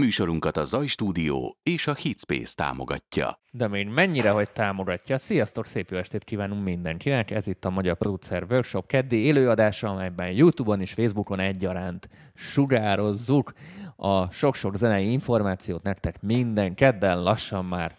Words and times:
Műsorunkat 0.00 0.56
a 0.56 0.64
Zaj 0.64 0.86
Stúdió 0.86 1.56
és 1.62 1.86
a 1.86 1.94
Hitspace 1.94 2.54
támogatja. 2.54 3.40
De 3.50 3.68
még 3.68 3.88
mennyire, 3.88 4.30
hogy 4.30 4.50
támogatja. 4.50 5.18
Sziasztok, 5.18 5.66
szép 5.66 5.90
jó 5.90 5.98
estét 5.98 6.24
kívánunk 6.24 6.64
mindenkinek. 6.64 7.30
Ez 7.30 7.46
itt 7.46 7.64
a 7.64 7.70
Magyar 7.70 7.96
Producer 7.96 8.46
Workshop 8.50 8.86
keddi 8.86 9.16
élőadása, 9.16 9.88
amelyben 9.88 10.30
YouTube-on 10.30 10.80
és 10.80 10.92
Facebookon 10.92 11.40
egyaránt 11.40 12.08
sugározzuk 12.34 13.52
a 13.96 14.30
sok-sok 14.30 14.76
zenei 14.76 15.10
információt 15.10 15.82
nektek 15.82 16.22
minden 16.22 16.74
kedden, 16.74 17.22
lassan 17.22 17.64
már 17.64 17.94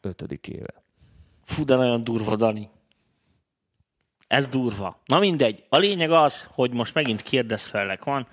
ötödik 0.00 0.48
éve. 0.48 0.82
Fú, 1.44 1.64
de 1.64 1.74
nagyon 1.74 2.04
durva, 2.04 2.36
Dani. 2.36 2.68
Ez 4.26 4.46
durva. 4.46 5.00
Na 5.04 5.18
mindegy. 5.18 5.64
A 5.68 5.78
lényeg 5.78 6.10
az, 6.10 6.48
hogy 6.50 6.72
most 6.72 6.94
megint 6.94 7.22
kérdezfelek 7.22 8.04
van. 8.04 8.26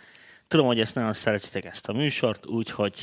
Tudom, 0.50 0.66
hogy 0.66 0.80
ezt 0.80 0.96
nagyon 0.96 1.14
szeretitek 1.14 1.66
ezt 1.66 1.90
a 1.90 1.94
műsort, 1.94 2.46
úgyhogy 2.46 2.94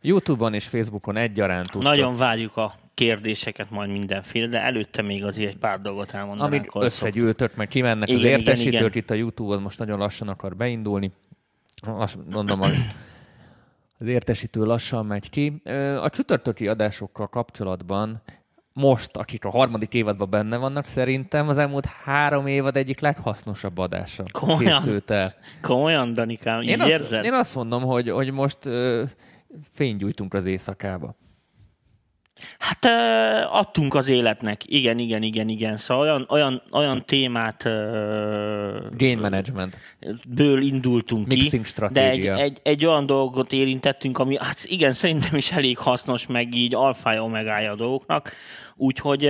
YouTube-on 0.00 0.54
és 0.54 0.66
Facebookon 0.66 1.16
egyaránt 1.16 1.70
tudtok. 1.70 1.82
nagyon 1.90 2.16
várjuk 2.16 2.56
a 2.56 2.74
kérdéseket 2.94 3.70
majd 3.70 3.90
mindenféle, 3.90 4.46
de 4.46 4.62
előtte 4.62 5.02
még 5.02 5.24
azért 5.24 5.50
egy 5.50 5.58
pár 5.58 5.80
dolgot 5.80 6.10
elmondanánk. 6.10 6.70
Hogy 6.70 6.84
összegyűltök, 6.84 7.54
meg 7.56 7.68
kimennek 7.68 8.08
Igen, 8.08 8.20
az 8.20 8.26
igen, 8.26 8.38
értesítők 8.38 8.74
igen. 8.74 8.90
itt 8.92 9.10
a 9.10 9.14
YouTube-on, 9.14 9.62
most 9.62 9.78
nagyon 9.78 9.98
lassan 9.98 10.28
akar 10.28 10.56
beindulni. 10.56 11.12
Azt 11.82 12.18
mondom, 12.30 12.60
az, 12.60 12.78
az 13.98 14.06
értesítő 14.06 14.64
lassan 14.64 15.06
megy 15.06 15.30
ki. 15.30 15.62
A 16.00 16.10
csütörtöki 16.10 16.68
adásokkal 16.68 17.28
kapcsolatban 17.28 18.22
most, 18.72 19.16
akik 19.16 19.44
a 19.44 19.50
harmadik 19.50 19.94
évadban 19.94 20.30
benne 20.30 20.56
vannak, 20.56 20.84
szerintem 20.84 21.48
az 21.48 21.58
elmúlt 21.58 21.86
három 21.86 22.46
évad 22.46 22.76
egyik 22.76 23.00
leghasznosabb 23.00 23.78
adása 23.78 24.24
Komolyan? 24.32 24.72
készült 24.72 25.10
el. 25.10 25.34
Komolyan, 25.62 26.14
Danikám, 26.14 26.62
így 26.62 26.68
Én 26.68 26.80
azt, 26.80 26.90
érzed? 26.90 27.24
én 27.24 27.32
azt 27.34 27.54
mondom, 27.54 27.82
hogy, 27.82 28.10
hogy 28.10 28.30
most 28.32 28.66
ö, 28.66 29.02
fénygyújtunk 29.70 30.34
az 30.34 30.46
éjszakába. 30.46 31.14
Hát 32.58 32.84
adtunk 33.50 33.94
az 33.94 34.08
életnek. 34.08 34.62
Igen, 34.66 34.98
igen, 34.98 35.22
igen, 35.22 35.48
igen. 35.48 35.76
Szóval 35.76 36.02
olyan, 36.02 36.26
olyan, 36.28 36.62
olyan 36.72 37.04
témát 37.04 37.62
Gain 38.96 39.18
management. 39.18 39.78
ből 40.28 40.62
indultunk 40.62 41.26
Mixing 41.26 41.50
ki, 41.50 41.56
de 41.56 41.60
egy, 41.60 41.66
stratégia. 41.66 42.36
egy, 42.36 42.58
egy 42.62 42.86
olyan 42.86 43.06
dolgot 43.06 43.52
érintettünk, 43.52 44.18
ami 44.18 44.36
hát 44.38 44.58
igen, 44.64 44.92
szerintem 44.92 45.36
is 45.36 45.52
elég 45.52 45.78
hasznos, 45.78 46.26
meg 46.26 46.54
így 46.54 46.74
alfája 46.74 47.22
omegája 47.22 47.72
a 47.72 47.76
dolgoknak. 47.76 48.32
Úgyhogy, 48.76 49.24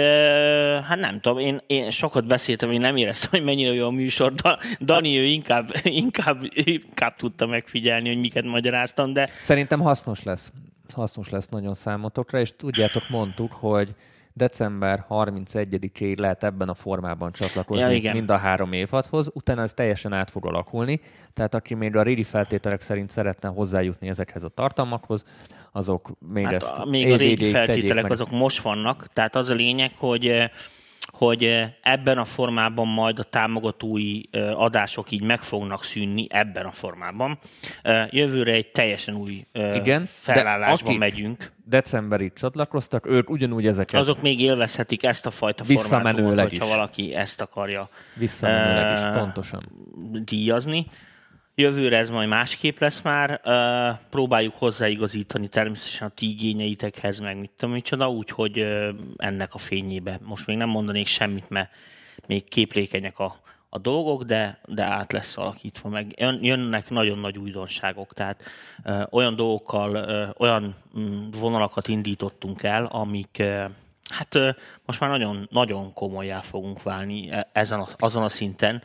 hát 0.88 0.98
nem 0.98 1.20
tudom, 1.20 1.38
én, 1.38 1.60
én 1.66 1.90
sokat 1.90 2.26
beszéltem, 2.26 2.70
én 2.70 2.80
nem 2.80 2.96
éreztem, 2.96 3.30
hogy 3.30 3.44
mennyire 3.44 3.72
jó 3.72 3.86
a 3.86 3.90
műsor. 3.90 4.34
Da, 4.34 4.58
Dani, 4.80 5.18
ő 5.18 5.24
inkább, 5.24 5.72
inkább, 6.02 6.40
inkább 6.52 7.16
tudta 7.16 7.46
megfigyelni, 7.46 8.08
hogy 8.08 8.18
miket 8.18 8.44
magyaráztam, 8.44 9.12
de 9.12 9.28
Szerintem 9.40 9.80
hasznos 9.80 10.22
lesz. 10.22 10.52
Hasznos 10.92 11.28
lesz 11.28 11.48
nagyon 11.48 11.74
számotokra, 11.74 12.40
és 12.40 12.56
tudjátok, 12.56 13.02
mondtuk, 13.08 13.52
hogy 13.52 13.94
december 14.32 15.06
31-ig 15.08 16.18
lehet 16.18 16.44
ebben 16.44 16.68
a 16.68 16.74
formában 16.74 17.32
csatlakozni 17.32 17.82
Ja, 17.82 17.90
igen. 17.90 18.16
mind 18.16 18.30
a 18.30 18.36
három 18.36 18.72
évadhoz, 18.72 19.30
utána 19.34 19.62
ez 19.62 19.72
teljesen 19.72 20.12
át 20.12 20.30
fog 20.30 20.46
alakulni, 20.46 21.00
tehát 21.32 21.54
aki 21.54 21.74
még 21.74 21.96
a 21.96 22.02
régi 22.02 22.22
feltételek 22.22 22.80
szerint 22.80 23.10
szeretne 23.10 23.48
hozzájutni 23.48 24.08
ezekhez 24.08 24.44
a 24.44 24.48
tartalmakhoz, 24.48 25.24
azok 25.72 26.10
még 26.32 26.44
Hát 26.44 26.52
ezt 26.52 26.84
még 26.84 27.12
a 27.12 27.16
régi 27.16 27.44
feltételek 27.44 28.10
azok 28.10 28.30
most 28.30 28.62
vannak, 28.62 29.06
tehát 29.12 29.36
az 29.36 29.48
a 29.48 29.54
lényeg, 29.54 29.92
hogy 29.98 30.26
eh, 30.26 30.50
hogy 31.12 31.44
eh, 31.44 31.70
ebben 31.82 32.18
a 32.18 32.24
formában 32.24 32.88
majd 32.88 33.18
a 33.18 33.22
támogatói 33.22 34.20
eh, 34.30 34.60
adások 34.60 35.10
így 35.10 35.22
meg 35.22 35.42
fognak 35.42 35.84
szűnni 35.84 36.26
ebben 36.30 36.66
a 36.66 36.70
formában. 36.70 37.38
Eh, 37.82 38.06
Jövőre 38.10 38.52
egy 38.52 38.70
teljesen 38.70 39.14
új 39.14 39.46
Igen, 39.52 40.02
de 40.02 40.08
felállásba 40.12 40.86
akik- 40.86 40.98
megyünk. 40.98 41.52
Decemberig 41.64 42.32
csatlakoztak, 42.32 43.06
ők 43.06 43.30
ugyanúgy 43.30 43.66
ezeket 43.66 44.00
Azok 44.00 44.22
még 44.22 44.40
élvezhetik 44.40 45.04
ezt 45.04 45.26
a 45.26 45.30
fajta 45.30 45.64
formátumot, 45.64 46.40
hogyha 46.40 46.64
is. 46.64 46.70
valaki 46.70 47.14
ezt 47.14 47.40
akarja 47.40 47.88
visszamenőleg 48.14 48.92
is, 48.96 49.20
pontosan. 49.20 49.62
díjazni. 50.24 50.86
Jövőre 51.60 51.96
ez 51.96 52.10
majd 52.10 52.28
másképp 52.28 52.78
lesz 52.78 53.02
már. 53.02 53.40
Próbáljuk 54.10 54.54
hozzáigazítani 54.58 55.48
természetesen 55.48 56.08
a 56.08 56.10
ti 56.14 56.28
igényeitekhez, 56.28 57.18
meg 57.18 57.38
mit 57.38 57.50
tudom 57.56 57.74
micsoda, 57.74 58.10
úgyhogy 58.10 58.66
ennek 59.16 59.54
a 59.54 59.58
fényébe 59.58 60.18
most 60.24 60.46
még 60.46 60.56
nem 60.56 60.68
mondanék 60.68 61.06
semmit, 61.06 61.48
mert 61.48 61.70
még 62.26 62.48
képlékenyek 62.48 63.18
a, 63.18 63.40
a 63.68 63.78
dolgok, 63.78 64.22
de, 64.22 64.60
de 64.66 64.84
át 64.84 65.12
lesz 65.12 65.38
alakítva 65.38 65.88
meg. 65.88 66.14
Jön, 66.18 66.38
jönnek 66.44 66.90
nagyon 66.90 67.18
nagy 67.18 67.38
újdonságok, 67.38 68.12
tehát 68.12 68.44
ö, 68.84 69.02
olyan 69.10 69.36
dolgokkal, 69.36 69.94
ö, 69.94 70.28
olyan 70.38 70.74
mm, 70.98 71.28
vonalakat 71.40 71.88
indítottunk 71.88 72.62
el, 72.62 72.84
amik 72.84 73.36
ö, 73.38 73.64
hát 74.08 74.34
ö, 74.34 74.50
most 74.86 75.00
már 75.00 75.10
nagyon, 75.10 75.48
nagyon 75.50 75.92
komolyá 75.92 76.40
fogunk 76.40 76.82
válni 76.82 77.30
e- 77.30 77.50
ezen 77.52 77.80
a, 77.80 77.86
azon 77.98 78.22
a 78.22 78.28
szinten, 78.28 78.82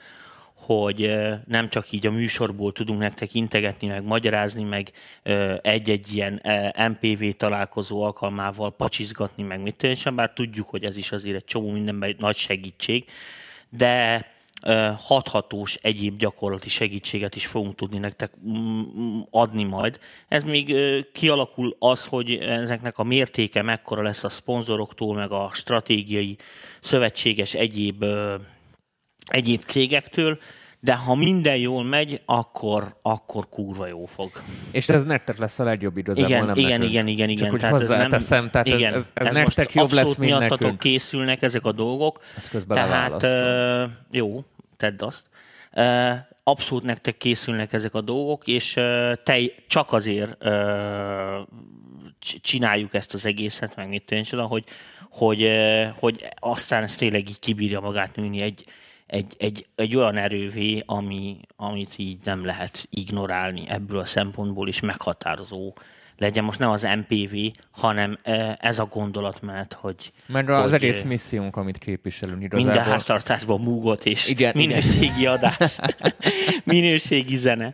hogy 0.57 1.15
nem 1.47 1.69
csak 1.69 1.91
így 1.91 2.07
a 2.07 2.11
műsorból 2.11 2.71
tudunk 2.71 2.99
nektek 2.99 3.33
integetni, 3.33 3.87
meg 3.87 4.03
magyarázni, 4.03 4.63
meg 4.63 4.91
egy-egy 5.61 6.13
ilyen 6.13 6.41
MPV 6.89 7.25
találkozó 7.37 8.01
alkalmával 8.01 8.75
pacsizgatni, 8.75 9.43
meg 9.43 9.61
mit 9.61 9.83
és 9.83 10.07
bár 10.15 10.31
tudjuk, 10.33 10.69
hogy 10.69 10.83
ez 10.83 10.97
is 10.97 11.11
azért 11.11 11.35
egy 11.35 11.45
csomó 11.45 11.71
mindenben 11.71 12.15
nagy 12.19 12.35
segítség, 12.35 13.05
de 13.69 14.25
hathatós 14.97 15.75
egyéb 15.75 16.17
gyakorlati 16.17 16.69
segítséget 16.69 17.35
is 17.35 17.45
fogunk 17.45 17.75
tudni 17.75 17.97
nektek 17.97 18.31
adni 19.29 19.63
majd. 19.63 19.99
Ez 20.27 20.43
még 20.43 20.75
kialakul 21.13 21.75
az, 21.79 22.05
hogy 22.05 22.31
ezeknek 22.31 22.97
a 22.97 23.03
mértéke 23.03 23.61
mekkora 23.61 24.01
lesz 24.01 24.23
a 24.23 24.29
szponzoroktól, 24.29 25.15
meg 25.15 25.31
a 25.31 25.49
stratégiai 25.53 26.37
szövetséges 26.79 27.53
egyéb 27.53 28.05
egyéb 29.25 29.61
cégektől, 29.63 30.37
de 30.79 30.95
ha 30.95 31.15
minden 31.15 31.55
jól 31.57 31.83
megy, 31.83 32.21
akkor, 32.25 32.97
akkor 33.01 33.49
kurva 33.49 33.87
jó 33.87 34.05
fog. 34.05 34.31
És 34.71 34.89
ez 34.89 35.03
nektek 35.03 35.37
lesz 35.37 35.59
a 35.59 35.63
legjobb 35.63 35.97
igazából, 35.97 36.29
Igen, 36.29 36.45
nem 36.45 36.55
igen, 36.55 36.69
nekünk. 36.69 36.91
igen, 36.91 37.07
igen, 37.07 37.29
igen. 37.29 37.49
Csak 37.49 37.59
Tehát 37.59 37.81
ez 37.81 37.87
nem- 37.87 37.97
hozzáteszem, 37.99 38.49
tehát 38.49 38.67
igen, 38.67 38.93
ez, 38.93 39.11
ez, 39.13 39.27
ez, 39.27 39.27
ez 39.27 39.35
nektek 39.35 39.73
jobb 39.73 39.91
lesz, 39.91 39.97
abszolút 39.99 40.17
mint 40.17 40.29
miattatok 40.31 40.59
nekünk. 40.59 40.79
készülnek 40.79 41.41
ezek 41.41 41.65
a 41.65 41.71
dolgok. 41.71 42.19
Ezt 42.37 42.49
közben 42.49 42.77
Tehát 42.77 43.23
ö, 43.23 43.85
jó, 44.11 44.43
tedd 44.77 45.03
azt. 45.03 45.25
Ö, 45.73 46.11
abszolút 46.43 46.83
nektek 46.83 47.17
készülnek 47.17 47.73
ezek 47.73 47.93
a 47.93 48.01
dolgok, 48.01 48.47
és 48.47 48.75
ö, 48.75 49.13
te 49.23 49.37
csak 49.67 49.93
azért 49.93 50.37
c- 52.21 52.41
csináljuk 52.41 52.93
ezt 52.93 53.13
az 53.13 53.25
egészet, 53.25 53.75
meg 53.75 53.87
mit 53.87 54.03
tudom 54.03 54.23
én 54.23 54.29
csoda, 54.29 54.43
hogy, 54.43 54.63
hogy, 55.11 55.49
hogy 55.99 56.25
aztán 56.39 56.83
ez 56.83 56.95
tényleg 56.95 57.29
így 57.29 57.39
kibírja 57.39 57.79
magát 57.79 58.15
nőni 58.15 58.41
egy, 58.41 58.63
egy, 59.07 59.33
egy, 59.37 59.65
egy 59.75 59.95
olyan 59.95 60.17
erővé, 60.17 60.81
ami, 60.85 61.37
amit 61.55 61.93
így 61.97 62.17
nem 62.23 62.45
lehet 62.45 62.87
ignorálni 62.89 63.63
ebből 63.67 63.99
a 63.99 64.05
szempontból 64.05 64.67
is 64.67 64.79
meghatározó 64.79 65.73
legyen 66.17 66.43
most 66.43 66.59
nem 66.59 66.69
az 66.69 66.87
MPV, 66.97 67.35
hanem 67.71 68.19
ö, 68.23 68.51
ez 68.57 68.79
a 68.79 68.85
gondolatmenet, 68.85 69.73
hogy 69.73 70.11
Meg 70.27 70.49
az 70.49 70.71
hogy, 70.71 70.73
egész 70.73 71.03
ö, 71.03 71.07
missziónk, 71.07 71.55
amit 71.55 71.77
képviselünk 71.77 72.39
minden 72.39 72.59
igazából. 72.59 72.91
háztartásban 72.91 73.61
múgot 73.61 74.05
és 74.05 74.29
Igen, 74.29 74.55
igen, 74.55 74.67
minőségi 74.67 75.25
adás, 75.25 75.79
minőségi 76.63 77.35
zene. 77.35 77.73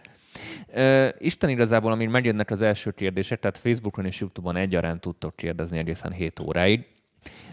Ö, 0.74 1.09
Isten 1.19 1.50
igazából, 1.50 1.92
amíg 1.92 2.08
megjönnek 2.08 2.52
az 2.52 2.62
első 2.62 2.92
kérdések, 2.92 3.40
tehát 3.40 3.58
Facebookon 3.58 4.06
és 4.06 4.19
YouTube-on 4.19 4.56
egyaránt 4.56 5.02
tudtok 5.02 5.36
kérdezni 5.36 5.78
egészen 5.78 6.12
7 6.12 6.40
óráig. 6.40 6.86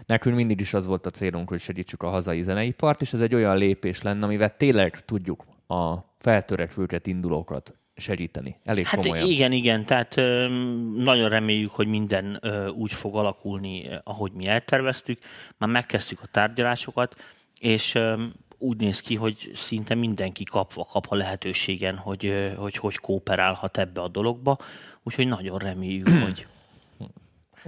Nekünk 0.05 0.35
mindig 0.35 0.59
is 0.59 0.73
az 0.73 0.85
volt 0.85 1.05
a 1.05 1.09
célunk, 1.09 1.49
hogy 1.49 1.59
segítsük 1.59 2.03
a 2.03 2.09
hazai 2.09 2.41
zeneipart, 2.41 3.01
és 3.01 3.13
ez 3.13 3.21
egy 3.21 3.35
olyan 3.35 3.57
lépés 3.57 4.01
lenne, 4.01 4.25
amivel 4.25 4.55
tényleg 4.55 5.05
tudjuk 5.05 5.45
a 5.67 5.95
feltörekvőket, 6.19 7.07
indulókat 7.07 7.73
segíteni. 7.95 8.59
Elég 8.63 8.85
Hát 8.85 9.01
komolyan. 9.01 9.29
igen, 9.29 9.51
igen, 9.51 9.85
tehát 9.85 10.17
ö, 10.17 10.47
nagyon 10.95 11.29
reméljük, 11.29 11.71
hogy 11.71 11.87
minden 11.87 12.37
ö, 12.41 12.67
úgy 12.67 12.91
fog 12.91 13.15
alakulni, 13.15 13.89
ahogy 14.03 14.31
mi 14.31 14.47
elterveztük. 14.47 15.19
Már 15.57 15.69
megkezdtük 15.69 16.19
a 16.21 16.27
tárgyalásokat, 16.31 17.15
és 17.59 17.95
ö, 17.95 18.23
úgy 18.57 18.77
néz 18.77 18.99
ki, 18.99 19.15
hogy 19.15 19.49
szinte 19.53 19.95
mindenki 19.95 20.43
kapva 20.43 20.85
kap 20.91 21.05
a 21.09 21.15
lehetőségen, 21.15 21.95
hogy, 21.95 22.53
hogy 22.57 22.75
hogy 22.75 22.97
kooperálhat 22.97 23.77
ebbe 23.77 24.01
a 24.01 24.07
dologba. 24.07 24.57
Úgyhogy 25.03 25.27
nagyon 25.27 25.57
reméljük, 25.57 26.09
hogy 26.25 26.47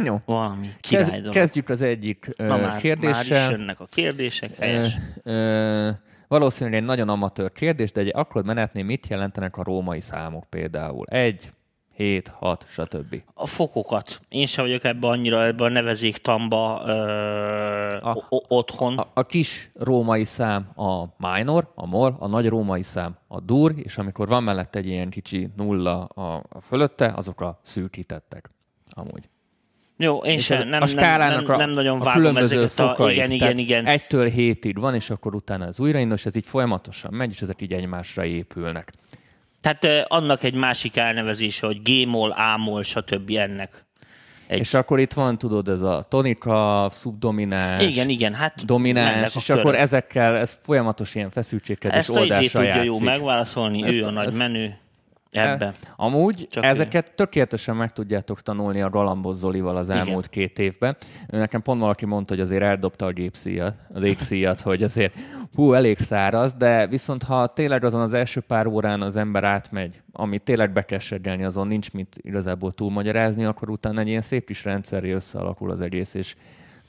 Jó. 0.03 0.17
valami 0.25 0.67
király 0.79 1.19
dolog. 1.19 1.33
kezdjük 1.33 1.69
az 1.69 1.81
egyik 1.81 2.29
ö, 2.37 2.45
Na 2.45 2.57
már, 2.57 2.61
már 2.61 2.75
is 2.75 2.81
kérdéssel. 2.81 3.51
jönnek 3.51 3.79
a 3.79 3.85
kérdések, 3.85 4.51
Ö, 4.51 4.61
helyes. 4.63 4.97
ö, 5.23 5.89
valószínűleg 6.27 6.79
egy 6.79 6.85
nagyon 6.85 7.09
amatőr 7.09 7.51
kérdés, 7.51 7.91
de 7.91 7.99
egy 8.01 8.11
akkor 8.15 8.43
menetnél 8.43 8.83
mit 8.83 9.07
jelentenek 9.07 9.57
a 9.57 9.63
római 9.63 9.99
számok 9.99 10.43
például? 10.49 11.05
Egy, 11.05 11.51
7, 11.95 12.27
6, 12.27 12.65
stb. 12.69 13.21
A 13.33 13.45
fokokat. 13.47 14.19
Én 14.29 14.45
sem 14.45 14.65
vagyok 14.65 14.83
ebbe 14.83 15.07
annyira 15.07 15.45
ebbe 15.45 15.63
a 15.63 15.69
nevezéktamba 15.69 16.81
ö, 16.85 17.97
A- 18.01 18.25
o- 18.29 18.45
otthon. 18.51 18.97
A, 18.97 19.05
a 19.13 19.23
kis 19.25 19.69
római 19.73 20.23
szám 20.23 20.69
a 20.75 21.05
minor, 21.17 21.71
a 21.75 21.85
mol, 21.85 22.15
a 22.19 22.27
nagy 22.27 22.47
római 22.47 22.81
szám 22.81 23.17
a 23.27 23.39
dur, 23.39 23.73
és 23.77 23.97
amikor 23.97 24.27
van 24.27 24.43
mellette 24.43 24.79
egy 24.79 24.87
ilyen 24.87 25.09
kicsi 25.09 25.49
nulla 25.55 26.03
a, 26.05 26.43
a 26.49 26.61
fölötte, 26.61 27.13
azok 27.15 27.41
a 27.41 27.59
szűkítettek. 27.63 28.49
Amúgy. 28.89 29.29
Jó, 30.01 30.17
én 30.17 30.33
És 30.33 30.43
sem, 30.45 30.61
a- 30.61 30.63
nem, 30.63 30.73
a 30.73 30.77
nem, 30.77 30.87
skálának 30.87 31.47
nem, 31.47 31.55
a, 31.55 31.57
nem 31.57 31.69
nagyon 31.69 32.01
a 32.01 32.03
vágom 32.03 32.37
ezeket 32.37 32.79
a... 32.79 32.87
fokait, 32.95 33.15
Igen, 33.15 33.31
igen, 33.31 33.57
igen. 33.57 33.85
Egytől 33.85 34.25
hétig 34.27 34.79
van, 34.79 34.95
és 34.95 35.09
akkor 35.09 35.35
utána 35.35 35.65
ez 35.65 35.79
újraindul, 35.79 36.15
és 36.17 36.25
ez 36.25 36.35
így 36.35 36.45
folyamatosan 36.45 37.13
megy, 37.13 37.31
és 37.31 37.41
ezek 37.41 37.61
így 37.61 37.73
egymásra 37.73 38.25
épülnek. 38.25 38.91
Tehát 39.61 39.85
ö, 39.85 39.99
annak 40.07 40.43
egy 40.43 40.53
másik 40.55 40.97
elnevezése, 40.97 41.65
hogy 41.65 41.81
G-mol, 41.81 42.29
A-mol, 42.31 42.83
stb. 42.83 43.31
ennek. 43.35 43.85
Egy- 44.47 44.59
És 44.59 44.73
akkor 44.73 44.99
itt 44.99 45.13
van, 45.13 45.37
tudod, 45.37 45.67
ez 45.67 45.81
a 45.81 46.03
tonika, 46.09 46.87
szubdomináns, 46.91 47.83
Igen, 47.83 48.09
igen, 48.09 48.33
hát 48.33 48.65
domináns, 48.65 49.35
a 49.35 49.39
és 49.39 49.49
akkor 49.49 49.63
körök. 49.63 49.79
ezekkel, 49.79 50.37
ez 50.37 50.57
folyamatos 50.63 51.15
ilyen 51.15 51.29
feszültségkedés 51.31 51.97
Ezt 51.97 52.09
a 52.09 52.11
izé 52.11 52.21
oldásra 52.21 52.59
tudja 52.59 52.75
jó 52.83 52.91
játszik. 52.91 53.05
megválaszolni, 53.05 53.83
Ezt- 53.83 53.97
ő 53.97 54.03
a 54.03 54.09
nagy 54.11 54.27
ezt- 54.27 54.37
menő 54.37 54.77
ebbe. 55.31 55.73
Amúgy 55.95 56.47
Csak 56.49 56.63
ezeket 56.63 57.15
tökéletesen 57.15 57.75
meg 57.75 57.93
tudjátok 57.93 58.41
tanulni 58.41 58.81
a 58.81 58.89
Galambos 58.89 59.35
Zolival 59.35 59.77
az 59.77 59.89
Igen. 59.89 59.99
elmúlt 59.99 60.29
két 60.29 60.59
évben. 60.59 60.97
Nekem 61.27 61.61
pont 61.61 61.79
valaki 61.79 62.05
mondta, 62.05 62.33
hogy 62.33 62.43
azért 62.43 62.61
eldobta 62.61 63.05
a 63.05 63.11
gépszíjat, 63.11 63.75
az 63.93 64.03
égszíjat, 64.03 64.61
hogy 64.71 64.83
azért 64.83 65.13
hú, 65.55 65.73
elég 65.73 65.99
száraz, 65.99 66.53
de 66.53 66.87
viszont 66.87 67.23
ha 67.23 67.47
tényleg 67.47 67.83
azon 67.83 68.01
az 68.01 68.13
első 68.13 68.39
pár 68.39 68.67
órán 68.67 69.01
az 69.01 69.15
ember 69.15 69.43
átmegy, 69.43 70.01
ami 70.11 70.39
tényleg 70.39 70.73
be 70.73 70.81
kell 70.81 70.99
seggelni, 70.99 71.43
azon 71.43 71.67
nincs 71.67 71.91
mit 71.91 72.15
igazából 72.21 72.71
túlmagyarázni, 72.71 73.45
akkor 73.45 73.69
utána 73.69 73.99
egy 73.99 74.07
ilyen 74.07 74.21
szép 74.21 74.45
kis 74.45 74.63
rendszerre 74.63 75.09
összealakul 75.09 75.71
az 75.71 75.81
egész, 75.81 76.13
és 76.13 76.35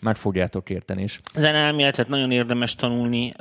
meg 0.01 0.17
fogjátok 0.17 0.71
érteni 0.71 1.03
is. 1.03 1.21
Zenelméletet 1.35 2.09
nagyon 2.09 2.31
érdemes 2.31 2.75
tanulni, 2.75 3.33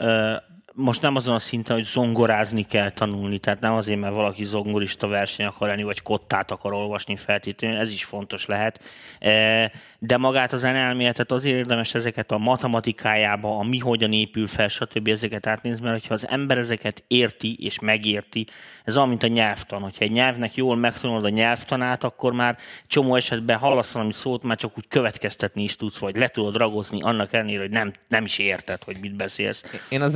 most 0.75 1.01
nem 1.01 1.15
azon 1.15 1.35
a 1.35 1.39
szinten, 1.39 1.75
hogy 1.75 1.85
zongorázni 1.85 2.63
kell 2.63 2.89
tanulni, 2.89 3.39
tehát 3.39 3.59
nem 3.59 3.73
azért, 3.73 3.99
mert 3.99 4.13
valaki 4.13 4.43
zongorista 4.43 5.07
verseny 5.07 5.45
akar 5.45 5.67
lenni, 5.67 5.83
vagy 5.83 6.01
kottát 6.01 6.51
akar 6.51 6.73
olvasni 6.73 7.15
feltétlenül, 7.15 7.77
ez 7.77 7.91
is 7.91 8.03
fontos 8.03 8.45
lehet. 8.45 8.79
E, 9.19 9.71
De 9.99 10.17
magát 10.17 10.53
az 10.53 10.63
elméletet 10.63 11.31
azért 11.31 11.57
érdemes 11.57 11.93
ezeket 11.93 12.31
a 12.31 12.37
matematikájába, 12.37 13.57
a 13.57 13.63
mi 13.63 13.77
hogyan 13.77 14.13
épül 14.13 14.47
fel, 14.47 14.67
stb. 14.67 15.07
ezeket 15.07 15.47
átnézni, 15.47 15.83
mert 15.83 15.99
hogyha 15.99 16.13
az 16.13 16.27
ember 16.27 16.57
ezeket 16.57 17.03
érti 17.07 17.55
és 17.59 17.79
megérti, 17.79 18.45
ez 18.83 18.97
olyan, 18.97 19.09
mint 19.09 19.23
a 19.23 19.27
nyelvtan. 19.27 19.81
Hogyha 19.81 20.03
egy 20.03 20.11
nyelvnek 20.11 20.55
jól 20.55 20.75
megtanulod 20.75 21.25
a 21.25 21.29
nyelvtanát, 21.29 22.03
akkor 22.03 22.33
már 22.33 22.57
csomó 22.87 23.15
esetben 23.15 23.57
hallasz 23.57 23.91
valami 23.91 24.13
szót, 24.13 24.43
már 24.43 24.57
csak 24.57 24.77
úgy 24.77 24.87
következtetni 24.87 25.63
is 25.63 25.75
tudsz, 25.75 25.97
vagy 25.97 26.17
le 26.17 26.27
tudod 26.27 26.55
ragozni 26.55 27.01
annak 27.01 27.33
ellenére, 27.33 27.61
hogy 27.61 27.69
nem, 27.69 27.93
nem 28.07 28.23
is 28.23 28.39
érted, 28.39 28.83
hogy 28.83 28.97
mit 29.01 29.15
beszélsz. 29.15 29.65
Én 29.89 30.01
a 30.01 30.07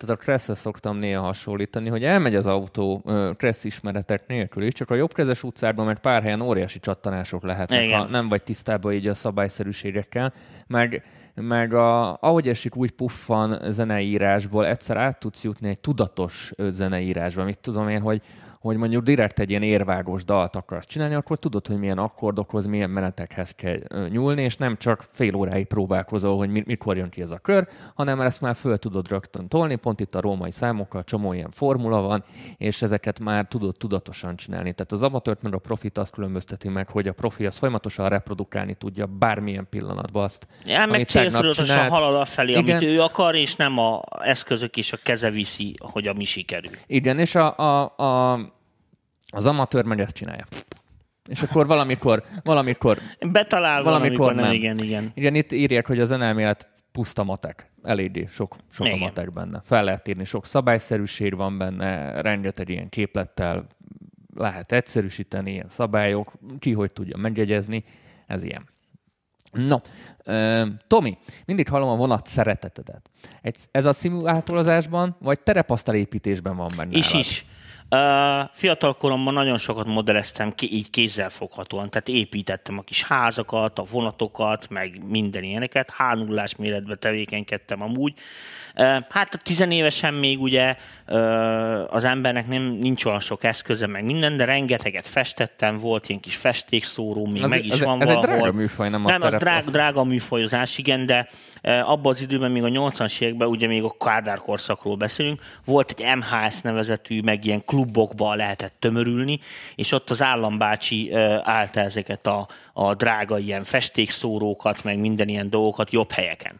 zeneelméletet 0.00 0.10
a 0.10 0.16
Kressz-hez 0.16 0.58
szoktam 0.58 0.96
néha 0.96 1.22
hasonlítani, 1.22 1.88
hogy 1.88 2.04
elmegy 2.04 2.34
az 2.34 2.46
autó 2.46 3.02
Kressz 3.36 3.64
ismeretek 3.64 4.26
nélkül 4.26 4.62
is, 4.62 4.72
csak 4.72 4.90
a 4.90 4.94
jobbkezes 4.94 5.42
utcában, 5.42 5.86
mert 5.86 6.00
pár 6.00 6.22
helyen 6.22 6.40
óriási 6.40 6.78
csattanások 6.78 7.42
lehetnek, 7.42 7.82
Igen. 7.82 7.98
ha 7.98 8.06
nem 8.06 8.28
vagy 8.28 8.42
tisztában 8.42 8.92
így 8.92 9.06
a 9.06 9.14
szabályszerűségekkel, 9.14 10.32
meg, 10.66 11.04
meg 11.34 11.74
a, 11.74 12.16
ahogy 12.20 12.48
esik 12.48 12.76
úgy 12.76 12.90
puffan 12.90 13.58
zeneírásból, 13.70 14.66
egyszer 14.66 14.96
át 14.96 15.18
tudsz 15.18 15.44
jutni 15.44 15.68
egy 15.68 15.80
tudatos 15.80 16.52
zeneírásba. 16.58 17.44
Mit 17.44 17.58
tudom 17.58 17.88
én, 17.88 18.00
hogy, 18.00 18.22
hogy 18.60 18.76
mondjuk 18.76 19.02
direkt 19.02 19.38
egy 19.38 19.50
ilyen 19.50 19.62
érvágós 19.62 20.24
dalt 20.24 20.56
akarsz 20.56 20.86
csinálni, 20.86 21.14
akkor 21.14 21.38
tudod, 21.38 21.66
hogy 21.66 21.78
milyen 21.78 21.98
akkordokhoz, 21.98 22.66
milyen 22.66 22.90
menetekhez 22.90 23.50
kell 23.50 23.78
nyúlni, 24.08 24.42
és 24.42 24.56
nem 24.56 24.76
csak 24.76 25.04
fél 25.10 25.34
óráig 25.34 25.66
próbálkozol, 25.66 26.36
hogy 26.36 26.50
mi- 26.50 26.62
mikor 26.66 26.96
jön 26.96 27.08
ki 27.08 27.20
ez 27.20 27.30
a 27.30 27.38
kör, 27.38 27.68
hanem 27.94 28.20
ezt 28.20 28.40
már 28.40 28.54
föl 28.56 28.76
tudod 28.76 29.08
rögtön 29.08 29.48
tolni, 29.48 29.76
pont 29.76 30.00
itt 30.00 30.14
a 30.14 30.20
római 30.20 30.50
számokkal 30.50 31.04
csomó 31.04 31.32
ilyen 31.32 31.50
formula 31.50 32.00
van, 32.00 32.24
és 32.56 32.82
ezeket 32.82 33.20
már 33.20 33.46
tudod 33.46 33.76
tudatosan 33.76 34.36
csinálni. 34.36 34.72
Tehát 34.72 34.92
az 34.92 35.02
amatőrt 35.02 35.42
meg 35.42 35.54
a 35.54 35.58
profit 35.58 35.98
azt 35.98 36.12
különbözteti 36.12 36.68
meg, 36.68 36.88
hogy 36.88 37.08
a 37.08 37.12
profi 37.12 37.46
az 37.46 37.56
folyamatosan 37.56 38.08
reprodukálni 38.08 38.74
tudja 38.74 39.06
bármilyen 39.06 39.66
pillanatban 39.70 40.22
azt, 40.22 40.46
Ja, 40.64 40.86
meg 40.86 41.06
céltudatosan 41.08 41.88
halad 41.88 42.20
a 42.20 42.24
felé, 42.24 42.52
Igen. 42.52 42.76
amit 42.76 42.88
ő 42.88 43.00
akar, 43.00 43.34
és 43.34 43.56
nem 43.56 43.78
a 43.78 44.00
eszközök 44.22 44.76
és 44.76 44.92
a 44.92 44.98
keze 45.02 45.30
viszi, 45.30 45.74
hogy 45.78 46.06
a 46.06 46.12
mi 46.12 46.24
sikerül. 46.24 46.72
Igen, 46.86 47.18
és 47.18 47.34
a, 47.34 47.58
a, 47.58 47.94
a, 47.96 48.49
az 49.30 49.46
amatőr 49.46 49.84
meg 49.84 50.00
ezt 50.00 50.14
csinálja. 50.14 50.46
És 51.28 51.42
akkor 51.42 51.66
valamikor, 51.66 52.24
valamikor, 52.42 52.98
Betalál 53.20 53.82
Valamikor 53.82 54.16
valamikor 54.18 54.42
nem. 54.44 54.52
Igen, 54.52 54.78
igen. 54.78 55.10
igen, 55.14 55.34
itt 55.34 55.52
írják, 55.52 55.86
hogy 55.86 56.00
az 56.00 56.10
önelmélet 56.10 56.68
puszta 56.92 57.24
matek. 57.24 57.70
Eléggé 57.82 58.26
sok, 58.30 58.56
sok 58.70 58.86
a 58.86 58.88
Igen. 58.88 59.00
matek 59.00 59.32
benne. 59.32 59.60
Fel 59.64 59.84
lehet 59.84 60.08
írni, 60.08 60.24
sok 60.24 60.46
szabályszerűség 60.46 61.36
van 61.36 61.58
benne, 61.58 62.20
rengeteg 62.20 62.68
ilyen 62.68 62.88
képlettel 62.88 63.66
lehet 64.34 64.72
egyszerűsíteni, 64.72 65.50
ilyen 65.50 65.68
szabályok, 65.68 66.32
ki 66.58 66.72
hogy 66.72 66.92
tudja 66.92 67.16
megjegyezni, 67.16 67.84
ez 68.26 68.44
ilyen. 68.44 68.68
No, 69.52 69.76
Tomi, 70.86 71.18
mindig 71.46 71.68
hallom 71.68 71.88
a 71.88 71.96
vonat 71.96 72.26
szeretetedet. 72.26 73.10
Ez 73.70 73.86
a 73.86 73.92
szimulátorozásban, 73.92 75.16
vagy 75.20 75.40
terepasztalépítésben 75.40 76.56
van 76.56 76.70
benne? 76.76 76.96
Is 76.96 77.14
is. 77.14 77.44
Uh, 77.90 78.48
fiatal 78.52 78.94
koromban 78.94 79.34
nagyon 79.34 79.58
sokat 79.58 79.86
modelleztem 79.86 80.54
ki, 80.54 80.72
így 80.74 80.90
kézzelfoghatóan, 80.90 81.90
tehát 81.90 82.08
építettem 82.08 82.78
a 82.78 82.82
kis 82.82 83.02
házakat, 83.02 83.78
a 83.78 83.84
vonatokat, 83.90 84.68
meg 84.68 85.00
minden 85.08 85.42
ilyeneket, 85.42 85.90
h 85.90 86.14
0 86.16 86.44
méretben 86.58 86.98
tevékenykedtem 87.00 87.82
amúgy. 87.82 88.12
Hát 89.08 89.34
a 89.34 89.38
tizenévesen 89.42 90.14
még 90.14 90.40
ugye 90.40 90.76
az 91.88 92.04
embernek 92.04 92.46
nem, 92.48 92.62
nincs 92.62 93.04
olyan 93.04 93.20
sok 93.20 93.44
eszköze, 93.44 93.86
meg 93.86 94.04
minden, 94.04 94.36
de 94.36 94.44
rengeteget 94.44 95.06
festettem, 95.06 95.78
volt 95.78 96.08
ilyen 96.08 96.20
kis 96.20 96.36
festékszóró, 96.36 97.26
még 97.32 97.42
Az- 97.42 97.50
meg 97.50 97.64
is 97.64 97.72
ez- 97.72 97.80
van 97.80 98.02
ez 98.02 98.08
egy 98.08 98.14
valahol. 98.14 98.36
drága 98.38 98.52
műfaj, 98.52 98.88
nem 98.88 99.06
a 99.06 99.10
Nem, 99.10 99.22
az 99.22 99.66
drága, 99.66 100.04
műfajozás, 100.04 100.78
igen, 100.78 101.06
de 101.06 101.28
abban 101.62 102.12
az 102.12 102.20
időben, 102.20 102.50
még 102.50 102.62
a 102.62 102.68
80-as 102.68 103.20
években, 103.20 103.48
ugye 103.48 103.66
még 103.66 103.82
a 103.82 103.94
Kádár 103.98 104.38
korszakról 104.38 104.96
beszélünk, 104.96 105.40
volt 105.64 105.94
egy 105.98 106.16
MHS 106.16 106.60
nevezetű, 106.60 107.20
meg 107.22 107.44
ilyen 107.44 107.64
klubokba 107.80 108.34
lehetett 108.34 108.74
tömörülni, 108.78 109.38
és 109.74 109.92
ott 109.92 110.10
az 110.10 110.22
állambácsi 110.22 111.12
állta 111.42 111.80
ezeket 111.80 112.26
a, 112.26 112.48
a 112.72 112.94
drága 112.94 113.38
ilyen 113.38 113.64
festékszórókat, 113.64 114.84
meg 114.84 114.98
minden 114.98 115.28
ilyen 115.28 115.50
dolgokat 115.50 115.90
jobb 115.90 116.10
helyeken. 116.10 116.58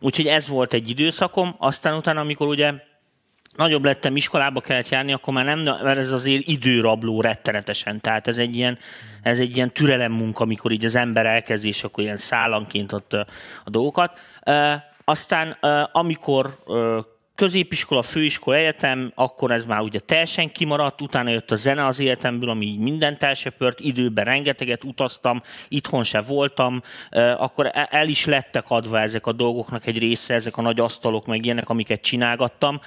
Úgyhogy 0.00 0.26
ez 0.26 0.48
volt 0.48 0.72
egy 0.72 0.90
időszakom, 0.90 1.54
aztán 1.58 1.96
utána, 1.96 2.20
amikor 2.20 2.46
ugye 2.46 2.72
nagyobb 3.56 3.84
lettem, 3.84 4.16
iskolába 4.16 4.60
kellett 4.60 4.88
járni, 4.88 5.12
akkor 5.12 5.34
már 5.34 5.44
nem, 5.44 5.58
mert 5.58 5.98
ez 5.98 6.10
azért 6.10 6.48
időrabló 6.48 7.20
rettenetesen. 7.20 8.00
Tehát 8.00 8.28
ez 8.28 8.38
egy 8.38 8.56
ilyen, 8.56 8.78
ez 9.22 9.40
egy 9.40 9.56
ilyen 9.56 9.72
türelem 9.72 10.12
munka, 10.12 10.44
amikor 10.44 10.72
így 10.72 10.84
az 10.84 10.94
ember 10.94 11.26
elkezdi, 11.26 11.68
és 11.68 11.84
akkor 11.84 12.04
ilyen 12.04 12.16
szállanként 12.16 12.92
ott 12.92 13.12
a 13.64 13.70
dolgokat. 13.70 14.18
Aztán, 15.04 15.50
amikor 15.92 16.58
középiskola, 17.40 18.02
főiskola, 18.02 18.56
egyetem, 18.56 19.12
akkor 19.14 19.50
ez 19.50 19.64
már 19.64 19.80
ugye 19.80 19.98
teljesen 19.98 20.52
kimaradt, 20.52 21.00
utána 21.00 21.30
jött 21.30 21.50
a 21.50 21.54
zene 21.54 21.86
az 21.86 22.00
életemből, 22.00 22.50
ami 22.50 22.66
így 22.66 22.78
mindent 22.78 23.22
elsöpört, 23.22 23.80
időben 23.80 24.24
rengeteget 24.24 24.84
utaztam, 24.84 25.42
itthon 25.68 26.04
se 26.04 26.20
voltam, 26.20 26.82
akkor 27.36 27.66
e- 27.66 27.88
el 27.90 28.08
is 28.08 28.24
lettek 28.24 28.64
adva 28.68 29.00
ezek 29.00 29.26
a 29.26 29.32
dolgoknak 29.32 29.86
egy 29.86 29.98
része, 29.98 30.34
ezek 30.34 30.56
a 30.56 30.62
nagy 30.62 30.80
asztalok, 30.80 31.26
meg 31.26 31.44
ilyenek, 31.44 31.68
amiket 31.68 32.00
csinálgattam. 32.00 32.80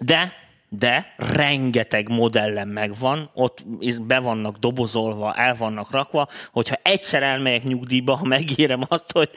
De, 0.00 0.32
de 0.68 1.14
rengeteg 1.16 2.08
modellem 2.08 2.68
megvan, 2.68 3.30
ott 3.34 3.64
be 4.02 4.18
vannak 4.18 4.56
dobozolva, 4.56 5.34
el 5.34 5.54
vannak 5.54 5.90
rakva, 5.90 6.28
hogyha 6.52 6.76
egyszer 6.82 7.22
elmegyek 7.22 7.62
nyugdíjba, 7.62 8.16
ha 8.16 8.24
megérem 8.24 8.82
azt, 8.88 9.12
hogy, 9.12 9.30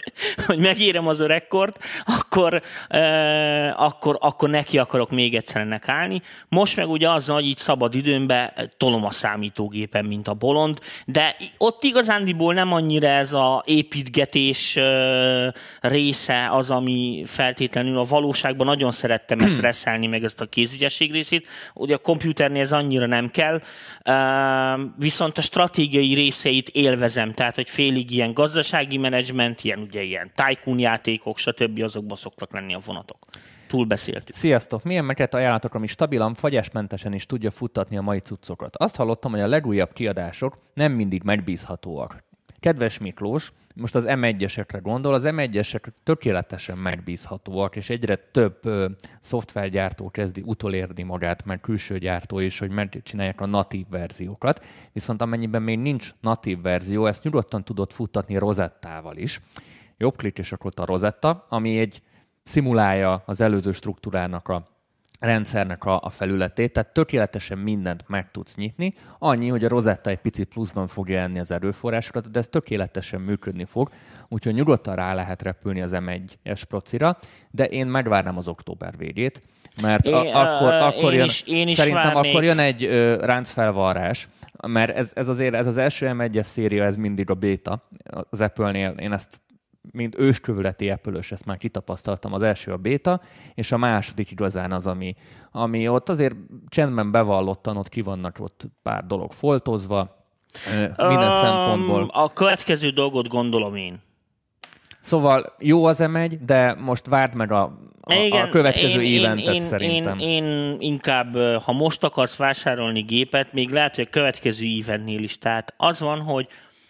hogy 0.45 0.57
megérem 0.57 1.07
az 1.07 1.19
öregkort, 1.19 1.83
akkor, 2.05 2.61
eh, 2.87 3.81
akkor, 3.81 4.17
akkor 4.19 4.49
neki 4.49 4.77
akarok 4.77 5.11
még 5.11 5.35
egyszer 5.35 5.61
ennek 5.61 5.87
állni. 5.87 6.21
Most 6.49 6.75
meg 6.75 6.89
ugye 6.89 7.09
azzal, 7.09 7.35
hogy 7.35 7.45
így 7.45 7.57
szabad 7.57 7.95
időmben 7.95 8.51
tolom 8.77 9.05
a 9.05 9.11
számítógépen, 9.11 10.05
mint 10.05 10.27
a 10.27 10.33
bolond, 10.33 10.79
de 11.05 11.35
ott 11.57 11.83
igazándiból 11.83 12.53
nem 12.53 12.73
annyira 12.73 13.07
ez 13.07 13.33
a 13.33 13.63
építgetés 13.65 14.75
eh, 14.75 15.47
része 15.81 16.49
az, 16.51 16.71
ami 16.71 17.23
feltétlenül 17.25 17.97
a 17.97 18.03
valóságban 18.03 18.67
nagyon 18.67 18.91
szerettem 18.91 19.39
ezt 19.39 19.61
reszelni, 19.69 20.07
meg 20.07 20.23
ezt 20.23 20.41
a 20.41 20.45
kézügyesség 20.45 21.11
részét. 21.19 21.47
Ugye 21.73 21.95
a 21.95 21.97
komputernél 21.97 22.61
ez 22.61 22.71
annyira 22.71 23.05
nem 23.05 23.29
kell, 23.29 23.61
viszont 24.97 25.37
a 25.37 25.41
stratégiai 25.41 26.13
részeit 26.13 26.69
élvezem, 26.69 27.33
tehát 27.33 27.55
hogy 27.55 27.69
félig 27.69 28.11
ilyen 28.11 28.33
gazdasági 28.33 28.97
menedzsment, 28.97 29.63
ilyen 29.63 29.79
ugye 29.79 30.01
ilyen 30.01 30.31
tycoon 30.35 30.79
játékok, 30.79 31.37
stb. 31.37 31.81
azokban 31.83 32.17
szoktak 32.17 32.53
lenni 32.53 32.73
a 32.73 32.79
vonatok. 32.85 33.17
túlbeszéltük. 33.69 34.35
Sziasztok! 34.35 34.83
Milyen 34.83 35.05
meket 35.05 35.33
ajánlatok, 35.33 35.73
ami 35.73 35.87
stabilan, 35.87 36.33
fagyásmentesen 36.33 37.13
is 37.13 37.25
tudja 37.25 37.51
futtatni 37.51 37.97
a 37.97 38.01
mai 38.01 38.19
cuccokat? 38.19 38.75
Azt 38.75 38.95
hallottam, 38.95 39.31
hogy 39.31 39.41
a 39.41 39.47
legújabb 39.47 39.93
kiadások 39.93 40.57
nem 40.73 40.91
mindig 40.91 41.23
megbízhatóak. 41.23 42.23
Kedves 42.59 42.97
Miklós, 42.97 43.51
most 43.75 43.95
az 43.95 44.05
M1-esekre 44.07 44.79
gondol, 44.81 45.13
az 45.13 45.23
M1-esek 45.25 45.87
tökéletesen 46.03 46.77
megbízhatóak, 46.77 47.75
és 47.75 47.89
egyre 47.89 48.15
több 48.15 48.65
ö, 48.65 48.89
szoftvergyártó 49.19 50.09
kezdi 50.09 50.43
utolérni 50.45 51.03
magát, 51.03 51.45
mert 51.45 51.61
külső 51.61 51.97
gyártó 51.97 52.39
is, 52.39 52.59
hogy 52.59 52.69
megcsinálják 52.69 53.41
a 53.41 53.45
natív 53.45 53.85
verziókat. 53.89 54.65
Viszont 54.93 55.21
amennyiben 55.21 55.61
még 55.61 55.79
nincs 55.79 56.11
natív 56.21 56.61
verzió, 56.61 57.05
ezt 57.05 57.23
nyugodtan 57.23 57.63
tudod 57.63 57.91
futtatni 57.91 58.37
Rosettával 58.37 59.17
is. 59.17 59.41
Jobb 59.97 60.15
klik 60.15 60.37
és 60.37 60.51
akkor 60.51 60.71
a 60.75 60.85
Rosetta, 60.85 61.45
ami 61.49 61.79
egy 61.79 62.01
szimulálja 62.43 63.23
az 63.25 63.41
előző 63.41 63.71
struktúrának 63.71 64.47
a 64.47 64.78
rendszernek 65.19 65.83
a, 65.83 65.99
a 66.03 66.09
felületét, 66.09 66.73
tehát 66.73 66.93
tökéletesen 66.93 67.57
mindent 67.57 68.03
meg 68.07 68.31
tudsz 68.31 68.55
nyitni, 68.55 68.93
annyi, 69.19 69.47
hogy 69.47 69.63
a 69.65 69.67
Rosetta 69.67 70.09
egy 70.09 70.17
picit 70.19 70.47
pluszban 70.47 70.87
fogja 70.87 71.19
enni 71.19 71.39
az 71.39 71.51
erőforrásokat, 71.51 72.31
de 72.31 72.39
ez 72.39 72.47
tökéletesen 72.47 73.21
működni 73.21 73.65
fog, 73.65 73.89
úgyhogy 74.27 74.53
nyugodtan 74.53 74.95
rá 74.95 75.13
lehet 75.13 75.41
repülni 75.41 75.81
az 75.81 75.91
M1-es 75.95 76.61
procira, 76.69 77.17
de 77.51 77.65
én 77.65 77.87
megvárnám 77.87 78.37
az 78.37 78.47
október 78.47 78.97
végét, 78.97 79.41
mert 79.81 80.07
a, 80.07 80.23
Én, 80.23 80.35
akkor, 80.35 80.73
akkor 80.73 81.11
én 81.11 81.17
jön, 81.17 81.25
is- 81.25 81.43
én 81.47 81.67
is 81.67 81.75
szerintem 81.75 82.13
várnék. 82.13 82.31
akkor 82.31 82.43
jön 82.43 82.59
egy 82.59 82.83
ö, 82.83 83.25
ráncfelvarrás, 83.25 84.27
mert 84.67 84.95
ez, 84.97 85.11
ez 85.15 85.29
azért 85.29 85.53
ez 85.53 85.67
az 85.67 85.77
első 85.77 86.11
M1-es 86.13 86.43
széria, 86.43 86.83
ez 86.83 86.95
mindig 86.95 87.29
a 87.29 87.33
beta 87.33 87.87
az 88.29 88.41
Apple-nél, 88.41 88.89
én 88.99 89.11
ezt 89.11 89.39
mint 89.91 90.19
őskövületi 90.19 90.89
apple 90.89 91.19
ezt 91.29 91.45
már 91.45 91.57
kitapasztaltam, 91.57 92.33
az 92.33 92.41
első 92.41 92.71
a 92.71 92.77
béta, 92.77 93.21
és 93.53 93.71
a 93.71 93.77
második 93.77 94.31
igazán 94.31 94.71
az, 94.71 94.87
ami, 94.87 95.15
ami 95.51 95.87
ott 95.87 96.09
azért 96.09 96.35
csendben 96.67 97.11
bevallottan, 97.11 97.77
ott 97.77 97.89
ki 97.89 98.01
vannak 98.01 98.37
ott 98.39 98.67
pár 98.81 99.05
dolog 99.05 99.31
foltozva, 99.31 100.17
minden 100.97 101.21
Öm, 101.21 101.31
szempontból. 101.31 102.09
A 102.11 102.33
következő 102.33 102.89
dolgot 102.89 103.27
gondolom 103.27 103.75
én. 103.75 104.01
Szóval 105.01 105.55
jó 105.59 105.85
az 105.85 105.97
M1, 106.01 106.39
de 106.45 106.73
most 106.73 107.07
várd 107.07 107.35
meg 107.35 107.51
a, 107.51 107.79
a, 108.01 108.35
a 108.35 108.49
következő 108.49 109.01
én, 109.01 109.11
éventet 109.11 109.53
én, 109.53 109.59
szerintem. 109.59 110.19
Én, 110.19 110.43
én 110.43 110.75
inkább, 110.79 111.35
ha 111.37 111.71
most 111.71 112.03
akarsz 112.03 112.35
vásárolni 112.35 113.01
gépet, 113.01 113.53
még 113.53 113.69
lehet, 113.69 113.95
hogy 113.95 114.05
a 114.07 114.11
következő 114.11 114.65
éventnél 114.65 115.23
is. 115.23 115.37
Tehát 115.37 115.73
az 115.77 115.99
van, 115.99 116.19
hogy 116.19 116.47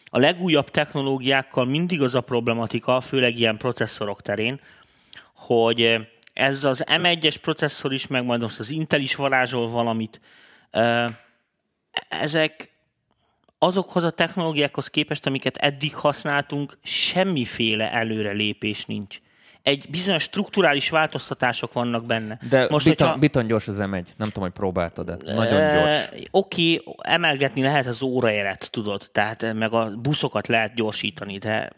a 0.10 0.20
legújabb 0.20 0.70
technológiákkal 0.70 1.66
mindig 1.66 2.02
az 2.02 2.16
a 2.16 2.22
problematika, 2.22 3.02
főleg 3.02 3.38
ilyen 3.38 3.58
processzorok 3.58 4.22
terén, 4.22 4.60
hogy 5.34 5.98
ez 6.34 6.64
az 6.64 6.84
M1-es 6.88 7.36
processzor 7.42 7.94
is, 7.94 8.08
meg 8.08 8.26
majd 8.26 8.42
most 8.42 8.60
az 8.60 8.70
Intel 8.70 9.00
is 9.00 9.16
varázsol 9.16 9.70
valamit, 9.70 10.22
ezek 12.10 12.72
azokhoz 13.58 14.04
a 14.04 14.12
technológiákhoz 14.12 14.88
képest, 14.88 15.26
amiket 15.26 15.58
eddig 15.58 15.96
használtunk, 15.96 16.78
semmiféle 16.84 17.92
előrelépés 17.92 18.86
nincs. 18.86 19.20
Egy 19.64 19.86
bizonyos 19.90 20.24
strukturális 20.24 20.90
változtatások 20.90 21.74
vannak 21.74 22.04
benne. 22.06 22.40
De 22.50 22.68
Most, 22.70 22.86
biton, 22.86 23.08
hogyha- 23.08 23.20
biton 23.20 23.48
gyors 23.48 23.68
az 23.68 23.78
M1. 23.80 24.06
Nem 24.18 24.28
tudom, 24.28 24.44
hogy 24.44 24.52
próbáltad 24.52 25.12
de 25.12 25.34
Nagyon 25.34 25.74
gyors. 25.74 26.10
Oké, 26.32 26.82
emelgetni 26.98 27.62
lehet 27.62 27.86
az 27.86 28.02
óraélet, 28.02 28.68
tudod, 28.72 29.10
tehát 29.12 29.44
eh, 29.44 29.54
meg 29.54 29.74
a 29.74 29.92
buszokat 29.96 30.48
lehet 30.48 30.74
gyorsítani, 30.76 31.38
de 31.38 31.70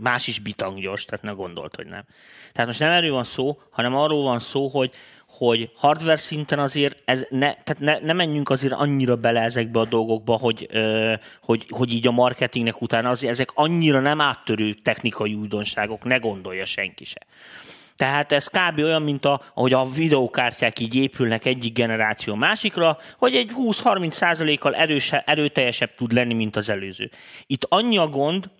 más 0.00 0.26
is 0.26 0.38
bitang 0.38 0.80
gyors, 0.80 1.04
tehát 1.04 1.24
ne 1.24 1.30
gondolt, 1.30 1.76
hogy 1.76 1.86
nem. 1.86 2.04
Tehát 2.52 2.66
most 2.68 2.80
nem 2.80 2.90
erről 2.90 3.12
van 3.12 3.24
szó, 3.24 3.58
hanem 3.70 3.94
arról 3.94 4.22
van 4.22 4.38
szó, 4.38 4.68
hogy 4.68 4.90
hogy 5.30 5.70
hardware 5.74 6.16
szinten 6.16 6.58
azért 6.58 7.02
ez 7.04 7.26
ne, 7.28 7.54
tehát 7.54 7.78
ne, 7.78 7.98
ne 7.98 8.12
menjünk 8.12 8.50
azért 8.50 8.72
annyira 8.72 9.16
bele 9.16 9.40
ezekbe 9.40 9.80
a 9.80 9.84
dolgokba, 9.84 10.36
hogy, 10.36 10.66
ö, 10.70 11.14
hogy, 11.42 11.66
hogy 11.68 11.92
így 11.92 12.06
a 12.06 12.10
marketingnek 12.10 12.82
utána 12.82 13.10
azért 13.10 13.32
ezek 13.32 13.50
annyira 13.54 14.00
nem 14.00 14.20
áttörő 14.20 14.72
technikai 14.74 15.34
újdonságok, 15.34 16.04
ne 16.04 16.16
gondolja 16.16 16.64
senki 16.64 17.04
se. 17.04 17.26
Tehát 17.96 18.32
ez 18.32 18.46
kb. 18.46 18.78
olyan, 18.78 19.02
mint 19.02 19.24
a, 19.24 19.40
ahogy 19.54 19.72
a 19.72 19.90
videókártyák 19.90 20.78
így 20.78 20.94
épülnek 20.94 21.44
egyik 21.44 21.72
generáció 21.72 22.34
másikra, 22.34 22.98
hogy 23.18 23.34
egy 23.34 23.50
20-30 23.58 24.10
százalékkal 24.10 24.74
erőse, 24.74 25.22
erőteljesebb 25.26 25.94
tud 25.94 26.12
lenni, 26.12 26.34
mint 26.34 26.56
az 26.56 26.70
előző. 26.70 27.10
Itt 27.46 27.66
annyi 27.68 27.98
a 27.98 28.08
gond, 28.08 28.50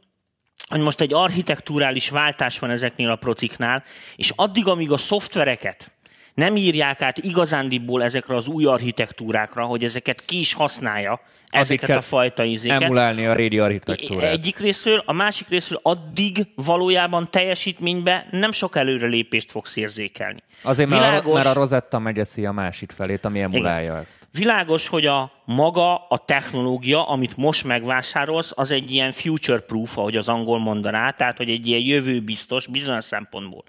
hogy 0.68 0.80
most 0.80 1.00
egy 1.00 1.12
architektúrális 1.12 2.08
váltás 2.08 2.58
van 2.58 2.70
ezeknél 2.70 3.10
a 3.10 3.16
prociknál, 3.16 3.82
és 4.16 4.32
addig, 4.36 4.66
amíg 4.66 4.90
a 4.92 4.96
szoftvereket 4.96 5.92
nem 6.40 6.56
írják 6.56 7.02
át 7.02 7.18
igazándiból 7.18 8.02
ezekre 8.02 8.34
az 8.34 8.48
új 8.48 8.64
architektúrákra, 8.64 9.64
hogy 9.64 9.84
ezeket 9.84 10.24
ki 10.24 10.38
is 10.38 10.52
használja, 10.52 11.20
ezeket 11.48 11.86
kell 11.86 11.98
a 11.98 12.00
fajta 12.00 12.44
izéket. 12.44 12.82
Emulálni 12.82 13.26
a 13.26 13.34
régi 13.34 13.58
architektúrát. 13.58 14.32
Egyik 14.32 14.58
részről, 14.58 15.02
a 15.06 15.12
másik 15.12 15.48
részről 15.48 15.80
addig 15.82 16.46
valójában 16.54 17.30
teljesítménybe 17.30 18.26
nem 18.30 18.52
sok 18.52 18.76
előrelépést 18.76 19.50
fogsz 19.50 19.76
érzékelni. 19.76 20.42
Azért, 20.62 20.88
mert, 20.88 21.02
a, 21.02 21.06
Világos- 21.06 21.34
mert 21.34 21.46
a 21.46 21.52
Rosetta 21.52 21.98
megeszi 21.98 22.46
a 22.46 22.52
másik 22.52 22.92
felét, 22.92 23.24
ami 23.24 23.40
emulálja 23.40 23.96
ezt. 23.96 24.28
Világos, 24.32 24.88
hogy 24.88 25.06
a 25.06 25.32
maga 25.44 25.94
a 25.94 26.18
technológia, 26.18 27.08
amit 27.08 27.36
most 27.36 27.64
megvásárolsz, 27.64 28.52
az 28.54 28.70
egy 28.70 28.90
ilyen 28.90 29.12
future 29.12 29.60
proof, 29.60 29.98
ahogy 29.98 30.16
az 30.16 30.28
angol 30.28 30.58
mondaná, 30.58 31.10
tehát 31.10 31.36
hogy 31.36 31.50
egy 31.50 31.66
ilyen 31.66 31.84
jövőbiztos 31.84 32.66
bizonyos 32.66 33.04
szempontból. 33.04 33.64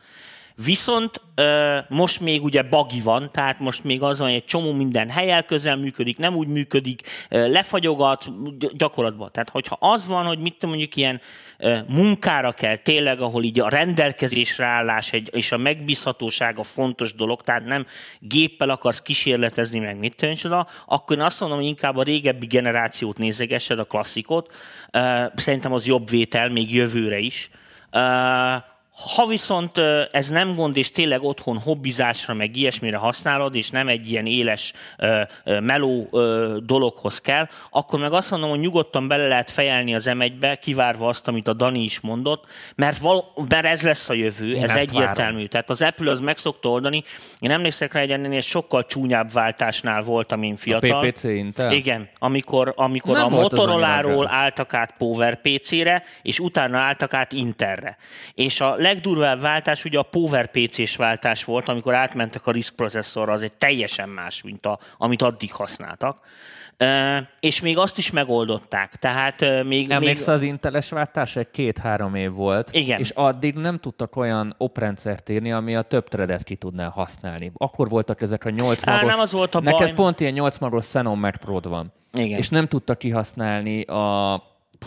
Viszont 0.63 1.21
ö, 1.35 1.77
most 1.89 2.19
még 2.19 2.43
ugye 2.43 2.61
bagi 2.61 3.01
van, 3.01 3.31
tehát 3.31 3.59
most 3.59 3.83
még 3.83 4.01
az 4.01 4.19
van, 4.19 4.27
hogy 4.27 4.37
egy 4.37 4.45
csomó 4.45 4.73
minden 4.73 5.09
helyel 5.09 5.43
közel 5.43 5.75
működik, 5.75 6.17
nem 6.17 6.35
úgy 6.35 6.47
működik, 6.47 7.01
ö, 7.29 7.51
lefagyogat 7.51 8.31
gy- 8.57 8.75
gyakorlatban. 8.75 9.31
Tehát 9.31 9.49
hogyha 9.49 9.77
az 9.79 10.07
van, 10.07 10.25
hogy 10.25 10.39
mit 10.39 10.65
mondjuk 10.65 10.95
ilyen 10.95 11.21
ö, 11.57 11.77
munkára 11.87 12.51
kell 12.51 12.75
tényleg, 12.75 13.21
ahol 13.21 13.43
így 13.43 13.59
a 13.59 13.69
rendelkezésre 13.69 14.65
állás 14.65 15.13
egy, 15.13 15.29
és 15.33 15.51
a 15.51 15.57
megbízhatóság 15.57 16.59
a 16.59 16.63
fontos 16.63 17.13
dolog, 17.13 17.41
tehát 17.41 17.65
nem 17.65 17.85
géppel 18.19 18.69
akarsz 18.69 19.01
kísérletezni, 19.01 19.79
meg 19.79 19.97
mit 19.97 20.37
tudom, 20.41 20.65
akkor 20.85 21.17
én 21.17 21.23
azt 21.23 21.39
mondom, 21.39 21.57
hogy 21.57 21.67
inkább 21.67 21.97
a 21.97 22.03
régebbi 22.03 22.45
generációt 22.45 23.17
nézegessed, 23.17 23.79
a 23.79 23.83
klasszikot. 23.83 24.55
Ö, 24.91 25.23
Szerintem 25.35 25.73
az 25.73 25.85
jobb 25.85 26.09
vétel, 26.09 26.49
még 26.49 26.73
jövőre 26.73 27.17
is. 27.17 27.49
Ö, 27.91 27.99
ha 29.15 29.25
viszont 29.25 29.77
ez 30.11 30.29
nem 30.29 30.55
gond, 30.55 30.77
és 30.77 30.91
tényleg 30.91 31.23
otthon 31.23 31.59
hobbizásra, 31.59 32.33
meg 32.33 32.55
ilyesmire 32.55 32.97
használod, 32.97 33.55
és 33.55 33.69
nem 33.69 33.87
egy 33.87 34.11
ilyen 34.11 34.25
éles, 34.25 34.73
meló 35.45 36.09
dologhoz 36.63 37.21
kell, 37.21 37.47
akkor 37.69 37.99
meg 37.99 38.13
azt 38.13 38.31
mondom, 38.31 38.49
hogy 38.49 38.59
nyugodtan 38.59 39.07
bele 39.07 39.27
lehet 39.27 39.51
fejelni 39.51 39.95
az 39.95 40.09
M1-be, 40.09 40.55
kivárva 40.55 41.07
azt, 41.07 41.27
amit 41.27 41.47
a 41.47 41.53
Dani 41.53 41.81
is 41.81 41.99
mondott, 41.99 42.45
mert, 42.75 42.97
val- 42.97 43.49
mert 43.49 43.65
ez 43.65 43.81
lesz 43.81 44.09
a 44.09 44.13
jövő, 44.13 44.55
Én 44.55 44.63
ez 44.63 44.75
egyértelmű. 44.75 45.33
várom. 45.33 45.47
Tehát 45.47 45.69
az 45.69 45.81
Apple 45.81 46.11
az 46.11 46.19
meg 46.19 46.37
szokta 46.37 46.69
oldani. 46.69 47.03
Én 47.39 47.51
emlékszek 47.51 47.93
rá, 47.93 47.99
egy 47.99 48.11
ennél 48.11 48.41
sokkal 48.41 48.85
csúnyább 48.85 49.31
váltásnál 49.31 50.01
voltam 50.01 50.43
én 50.43 50.55
fiatal. 50.55 51.07
PPC 51.07 51.23
Intel? 51.23 51.71
Igen, 51.71 52.09
amikor, 52.19 52.73
amikor 52.75 53.13
Nem 53.17 53.33
a 53.33 53.47
annyira 53.51 54.29
álltak 54.29 54.73
át 54.73 54.97
Power 54.97 55.41
PC-re, 55.41 56.03
és 56.21 56.39
utána 56.39 56.77
álltak 56.77 57.13
át 57.13 57.31
Interre. 57.31 57.97
És 58.33 58.61
a 58.61 58.75
legdurvább 58.81 59.41
váltás 59.41 59.85
ugye 59.85 59.99
a 59.99 60.03
Power 60.03 60.51
PC-s 60.51 60.95
váltás 60.95 61.43
volt, 61.43 61.67
amikor 61.67 61.93
átmentek 61.93 62.47
a 62.47 62.51
RISC 62.51 62.69
processzorra, 62.69 63.31
az 63.31 63.43
egy 63.43 63.53
teljesen 63.53 64.09
más, 64.09 64.41
mint 64.41 64.65
a, 64.65 64.79
amit 64.97 65.21
addig 65.21 65.53
használtak. 65.53 66.19
Ö, 66.77 67.17
és 67.39 67.61
még 67.61 67.77
azt 67.77 67.97
is 67.97 68.11
megoldották. 68.11 68.95
Tehát 68.95 69.41
ö, 69.41 69.63
még, 69.63 69.63
még 69.63 69.91
Emlékszel 69.91 70.33
az 70.33 70.41
Inteles 70.41 70.89
váltás? 70.89 71.35
Egy 71.35 71.51
két-három 71.51 72.15
év 72.15 72.31
volt. 72.31 72.69
Igen. 72.71 72.99
És 72.99 73.09
addig 73.09 73.55
nem 73.55 73.79
tudtak 73.79 74.15
olyan 74.15 74.55
oprendszert 74.57 75.29
írni, 75.29 75.51
ami 75.51 75.75
a 75.75 75.81
több 75.81 76.07
threadet 76.07 76.43
ki 76.43 76.55
tudná 76.55 76.89
használni. 76.89 77.51
Akkor 77.53 77.89
voltak 77.89 78.21
ezek 78.21 78.45
a 78.45 78.49
8 78.49 78.87
Á, 78.87 78.93
magos... 78.93 79.09
nem 79.09 79.19
az 79.19 79.31
volt 79.31 79.55
a 79.55 79.59
Neked 79.59 79.79
baj. 79.79 79.93
pont 79.93 80.19
ilyen 80.19 80.33
8 80.33 80.57
magos 80.57 80.85
Xenon 80.85 81.17
Mac 81.17 81.37
Pro-d 81.37 81.67
van. 81.67 81.93
Igen. 82.13 82.37
És 82.37 82.49
nem 82.49 82.67
tudtak 82.67 82.97
kihasználni 82.97 83.81
a... 83.81 84.35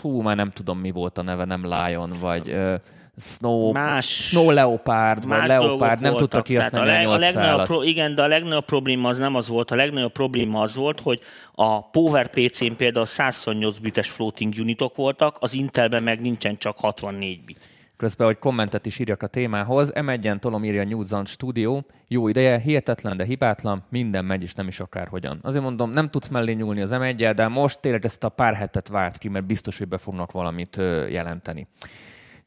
Hú, 0.01 0.21
már 0.21 0.35
nem 0.35 0.51
tudom, 0.51 0.79
mi 0.79 0.91
volt 0.91 1.17
a 1.17 1.21
neve, 1.21 1.45
nem 1.45 1.65
Lion, 1.65 2.11
vagy 2.19 2.49
uh, 2.49 2.73
Snow, 3.17 3.71
Más- 3.71 4.27
Snow 4.27 4.49
Leopard, 4.49 5.27
vagy 5.27 5.37
más 5.37 5.47
Leopard, 5.47 5.79
dolgok 5.79 5.99
nem 5.99 6.15
tudtak 6.15 6.43
kihasználni 6.43 6.89
a, 6.89 6.93
a, 6.93 6.95
leg, 6.95 7.07
a 7.07 7.09
8 7.09 7.21
legnagyobb 7.21 7.65
pro, 7.65 7.83
Igen, 7.83 8.15
de 8.15 8.21
a 8.21 8.27
legnagyobb 8.27 8.65
probléma 8.65 9.09
az 9.09 9.17
nem 9.17 9.35
az 9.35 9.47
volt. 9.47 9.71
A 9.71 9.75
legnagyobb 9.75 10.11
probléma 10.11 10.61
az 10.61 10.75
volt, 10.75 10.99
hogy 10.99 11.19
a 11.51 11.89
Power 11.89 12.29
PC-n 12.29 12.73
például 12.77 13.05
128 13.05 13.77
bites 13.77 14.09
floating 14.09 14.53
unitok 14.57 14.95
voltak, 14.95 15.37
az 15.39 15.53
Intelben 15.53 16.03
meg 16.03 16.21
nincsen 16.21 16.57
csak 16.57 16.77
64 16.77 17.43
bit. 17.43 17.59
Közben, 17.97 18.27
hogy 18.27 18.39
kommentet 18.39 18.85
is 18.85 18.99
írjak 18.99 19.23
a 19.23 19.27
témához, 19.27 19.91
M1-en 19.93 20.39
tolom 20.39 20.63
írja 20.63 20.83
New 20.83 21.03
Zone 21.03 21.25
Studio, 21.25 21.81
jó 22.07 22.27
ideje, 22.27 22.59
hihetetlen, 22.59 23.17
de 23.17 23.25
hibátlan, 23.25 23.83
minden 23.89 24.25
megy, 24.25 24.41
és 24.41 24.53
nem 24.53 24.67
is 24.67 24.79
akárhogyan. 24.79 25.39
Azért 25.41 25.63
mondom, 25.63 25.91
nem 25.91 26.09
tudsz 26.09 26.27
mellé 26.27 26.53
nyúlni 26.53 26.81
az 26.81 26.91
m 26.91 27.15
de 27.15 27.47
most 27.47 27.79
tényleg 27.79 28.05
ezt 28.05 28.23
a 28.23 28.29
pár 28.29 28.55
hetet 28.55 28.87
várt 28.87 29.17
ki, 29.17 29.27
mert 29.29 29.45
biztos, 29.45 29.77
hogy 29.77 29.87
be 29.87 29.97
fognak 29.97 30.31
valamit 30.31 30.75
jelenteni. 31.09 31.67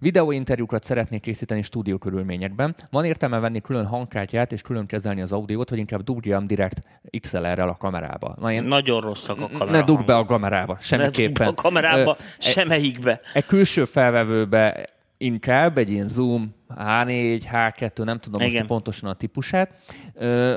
Videóinterjúkat 0.00 0.84
szeretnék 0.84 1.20
készíteni 1.20 1.62
stúdió 1.62 1.98
körülményekben. 1.98 2.74
Van 2.90 3.04
értelme 3.04 3.38
venni 3.38 3.60
külön 3.60 3.86
hangkártyát 3.86 4.52
és 4.52 4.62
külön 4.62 4.86
kezelni 4.86 5.20
az 5.20 5.32
audiót, 5.32 5.70
vagy 5.70 5.78
inkább 5.78 6.02
dugjam 6.02 6.46
direkt 6.46 6.80
XLR-rel 7.20 7.68
a 7.68 7.76
kamerába. 7.76 8.36
Na, 8.40 8.52
én 8.52 8.62
Nagyon 8.64 9.00
rosszak 9.00 9.40
a 9.40 9.48
kamera. 9.58 9.70
Ne 9.78 9.84
dugd 9.84 10.04
be 10.04 10.16
a 10.16 10.24
kamerába, 10.24 10.76
semmiképpen. 10.80 11.46
Ne 11.46 11.52
a 11.52 11.54
kamerába, 11.54 12.16
semmelyikbe. 12.38 13.20
Egy 13.32 13.46
külső 13.46 13.84
felvevőbe 13.84 14.88
inkább 15.18 15.78
egy 15.78 15.90
ilyen 15.90 16.08
Zoom 16.08 16.54
H4, 16.74 17.42
H2, 17.52 18.04
nem 18.04 18.18
tudom 18.18 18.40
Igen. 18.40 18.52
most 18.52 18.66
pontosan 18.66 19.10
a 19.10 19.14
típusát, 19.14 19.70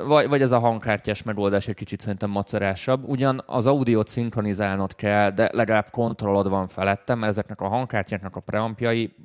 vagy, 0.06 0.28
vagy 0.28 0.42
ez 0.42 0.52
a 0.52 0.60
hangkártyás 0.60 1.24
megoldás 1.24 1.68
egy 1.68 1.76
kicsit 1.76 2.00
szerintem 2.00 2.30
macerásabb. 2.30 3.10
Ugyan 3.10 3.44
az 3.46 3.68
audiót 3.68 4.08
szinkronizálnod 4.08 4.96
kell, 4.96 5.32
de 5.32 5.50
legalább 5.54 5.90
kontrollod 5.90 6.50
van 6.50 6.68
felettem, 6.68 7.20
mert 7.20 7.32
ezeknek 7.32 7.62
a 7.62 7.68
hangkártyáknak 7.68 8.36
a 8.36 8.40
preampjai 8.40 9.16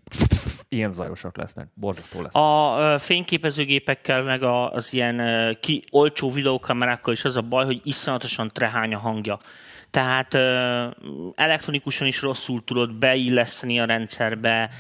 ilyen 0.69 0.91
zajosak 0.91 1.37
lesznek, 1.37 1.69
borzasztó 1.75 2.23
lesz. 2.23 2.35
A 2.35 2.99
fényképezőgépekkel, 2.99 4.23
meg 4.23 4.43
az 4.43 4.93
ilyen 4.93 5.21
ki, 5.61 5.85
olcsó 5.91 6.31
videókamerákkal 6.31 7.13
is 7.13 7.25
az 7.25 7.37
a 7.37 7.43
baj, 7.43 7.65
hogy 7.65 7.81
iszonyatosan 7.85 8.49
trehány 8.49 8.95
a 8.95 8.99
hangja 8.99 9.39
tehát 9.91 10.35
elektronikusan 11.35 12.07
is 12.07 12.23
rosszul 12.23 12.65
tudod 12.65 12.95
beilleszteni 12.95 13.81
a 13.81 13.85
rendszerbe, 13.85 14.71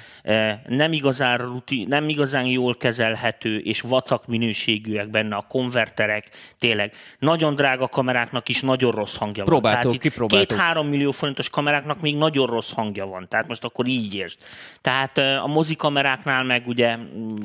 nem 0.66 0.92
igazán, 0.92 1.38
ruti, 1.38 1.84
nem 1.88 2.08
igazán 2.08 2.44
jól 2.44 2.76
kezelhető, 2.76 3.58
és 3.58 3.80
vacak 3.80 4.26
minőségűek 4.26 5.10
benne 5.10 5.36
a 5.36 5.44
konverterek, 5.48 6.30
tényleg. 6.58 6.92
Nagyon 7.18 7.54
drága 7.54 7.88
kameráknak 7.88 8.48
is 8.48 8.60
nagyon 8.60 8.90
rossz 8.90 9.16
hangja 9.16 9.44
van. 9.44 9.60
Próbáltuk, 9.60 9.98
kipróbáltuk. 9.98 10.48
Két-három 10.48 10.86
millió 10.88 11.10
forintos 11.10 11.50
kameráknak 11.50 12.00
még 12.00 12.16
nagyon 12.16 12.46
rossz 12.46 12.72
hangja 12.72 13.06
van, 13.06 13.28
tehát 13.28 13.48
most 13.48 13.64
akkor 13.64 13.86
így 13.86 14.14
értsd. 14.14 14.40
Tehát 14.80 15.18
a 15.18 15.46
mozikameráknál 15.46 16.44
meg 16.44 16.66
ugye 16.66 16.96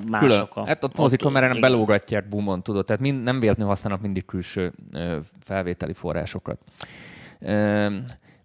mások 0.10 0.56
a... 0.56 0.66
Hát 0.66 0.84
a 0.84 0.90
mozikamerán 0.96 1.60
belógatják 1.60 2.30
boomon, 2.30 2.64
tudod, 2.64 2.86
tehát 2.86 3.02
mind, 3.02 3.24
nem 3.24 3.40
véletlenül 3.40 3.74
használnak 3.74 4.02
mindig 4.02 4.26
külső 4.26 4.74
felvételi 5.44 5.94
forrásokat. 5.94 6.60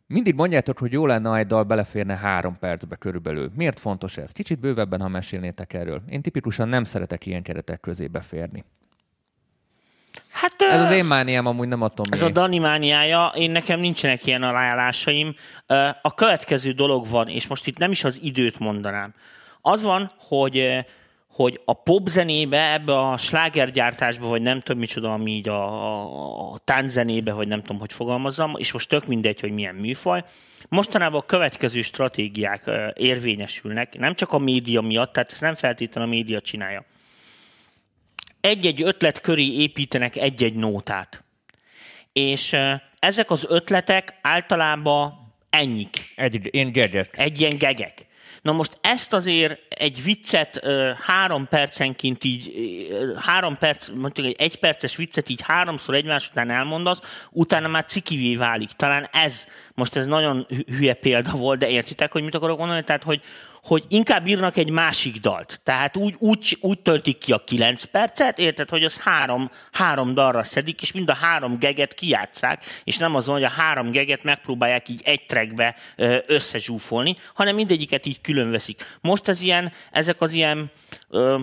Mindig 0.06 0.34
mondjátok, 0.34 0.78
hogy 0.78 0.92
jó 0.92 1.06
lenne, 1.06 1.28
ha 1.28 1.38
egy 1.38 1.46
dal 1.46 1.62
beleférne 1.62 2.16
három 2.16 2.58
percbe 2.58 2.96
körülbelül. 2.96 3.50
Miért 3.54 3.78
fontos 3.78 4.16
ez? 4.16 4.32
Kicsit 4.32 4.60
bővebben, 4.60 5.00
ha 5.00 5.08
mesélnétek 5.08 5.72
erről. 5.72 6.02
Én 6.08 6.22
tipikusan 6.22 6.68
nem 6.68 6.84
szeretek 6.84 7.26
ilyen 7.26 7.42
keretek 7.42 7.80
közé 7.80 8.06
beférni. 8.06 8.64
Hát, 10.30 10.54
ez 10.58 10.80
az 10.80 10.90
én 10.90 11.04
mániám, 11.04 11.46
amúgy 11.46 11.68
nem 11.68 11.82
adom 11.82 12.06
Ez 12.10 12.22
a 12.22 12.30
Dani 12.30 12.58
mániája, 12.58 13.32
én 13.34 13.50
nekem 13.50 13.80
nincsenek 13.80 14.26
ilyen 14.26 14.42
ajánlásaim. 14.42 15.34
A 16.02 16.14
következő 16.14 16.72
dolog 16.72 17.08
van, 17.08 17.28
és 17.28 17.46
most 17.46 17.66
itt 17.66 17.78
nem 17.78 17.90
is 17.90 18.04
az 18.04 18.20
időt 18.22 18.58
mondanám. 18.58 19.14
Az 19.60 19.82
van, 19.82 20.10
hogy 20.18 20.86
hogy 21.36 21.60
a 21.64 21.72
popzenébe, 21.72 22.72
ebbe 22.72 22.98
a 22.98 23.16
slágergyártásba, 23.16 24.28
vagy 24.28 24.42
nem 24.42 24.60
tudom 24.60 24.80
micsoda, 24.80 25.12
ami 25.12 25.30
így 25.30 25.48
a, 25.48 25.62
a, 25.68 26.52
a 26.52 26.58
tánczenébe, 26.58 27.32
vagy 27.32 27.48
nem 27.48 27.60
tudom, 27.60 27.78
hogy 27.78 27.92
fogalmazzam, 27.92 28.54
és 28.58 28.72
most 28.72 28.88
tök 28.88 29.06
mindegy, 29.06 29.40
hogy 29.40 29.50
milyen 29.50 29.74
műfaj, 29.74 30.22
mostanában 30.68 31.20
a 31.20 31.26
következő 31.26 31.82
stratégiák 31.82 32.70
érvényesülnek, 32.94 33.98
nem 33.98 34.14
csak 34.14 34.32
a 34.32 34.38
média 34.38 34.80
miatt, 34.80 35.12
tehát 35.12 35.32
ezt 35.32 35.40
nem 35.40 35.54
feltétlenül 35.54 36.10
a 36.10 36.14
média 36.14 36.40
csinálja. 36.40 36.84
Egy-egy 38.40 38.82
ötlet 38.82 39.20
köré 39.20 39.46
építenek 39.46 40.16
egy-egy 40.16 40.54
nótát. 40.54 41.24
És 42.12 42.56
ezek 42.98 43.30
az 43.30 43.46
ötletek 43.48 44.18
általában 44.22 45.34
ennyik. 45.50 45.96
Egy 46.14 46.48
ilyen 46.50 46.72
gegek. 46.72 47.18
Egy 47.18 47.40
ilyen 47.40 47.58
gegek. 47.58 48.05
Na 48.46 48.52
most 48.52 48.78
ezt 48.80 49.12
azért 49.12 49.58
egy 49.68 50.02
viccet 50.02 50.66
három 51.00 51.48
percenként 51.48 52.24
így, 52.24 52.52
három 53.18 53.58
perc, 53.58 53.88
mondjuk 53.88 54.26
egy 54.26 54.36
egy 54.38 54.58
perces 54.58 54.96
viccet 54.96 55.28
így 55.28 55.40
háromszor 55.42 55.94
egymás 55.94 56.28
után 56.30 56.50
elmondasz, 56.50 57.00
utána 57.30 57.68
már 57.68 57.84
cikivé 57.84 58.36
válik. 58.36 58.70
Talán 58.70 59.08
ez, 59.12 59.46
most 59.74 59.96
ez 59.96 60.06
nagyon 60.06 60.46
hülye 60.66 60.94
példa 60.94 61.30
volt, 61.30 61.58
de 61.58 61.68
értitek, 61.68 62.12
hogy 62.12 62.22
mit 62.22 62.34
akarok 62.34 62.58
mondani? 62.58 62.84
Tehát, 62.84 63.02
hogy, 63.02 63.20
hogy 63.66 63.84
inkább 63.88 64.26
írnak 64.26 64.56
egy 64.56 64.70
másik 64.70 65.20
dalt. 65.20 65.60
Tehát 65.62 65.96
úgy, 65.96 66.14
úgy, 66.18 66.58
úgy 66.60 66.78
töltik 66.78 67.18
ki 67.18 67.32
a 67.32 67.44
kilenc 67.44 67.84
percet, 67.84 68.38
érted, 68.38 68.68
hogy 68.68 68.84
az 68.84 68.98
három, 68.98 69.50
három 69.72 70.14
dalra 70.14 70.42
szedik, 70.42 70.82
és 70.82 70.92
mind 70.92 71.10
a 71.10 71.14
három 71.14 71.58
geget 71.58 71.94
kijátszák, 71.94 72.64
és 72.84 72.96
nem 72.96 73.14
azon, 73.14 73.34
hogy 73.34 73.44
a 73.44 73.48
három 73.48 73.90
geget 73.90 74.22
megpróbálják 74.22 74.88
így 74.88 75.00
egy 75.04 75.26
trackbe 75.26 75.76
összezsúfolni, 76.26 77.16
hanem 77.34 77.54
mindegyiket 77.54 78.06
így 78.06 78.20
külön 78.20 78.50
veszik. 78.50 78.96
Most 79.00 79.28
ez 79.28 79.40
ilyen, 79.40 79.72
ezek 79.90 80.20
az 80.20 80.32
ilyen 80.32 80.70
ö, 81.10 81.38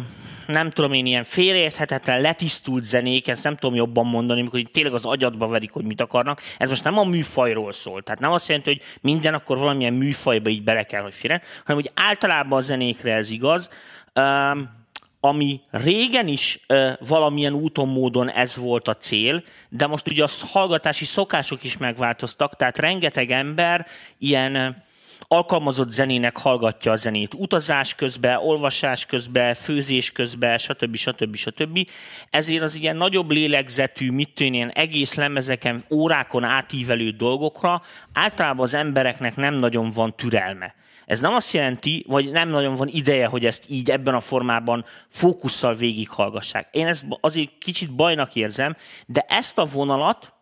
nem 0.48 0.70
tudom 0.70 0.94
én, 0.94 1.06
ilyen 1.06 1.24
félreérthetetlen, 1.24 2.22
letisztult 2.22 2.84
zenék, 2.84 3.28
ezt 3.28 3.44
nem 3.44 3.56
tudom 3.56 3.76
jobban 3.76 4.06
mondani, 4.06 4.40
amikor 4.40 4.62
tényleg 4.72 4.94
az 4.94 5.06
agyadba 5.06 5.48
verik, 5.48 5.72
hogy 5.72 5.86
mit 5.86 6.02
akarnak. 6.02 6.42
Ez 6.58 6.70
most 6.70 6.84
nem 6.84 6.98
a 6.98 7.04
műfajról 7.04 7.72
szól. 7.72 8.02
Tehát 8.04 8.20
nem 8.20 8.32
azt 8.32 8.48
jelenti, 8.48 8.70
hogy 8.70 8.82
minden 9.02 9.34
akkor 9.34 9.58
valamilyen 9.58 9.94
műfajba 9.94 10.50
így 10.50 10.64
bele 10.64 10.84
kell, 10.84 11.02
hogy 11.02 11.14
férjen, 11.14 11.42
hanem 11.66 11.82
hogy 11.82 11.92
általában 11.94 12.58
a 12.58 12.62
zenékre 12.62 13.14
ez 13.14 13.30
igaz. 13.30 13.70
Um, 14.16 14.82
ami 15.20 15.62
régen 15.72 16.28
is 16.28 16.60
uh, 16.68 16.92
valamilyen 17.08 17.54
úton, 17.54 17.88
módon 17.88 18.30
ez 18.30 18.58
volt 18.58 18.88
a 18.88 18.98
cél, 18.98 19.44
de 19.70 19.88
most 19.88 20.10
ugye 20.10 20.24
a 20.24 20.30
hallgatási 20.52 21.06
szokások 21.06 21.64
is 21.64 21.78
megváltoztak, 21.78 22.56
tehát 22.56 22.80
rengeteg 22.80 23.32
ember 23.32 23.86
ilyen 24.18 24.84
alkalmazott 25.28 25.92
zenének 25.92 26.38
hallgatja 26.38 26.92
a 26.92 26.96
zenét 26.96 27.34
utazás 27.34 27.96
közben, 27.96 28.38
olvasás 28.38 29.06
közben, 29.06 29.54
főzés 29.54 30.12
közben, 30.12 30.58
stb. 30.58 30.96
stb. 30.96 31.36
stb. 31.36 31.88
Ezért 32.30 32.62
az 32.62 32.76
ilyen 32.76 32.96
nagyobb 32.96 33.32
lélegzetű, 33.32 34.12
mit 34.12 34.40
ilyen 34.40 34.70
egész 34.70 35.14
lemezeken, 35.14 35.84
órákon 35.92 36.44
átívelő 36.44 37.10
dolgokra 37.10 37.82
általában 38.14 38.64
az 38.64 38.74
embereknek 38.74 39.36
nem 39.36 39.54
nagyon 39.54 39.90
van 39.90 40.16
türelme. 40.16 40.76
Ez 41.06 41.20
nem 41.20 41.34
azt 41.34 41.54
jelenti, 41.54 42.06
vagy 42.08 42.32
nem 42.32 42.50
nagyon 42.50 42.76
van 42.76 42.88
ideje, 42.88 43.26
hogy 43.26 43.46
ezt 43.46 43.64
így 43.68 43.90
ebben 43.90 44.14
a 44.14 44.20
formában 44.20 44.86
fókusszal 45.10 45.74
végighallgassák. 45.74 46.68
Én 46.72 46.88
ezt 46.88 47.06
azért 47.22 47.58
kicsit 47.60 47.96
bajnak 47.96 48.36
érzem, 48.36 48.76
de 49.06 49.26
ezt 49.28 49.58
a 49.58 49.66
vonalat 49.66 50.34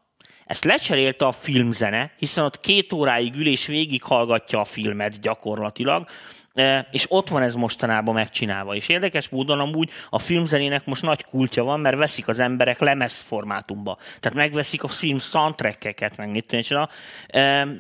ezt 0.52 0.64
lecserélte 0.64 1.26
a 1.26 1.32
filmzene, 1.32 2.12
hiszen 2.18 2.44
ott 2.44 2.60
két 2.60 2.94
óráig 2.94 3.36
ül 3.36 3.48
és 3.48 3.66
végighallgatja 3.66 4.60
a 4.60 4.66
filmet 4.66 5.20
gyakorlatilag, 5.20 6.10
és 6.92 7.06
ott 7.10 7.30
van 7.30 7.42
ez 7.42 7.56
mostanában 7.56 8.14
megcsinálva. 8.14 8.76
És 8.76 8.90
érdekes 8.90 9.30
módon 9.30 9.60
amúgy 9.60 9.90
a 10.10 10.20
filmzenének 10.20 10.86
most 10.86 11.02
nagy 11.02 11.24
kultja 11.24 11.64
van, 11.64 11.80
mert 11.80 11.98
veszik 11.98 12.28
az 12.28 12.40
emberek 12.40 12.80
lemez 12.80 13.20
formátumba. 13.20 13.98
Tehát 14.20 14.38
megveszik 14.38 14.84
a 14.84 14.88
film 14.88 15.20
soundtrackeket, 15.20 16.18
meg 16.18 16.30
mit 16.30 16.66
tudom, 16.68 16.86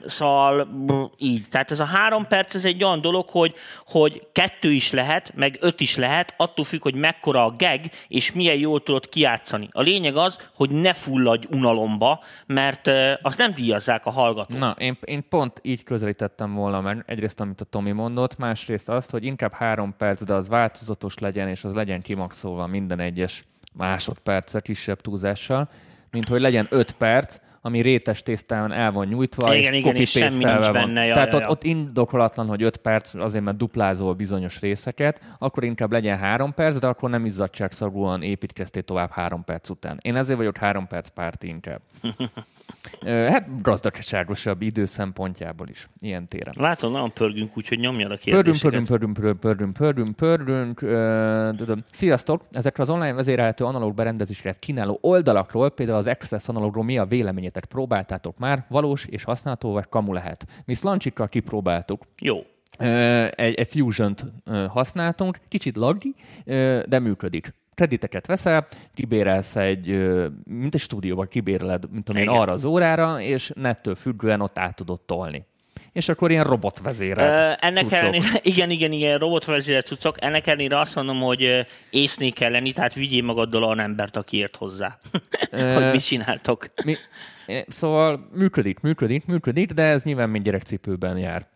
Szóval 0.06 0.68
így. 1.18 1.46
Tehát 1.50 1.72
ez 1.72 1.80
a 1.80 1.86
három 1.86 2.28
perc, 2.28 2.56
ez 2.56 2.66
egy 2.66 2.84
olyan 2.84 3.02
dolog, 3.02 3.30
hogy, 3.30 3.56
hogy 3.88 4.28
kettő 4.32 4.72
is 4.72 4.92
lehet, 4.92 5.32
meg 5.36 5.58
öt 5.60 5.80
is 5.80 5.96
lehet, 5.96 6.34
attól 6.38 6.66
függ, 6.66 6.82
hogy 6.82 6.96
mekkora 6.96 7.46
a 7.46 7.52
geg, 7.52 7.92
és 8.08 8.32
milyen 8.32 8.58
jól 8.58 8.84
tudod 8.84 9.10
kiátszani. 9.10 9.68
A 9.72 9.82
lényeg 9.82 10.16
az, 10.16 10.50
hogy 10.56 10.70
ne 10.70 10.94
fulladj 10.94 11.48
unalomba, 11.52 12.24
mert 12.46 12.92
azt 13.22 13.38
nem 13.38 13.54
díjazzák 13.54 14.06
a 14.06 14.12
hallgatók. 14.12 14.58
Na, 14.58 14.76
én, 14.78 14.98
én 15.02 15.28
pont 15.30 15.60
így 15.64 15.84
közelítettem 15.84 16.54
volna 16.54 16.82
meg 16.82 17.04
egyrészt, 17.08 17.40
amit 17.40 17.62
a 17.62 17.66
Tomi 17.66 17.92
mondott, 17.92 18.38
más 18.38 18.61
másrészt 18.62 18.89
azt, 18.89 19.12
hogy 19.12 19.26
inkább 19.26 19.54
három 19.54 19.93
perc, 19.97 20.24
de 20.24 20.34
az 20.34 20.47
változatos 20.47 21.17
legyen, 21.17 21.47
és 21.47 21.63
az 21.63 21.74
legyen 21.74 22.02
kimaxolva 22.02 22.67
minden 22.67 23.00
egyes 23.00 23.43
másodperce 23.74 24.60
kisebb 24.60 25.02
túlzással, 25.02 25.69
mint 26.12 26.28
hogy 26.28 26.41
legyen 26.41 26.67
öt 26.69 26.91
perc, 26.91 27.38
ami 27.62 27.82
rétes 27.82 28.24
tésztán 28.24 28.71
el 28.71 28.91
van 28.91 29.08
nyújtva, 29.08 29.56
igen, 29.56 29.74
és 29.74 29.80
igen, 29.80 29.95
és 29.95 30.10
semmi 30.10 30.43
nincs 30.43 30.65
van. 30.65 30.71
benne. 30.71 31.06
Ja, 31.06 31.13
Tehát 31.13 31.32
ja, 31.32 31.39
ja. 31.39 31.45
Ott, 31.45 31.52
ott 31.52 31.63
indokolatlan, 31.63 32.47
hogy 32.47 32.63
öt 32.63 32.78
perc, 32.78 33.13
azért 33.13 33.43
mert 33.43 33.58
duplázol 33.58 34.13
bizonyos 34.13 34.60
részeket, 34.60 35.21
akkor 35.39 35.63
inkább 35.63 35.91
legyen 35.91 36.17
három 36.17 36.54
perc, 36.54 36.80
de 36.80 36.88
akkor 36.88 37.10
nem 37.10 37.26
izzadságszagúan 37.26 38.21
építkeztél 38.21 38.84
tovább 38.84 39.12
három 39.12 39.43
perc 39.43 39.69
után. 39.69 39.97
Én 40.02 40.15
ezért 40.15 40.38
vagyok 40.38 40.58
három 40.58 40.88
perc 40.88 41.10
párti 41.10 41.47
inkább. 41.47 41.82
Hát 43.06 43.62
gazdaságosabb 43.62 44.62
idő 44.62 44.86
szempontjából 44.86 45.67
is, 45.67 45.89
ilyen 46.00 46.28
téren. 46.28 46.54
Látom, 46.58 46.91
nagyon 46.91 47.13
pörgünk, 47.13 47.58
úgyhogy 47.58 47.80
nyomjad 47.80 48.12
a 48.12 48.17
kérdéseket. 48.17 48.62
Pörgünk, 48.62 48.88
pörgünk, 48.88 49.39
pörgünk, 49.39 49.74
pörgünk, 49.74 50.15
pörgünk, 50.15 50.76
pörgünk. 50.76 51.86
Sziasztok! 51.91 52.46
Ezekre 52.52 52.84
az 52.84 52.89
online 52.89 53.13
vezérelhető 53.13 53.63
analóg 53.63 53.94
berendezéseket 53.94 54.60
kínáló 54.60 54.98
oldalakról, 55.02 55.70
például 55.70 55.98
az 55.98 56.08
Access 56.08 56.48
analógról 56.48 56.84
mi 56.84 56.98
a 56.98 57.06
véleményetek? 57.06 57.65
Próbáltátok 57.65 58.38
már? 58.38 58.65
Valós 58.70 59.06
és 59.06 59.24
használható, 59.24 59.72
vagy 59.72 59.89
kamu 59.89 60.13
lehet? 60.13 60.46
Mi 60.65 60.74
Slancsikkal 60.74 61.28
kipróbáltuk. 61.28 62.04
Jó. 62.20 62.38
Egy, 63.30 63.54
egy 63.54 63.67
Fusion-t 63.67 64.26
használtunk, 64.67 65.38
kicsit 65.48 65.76
laggy, 65.76 66.13
de 66.86 67.00
működik 67.00 67.54
krediteket 67.82 68.28
veszel, 68.28 68.67
kibérelsz 68.94 69.56
egy, 69.56 69.88
mint 70.44 70.74
egy 70.76 70.80
stúdióban 70.82 71.28
kibéreled, 71.28 71.91
mint 71.91 72.04
tudom 72.04 72.22
én, 72.22 72.28
arra 72.30 72.52
az 72.52 72.65
órára, 72.65 73.22
és 73.22 73.52
nettől 73.56 73.96
függően 73.96 74.41
ott 74.41 74.60
át 74.60 74.76
tudod 74.76 75.02
tolni. 75.02 75.46
és 75.91 76.10
akkor 76.10 76.32
ilyen 76.32 76.44
robotvezérelt 76.44 77.39
Ö, 77.39 77.65
ennek 77.67 77.84
cuccok. 77.84 77.98
ellenére, 78.00 78.39
igen, 78.52 78.70
igen, 78.70 78.91
igen, 78.91 79.17
robotvezérelt 79.17 79.86
cuccok. 79.86 80.24
Ennek 80.24 80.48
ellenére 80.48 80.80
azt 80.80 80.96
mondom, 80.96 81.20
hogy 81.20 81.44
ö, 81.44 81.60
észné 81.89 82.30
kell 82.30 82.52
lenni, 82.52 82.72
tehát 82.72 82.94
vigyél 82.94 83.24
magaddal 83.24 83.63
olyan 83.63 83.80
embert, 83.80 84.17
aki 84.17 84.38
ért 84.38 84.56
hozzá, 84.56 84.98
hogy 85.52 85.91
mit 85.91 86.06
csináltok. 86.06 86.65
Mi, 86.84 86.96
szóval 87.67 88.30
működik, 88.34 88.80
működik, 88.80 89.26
működik, 89.26 89.72
de 89.72 89.84
ez 89.84 90.04
nyilván 90.04 90.30
még 90.30 90.41
gyerekcipőben 90.41 91.17
jár. 91.17 91.48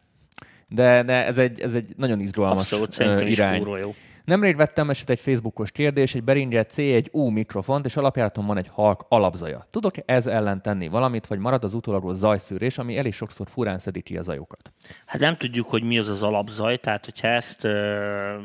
De, 0.68 1.04
de 1.04 1.26
ez, 1.26 1.38
egy, 1.38 1.60
ez 1.60 1.74
egy 1.74 1.94
nagyon 1.98 2.20
izgalmas 2.20 2.72
Abszolút, 2.72 3.22
is 3.22 3.38
irány. 3.38 3.58
kurva 3.58 3.78
jó. 3.78 3.94
Nemrég 4.26 4.56
vettem 4.56 4.90
eset 4.90 5.10
egy 5.10 5.20
Facebookos 5.20 5.72
kérdés, 5.72 6.16
egy 6.16 6.24
Behringer 6.24 6.66
C1U 6.70 7.34
mikrofont, 7.34 7.86
és 7.86 7.98
alapjáraton 7.98 8.46
van 8.46 8.58
egy 8.58 8.70
halk 8.72 9.06
alapzaja. 9.10 9.68
Tudok 9.72 9.94
ez 10.06 10.28
ellen 10.28 10.62
tenni 10.62 10.88
valamit, 10.88 11.28
vagy 11.28 11.40
marad 11.40 11.64
az 11.64 11.74
utólagos 11.74 12.16
zajszűrés, 12.16 12.78
ami 12.78 12.98
elég 12.98 13.14
sokszor 13.14 13.48
furán 13.50 13.80
szedi 13.80 14.02
ki 14.02 14.18
a 14.18 14.22
zajokat? 14.22 14.72
Hát 15.06 15.22
nem 15.22 15.38
tudjuk, 15.38 15.68
hogy 15.68 15.84
mi 15.84 15.98
az 15.98 16.10
az 16.10 16.24
alapzaj, 16.24 16.78
tehát 16.78 17.06
hogyha 17.06 17.28
ezt 17.28 17.64
ö, 17.64 18.40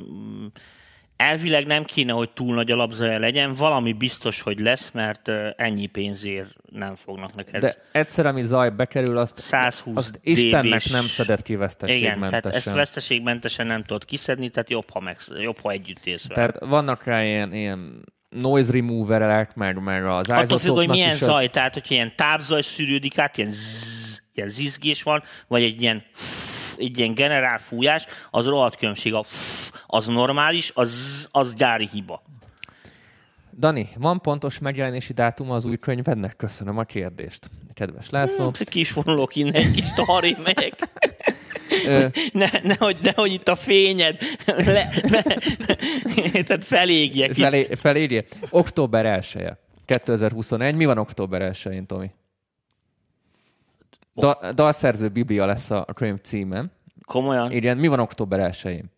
elvileg 1.21 1.67
nem 1.67 1.85
kéne, 1.85 2.13
hogy 2.13 2.31
túl 2.31 2.55
nagy 2.55 2.71
alapzaja 2.71 3.19
legyen, 3.19 3.53
valami 3.53 3.93
biztos, 3.93 4.41
hogy 4.41 4.61
lesz, 4.61 4.91
mert 4.91 5.31
ennyi 5.57 5.87
pénzért 5.87 6.55
nem 6.73 6.95
fognak 6.95 7.35
neked. 7.35 7.61
De 7.61 7.75
egyszer, 7.93 8.27
ami 8.27 8.43
zaj 8.43 8.71
bekerül, 8.71 9.17
azt, 9.19 9.39
120 9.39 9.97
azt 9.97 10.21
Istennek 10.23 10.83
nem 10.91 11.05
szedett 11.05 11.43
ki 11.43 11.53
Igen, 11.53 11.65
veszteségmentesen. 11.65 12.41
tehát 12.41 12.57
ezt 12.57 12.73
veszteségmentesen 12.73 13.67
nem 13.67 13.83
tudod 13.83 14.05
kiszedni, 14.05 14.49
tehát 14.49 14.71
jobb, 14.71 14.91
ha, 14.91 15.01
meg, 15.01 15.17
jobb, 15.41 15.59
ha 15.63 15.71
együtt 15.71 16.07
élsz 16.07 16.29
vele. 16.29 16.47
Tehát 16.47 16.71
vannak 16.71 17.05
rá 17.05 17.25
ilyen, 17.25 17.53
ilyen 17.53 18.05
noise 18.29 18.73
removerek, 18.73 19.55
meg, 19.55 19.83
meg 19.83 20.07
az 20.07 20.29
Attól 20.29 20.59
függ, 20.59 20.75
hogy 20.77 20.89
milyen 20.89 21.15
is 21.15 21.21
az- 21.21 21.29
zaj, 21.29 21.49
tehát 21.49 21.75
hogyha 21.75 21.95
ilyen 21.95 22.13
tápzaj 22.17 22.63
szűrődik 22.63 23.19
át, 23.19 23.39
ilyen 23.39 23.53
zzz, 23.53 24.19
ilyen 24.35 24.49
zizgés 24.49 25.03
van, 25.03 25.23
vagy 25.49 25.63
egy 25.63 25.83
ilyen 25.83 26.03
egy 26.81 26.99
ilyen 26.99 27.14
generál 27.14 27.59
fújás, 27.59 28.07
az 28.31 28.47
rohadt 28.47 28.77
különbség. 28.77 29.14
A 29.14 29.25
az 29.87 30.07
normális, 30.07 30.71
az, 30.75 31.29
az 31.33 31.55
gyári 31.55 31.88
hiba. 31.93 32.23
Dani, 33.59 33.88
van 33.97 34.21
pontos 34.21 34.59
megjelenési 34.59 35.12
dátum 35.12 35.51
az 35.51 35.64
új 35.64 35.77
könyvednek? 35.77 36.37
Köszönöm 36.37 36.79
a 36.79 36.85
kérdést. 36.85 37.51
Kedves 37.75 38.11
László. 38.11 38.51
Ki 38.51 38.81
is 38.81 38.93
vonulok 38.93 39.37
innen, 39.37 39.55
egy 39.55 39.71
kis 39.71 39.93
taré 39.93 40.37
megyek. 40.45 40.88
Ne, 42.33 42.49
nehogy, 42.62 42.97
nehogy 43.03 43.33
itt 43.33 43.49
a 43.49 43.57
fényed 43.57 44.19
le, 44.47 44.90
le, 45.03 45.23
tehát 46.43 46.64
felégjek 46.64 47.37
is. 47.37 47.43
felé, 47.45 47.69
felírja. 47.75 48.23
Október 48.51 49.07
1 49.07 49.27
-e. 49.35 49.59
2021. 49.85 50.77
Mi 50.77 50.85
van 50.85 50.99
október 50.99 51.51
1-én, 51.53 51.87
Tomi? 51.87 52.11
Da, 54.14 54.53
dalszerző 54.53 55.09
Biblia 55.09 55.44
lesz 55.46 55.70
a 55.70 55.85
könyv 55.85 56.20
címe. 56.20 56.64
Komolyan? 57.05 57.53
Írjen, 57.53 57.77
mi 57.77 57.87
van 57.87 58.01
október 58.01 58.51
1-én? 58.53 58.90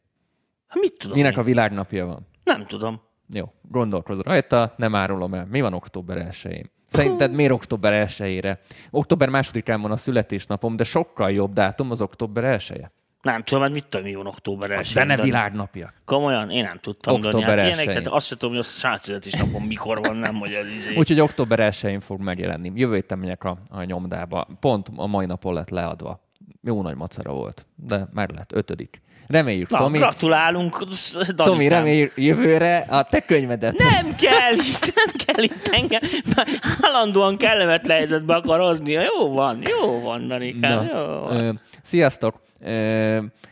Hát 0.66 0.80
mit 0.80 0.98
tudom 0.98 1.16
Minek 1.16 1.32
én? 1.32 1.38
a 1.38 1.42
világnapja 1.42 2.06
van? 2.06 2.26
Nem 2.44 2.66
tudom. 2.66 3.00
Jó, 3.28 3.52
gondolkozom 3.68 4.22
rajta, 4.22 4.74
nem 4.76 4.94
árulom 4.94 5.34
el. 5.34 5.46
Mi 5.50 5.60
van 5.60 5.74
október 5.74 6.28
1-én? 6.30 6.70
Szerinted 6.86 7.32
miért 7.32 7.52
október 7.52 8.08
1-ére? 8.08 8.58
Október 8.90 9.28
másodikán 9.28 9.80
van 9.80 9.90
a 9.90 9.96
születésnapom, 9.96 10.76
de 10.76 10.84
sokkal 10.84 11.30
jobb 11.30 11.52
dátum 11.52 11.90
az 11.90 12.00
október 12.00 12.44
1 12.44 12.72
-e. 12.80 12.92
Nem 13.22 13.42
tudom, 13.42 13.62
hát 13.62 13.72
mit 13.72 13.86
tudom, 13.86 14.06
mi 14.06 14.14
van 14.14 14.26
október 14.26 14.70
1 14.70 14.78
A 14.78 14.82
zene 14.82 15.16
világnapja. 15.16 15.92
Komolyan? 16.04 16.50
Én 16.50 16.62
nem 16.62 16.78
tudtam. 16.80 17.20
Dani. 17.20 17.26
Október 17.34 17.58
hát 17.58 17.66
1-én. 17.68 17.72
ilyeneket, 17.78 18.06
azt 18.06 18.26
sem 18.26 18.38
tudom, 18.38 18.54
hogy 18.54 18.64
a 18.64 18.68
százszületésnapon 18.68 19.62
mikor 19.62 19.98
van, 20.02 20.16
nem, 20.16 20.34
hogy 20.34 20.52
ez 20.52 20.66
izé. 20.76 20.96
Úgyhogy 20.96 21.20
október 21.20 21.58
1-én 21.72 22.00
fog 22.00 22.20
megjelenni. 22.20 22.72
Jövő 22.74 22.94
héten 22.94 23.18
megyek 23.18 23.44
a, 23.44 23.58
a 23.68 23.82
nyomdába. 23.82 24.46
Pont 24.60 24.86
a 24.96 25.06
mai 25.06 25.26
napon 25.26 25.54
lett 25.54 25.70
leadva. 25.70 26.20
Jó 26.62 26.82
nagy 26.82 26.96
macera 26.96 27.32
volt, 27.32 27.66
de 27.76 28.08
már 28.12 28.30
lett 28.30 28.52
ötödik. 28.52 29.00
Reméljük, 29.26 29.68
Na, 29.70 29.78
Tomi. 29.78 29.98
gratulálunk, 29.98 30.78
Danikám. 31.14 31.36
Tomi, 31.46 31.68
reméljük 31.68 32.12
jövőre 32.16 32.76
a 32.78 33.02
te 33.02 33.20
könyvedet. 33.20 33.78
Nem 33.78 34.14
kell 34.14 34.52
itt, 34.54 34.92
nem 34.94 35.14
kell 35.26 35.44
itt 35.44 35.68
engem. 35.72 36.00
Már 36.36 36.46
Állandóan 36.82 37.36
kellemetlen 37.36 37.96
helyzetbe 37.96 38.34
akar 38.34 38.60
hozni. 38.60 38.92
Jó 38.92 39.32
van, 39.32 39.58
jó 39.80 40.00
van, 40.00 40.28
Danikám, 40.28 40.84
jó 40.92 40.94
van. 40.98 41.36
ö, 41.40 41.52
sziasztok! 41.82 42.40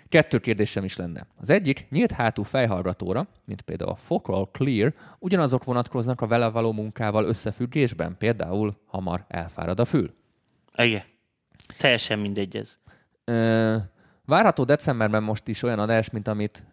Kettő 0.09 0.39
kérdésem 0.39 0.85
is 0.85 0.97
lenne. 0.97 1.27
Az 1.41 1.51
egyik, 1.51 1.87
nyílt 1.91 2.11
hátú 2.11 2.43
fejhallgatóra, 2.43 3.29
mint 3.45 3.63
például 3.63 3.91
a 3.91 3.97
Focal 3.97 4.51
Clear, 4.53 4.95
ugyanazok 5.19 5.65
vonatkoznak 5.65 6.21
a 6.21 6.27
vele 6.27 6.49
való 6.49 6.73
munkával 6.73 7.25
összefüggésben, 7.25 8.17
például 8.19 8.77
hamar 8.87 9.25
elfárad 9.29 9.81
a 9.81 9.85
fül. 9.85 10.15
Igen. 10.77 11.03
Teljesen 11.79 12.19
mindegy 12.19 12.57
ez. 12.57 12.79
Várható 14.25 14.65
decemberben 14.65 15.23
most 15.23 15.49
is 15.49 15.63
olyan 15.63 15.79
adás, 15.79 16.11
mint 16.11 16.29
amit 16.29 16.65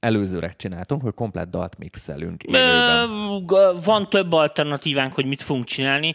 előzőre 0.00 0.54
csináltunk, 0.56 1.02
hogy 1.02 1.14
komplet 1.14 1.50
dalt 1.50 1.78
mixelünk 1.78 2.42
élőben. 2.42 3.46
Van 3.84 4.08
több 4.08 4.32
alternatívánk, 4.32 5.12
hogy 5.12 5.26
mit 5.26 5.42
fogunk 5.42 5.64
csinálni. 5.64 6.14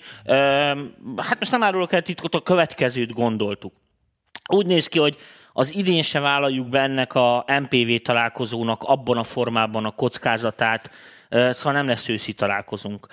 Hát 1.15 1.39
most 1.39 1.51
nem 1.51 1.63
árulok 1.63 1.91
el 1.91 2.01
titkot, 2.01 2.35
a 2.35 2.41
következőt 2.41 3.13
gondoltuk. 3.13 3.73
Úgy 4.49 4.65
néz 4.65 4.87
ki, 4.87 4.99
hogy 4.99 5.17
az 5.53 5.75
idén 5.75 6.01
se 6.01 6.19
vállaljuk 6.19 6.69
be 6.69 6.79
ennek 6.79 7.13
a 7.15 7.45
MPV 7.61 7.95
találkozónak 8.01 8.83
abban 8.83 9.17
a 9.17 9.23
formában 9.23 9.85
a 9.85 9.91
kockázatát, 9.91 10.91
szóval 11.29 11.73
nem 11.73 11.87
lesz 11.87 12.09
őszi 12.09 12.33
találkozunk. 12.33 13.07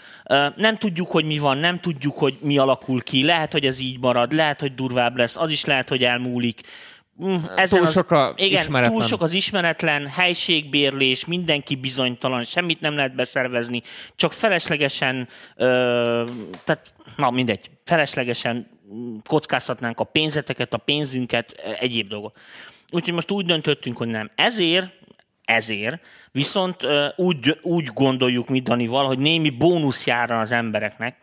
Nem 0.57 0.77
tudjuk, 0.77 1.11
hogy 1.11 1.25
mi 1.25 1.39
van, 1.39 1.59
nem 1.59 1.81
tudjuk, 1.81 2.19
hogy 2.19 2.39
mi 2.41 2.59
alakul 2.59 3.03
ki. 3.03 3.25
Lehet, 3.25 3.53
hogy 3.53 3.67
ez 3.67 3.79
így 3.79 3.99
marad, 3.99 4.33
lehet, 4.33 4.61
hogy 4.61 4.75
durvább 4.75 5.17
lesz, 5.17 5.37
az 5.37 5.51
is 5.51 5.65
lehet, 5.65 5.89
hogy 5.89 6.05
elmúlik. 6.05 6.61
Mm, 7.25 7.37
Ezen 7.57 7.79
Túl 7.83 7.91
sok 7.91 8.11
a 8.11 8.33
igen, 8.37 8.61
ismeretlen. 8.61 8.93
túl 8.93 9.03
sok 9.03 9.23
az 9.23 9.33
ismeretlen, 9.33 10.07
helységbérlés, 10.07 11.25
mindenki 11.25 11.77
bizonytalan, 11.77 12.43
semmit 12.43 12.81
nem 12.81 12.95
lehet 12.95 13.15
beszervezni, 13.15 13.83
csak 14.17 14.33
feleslegesen, 14.33 15.29
ö, 15.57 16.25
tehát, 16.65 16.95
na 17.17 17.31
mindegy, 17.31 17.71
feleslegesen 17.85 18.80
kockáztatnánk 19.25 20.01
a 20.01 20.05
pénzeteket, 20.05 20.75
a 20.75 20.79
pénzünket, 20.79 21.55
ö, 21.65 21.71
egyéb 21.79 22.09
dolgok. 22.09 22.37
Úgyhogy 22.91 23.15
most 23.15 23.31
úgy 23.31 23.47
döntöttünk, 23.47 23.97
hogy 23.97 24.09
nem. 24.09 24.31
Ezért, 24.35 24.91
ezért, 25.45 26.07
viszont 26.33 26.83
ö, 26.83 27.09
úgy, 27.17 27.59
úgy 27.63 27.87
gondoljuk 27.87 28.49
mi 28.49 28.61
Danival, 28.61 29.07
hogy 29.07 29.19
némi 29.19 29.51
bónusz 29.51 30.07
jár 30.07 30.31
az 30.31 30.53
embereknek, 30.53 31.17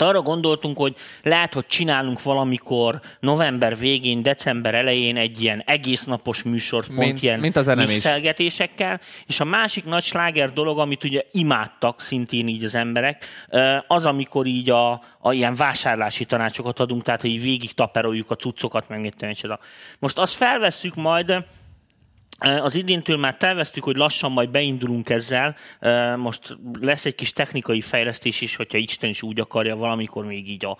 Hát 0.00 0.08
arra 0.08 0.22
gondoltunk, 0.22 0.76
hogy 0.76 0.96
lehet, 1.22 1.54
hogy 1.54 1.66
csinálunk 1.66 2.22
valamikor 2.22 3.00
november 3.20 3.78
végén, 3.78 4.22
december 4.22 4.74
elején 4.74 5.16
egy 5.16 5.42
ilyen 5.42 5.62
egész 5.66 6.04
napos 6.04 6.42
műsort, 6.42 6.86
pont 6.86 6.98
Mint- 6.98 7.22
ilyen 7.22 7.40
mint 7.40 7.56
az 7.56 7.66
mixelgetésekkel, 7.66 9.00
és 9.26 9.40
a 9.40 9.44
másik 9.44 9.84
nagy 9.84 10.02
sláger 10.02 10.52
dolog, 10.52 10.78
amit 10.78 11.04
ugye 11.04 11.22
imádtak 11.32 12.00
szintén 12.00 12.48
így 12.48 12.64
az 12.64 12.74
emberek, 12.74 13.24
az, 13.86 14.06
amikor 14.06 14.46
így 14.46 14.70
a, 14.70 15.02
a 15.20 15.32
ilyen 15.32 15.54
vásárlási 15.54 16.24
tanácsokat 16.24 16.78
adunk, 16.78 17.02
tehát 17.02 17.20
hogy 17.20 17.42
végig 17.42 17.72
taperoljuk 17.72 18.30
a 18.30 18.36
cuccokat, 18.36 18.88
meg 18.88 19.00
mit. 19.00 19.58
Most 19.98 20.18
azt 20.18 20.34
felvesszük 20.34 20.94
majd, 20.94 21.44
az 22.40 22.74
idéntől 22.74 23.16
már 23.16 23.36
terveztük, 23.36 23.84
hogy 23.84 23.96
lassan 23.96 24.32
majd 24.32 24.50
beindulunk 24.50 25.10
ezzel. 25.10 25.56
Most 26.16 26.58
lesz 26.80 27.04
egy 27.04 27.14
kis 27.14 27.32
technikai 27.32 27.80
fejlesztés 27.80 28.40
is, 28.40 28.56
hogyha 28.56 28.78
Isten 28.78 29.10
is 29.10 29.22
úgy 29.22 29.40
akarja 29.40 29.76
valamikor 29.76 30.24
még 30.24 30.48
így 30.48 30.64
a 30.64 30.76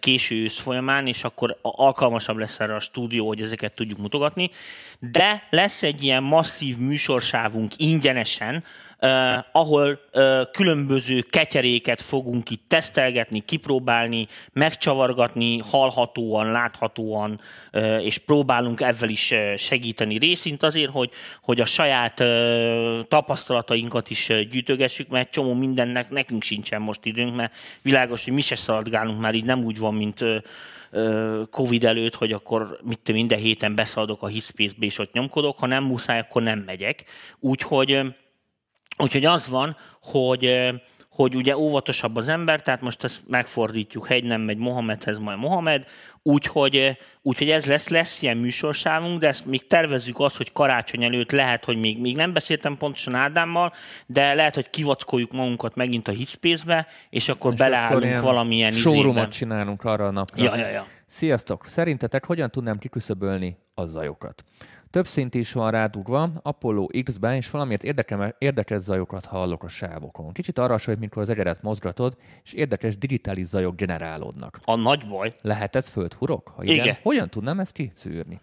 késő 0.00 0.42
ősz 0.42 0.58
folyamán, 0.58 1.06
és 1.06 1.24
akkor 1.24 1.58
alkalmasabb 1.62 2.36
lesz 2.36 2.60
erre 2.60 2.74
a 2.74 2.80
stúdió, 2.80 3.26
hogy 3.26 3.42
ezeket 3.42 3.72
tudjuk 3.72 3.98
mutogatni. 3.98 4.50
De 4.98 5.46
lesz 5.50 5.82
egy 5.82 6.02
ilyen 6.02 6.22
masszív 6.22 6.78
műsorsávunk 6.78 7.72
ingyenesen, 7.76 8.64
Uh, 9.00 9.44
ahol 9.52 10.00
uh, 10.12 10.50
különböző 10.52 11.20
ketyeréket 11.20 12.02
fogunk 12.02 12.50
itt 12.50 12.64
tesztelgetni, 12.68 13.40
kipróbálni, 13.44 14.26
megcsavargatni 14.52 15.58
hallhatóan, 15.58 16.50
láthatóan, 16.50 17.40
uh, 17.72 18.04
és 18.04 18.18
próbálunk 18.18 18.80
ezzel 18.80 19.08
is 19.08 19.34
segíteni 19.56 20.18
részint 20.18 20.62
azért, 20.62 20.90
hogy, 20.90 21.10
hogy 21.42 21.60
a 21.60 21.64
saját 21.64 22.20
uh, 22.20 23.00
tapasztalatainkat 23.08 24.10
is 24.10 24.32
gyűjtögessük, 24.50 25.08
mert 25.08 25.30
csomó 25.30 25.54
mindennek 25.54 26.10
nekünk 26.10 26.42
sincsen 26.42 26.80
most 26.80 27.04
időnk, 27.04 27.36
mert 27.36 27.54
világos, 27.82 28.24
hogy 28.24 28.32
mi 28.32 28.40
se 28.40 28.56
szaladgálunk 28.56 29.20
már 29.20 29.34
így 29.34 29.44
nem 29.44 29.64
úgy 29.64 29.78
van, 29.78 29.94
mint 29.94 30.24
ö, 30.90 31.42
Covid 31.50 31.84
előtt, 31.84 32.14
hogy 32.14 32.32
akkor 32.32 32.78
mit 32.82 33.12
minden 33.12 33.38
héten 33.38 33.74
beszaladok 33.74 34.22
a 34.22 34.26
Hispace-be 34.26 34.84
és 34.84 34.98
ott 34.98 35.12
nyomkodok, 35.12 35.58
ha 35.58 35.66
nem 35.66 35.84
muszáj, 35.84 36.18
akkor 36.18 36.42
nem 36.42 36.58
megyek. 36.58 37.04
Úgyhogy 37.40 38.00
Úgyhogy 38.98 39.24
az 39.24 39.48
van, 39.48 39.76
hogy, 40.02 40.70
hogy 41.10 41.34
ugye 41.34 41.56
óvatosabb 41.56 42.16
az 42.16 42.28
ember, 42.28 42.62
tehát 42.62 42.80
most 42.80 43.04
ezt 43.04 43.22
megfordítjuk, 43.28 44.06
hegy 44.06 44.24
nem 44.24 44.40
megy 44.40 44.58
Mohamedhez, 44.58 45.18
majd 45.18 45.38
Mohamed, 45.38 45.86
úgyhogy, 46.22 46.98
úgyhogy 47.22 47.50
ez 47.50 47.66
lesz, 47.66 47.88
lesz 47.88 48.22
ilyen 48.22 48.36
műsorsávunk, 48.36 49.20
de 49.20 49.28
ezt 49.28 49.46
még 49.46 49.66
tervezzük 49.66 50.20
azt, 50.20 50.36
hogy 50.36 50.52
karácsony 50.52 51.04
előtt 51.04 51.30
lehet, 51.30 51.64
hogy 51.64 51.76
még, 51.76 52.00
még 52.00 52.16
nem 52.16 52.32
beszéltem 52.32 52.76
pontosan 52.76 53.14
Ádámmal, 53.14 53.72
de 54.06 54.34
lehet, 54.34 54.54
hogy 54.54 54.70
kivackoljuk 54.70 55.32
magunkat 55.32 55.74
megint 55.74 56.08
a 56.08 56.12
Hitspace-be, 56.12 56.86
és 57.10 57.28
akkor 57.28 57.52
és 57.52 57.58
beleállunk 57.58 58.04
akkor 58.04 58.20
valamilyen 58.20 58.72
showroomot 58.72 59.30
csinálunk 59.32 59.84
arra 59.84 60.06
a 60.06 60.10
napra. 60.10 60.42
Ja, 60.42 60.56
ja, 60.56 60.68
ja. 60.68 60.86
Sziasztok! 61.06 61.66
Szerintetek 61.66 62.24
hogyan 62.24 62.50
tudnám 62.50 62.78
kiküszöbölni 62.78 63.56
a 63.74 63.86
zajokat? 63.86 64.44
Több 64.90 65.06
szint 65.06 65.34
is 65.34 65.52
van 65.52 65.70
rádugva, 65.70 66.30
Apollo 66.42 66.86
X-ben, 67.04 67.34
és 67.34 67.50
valamiért 67.50 67.84
érdeke, 67.84 68.34
érdekes 68.38 68.80
zajokat 68.80 69.24
hallok 69.24 69.62
a 69.62 69.68
sávokon. 69.68 70.32
Kicsit 70.32 70.58
arra 70.58 70.76
hogy 70.84 70.98
mikor 70.98 71.22
az 71.22 71.28
egeret 71.28 71.62
mozgatod, 71.62 72.16
és 72.44 72.52
érdekes 72.52 72.98
digitális 72.98 73.46
zajok 73.46 73.76
generálódnak. 73.76 74.58
A 74.64 74.76
nagy 74.76 75.06
baj. 75.08 75.34
Lehet 75.42 75.76
ez 75.76 75.88
földhurok? 75.88 76.52
Ha 76.56 76.62
igen, 76.62 76.74
igen. 76.74 76.96
hogyan 77.02 77.28
tudnám 77.28 77.60
ezt 77.60 77.72
kiszűrni? 77.72 78.40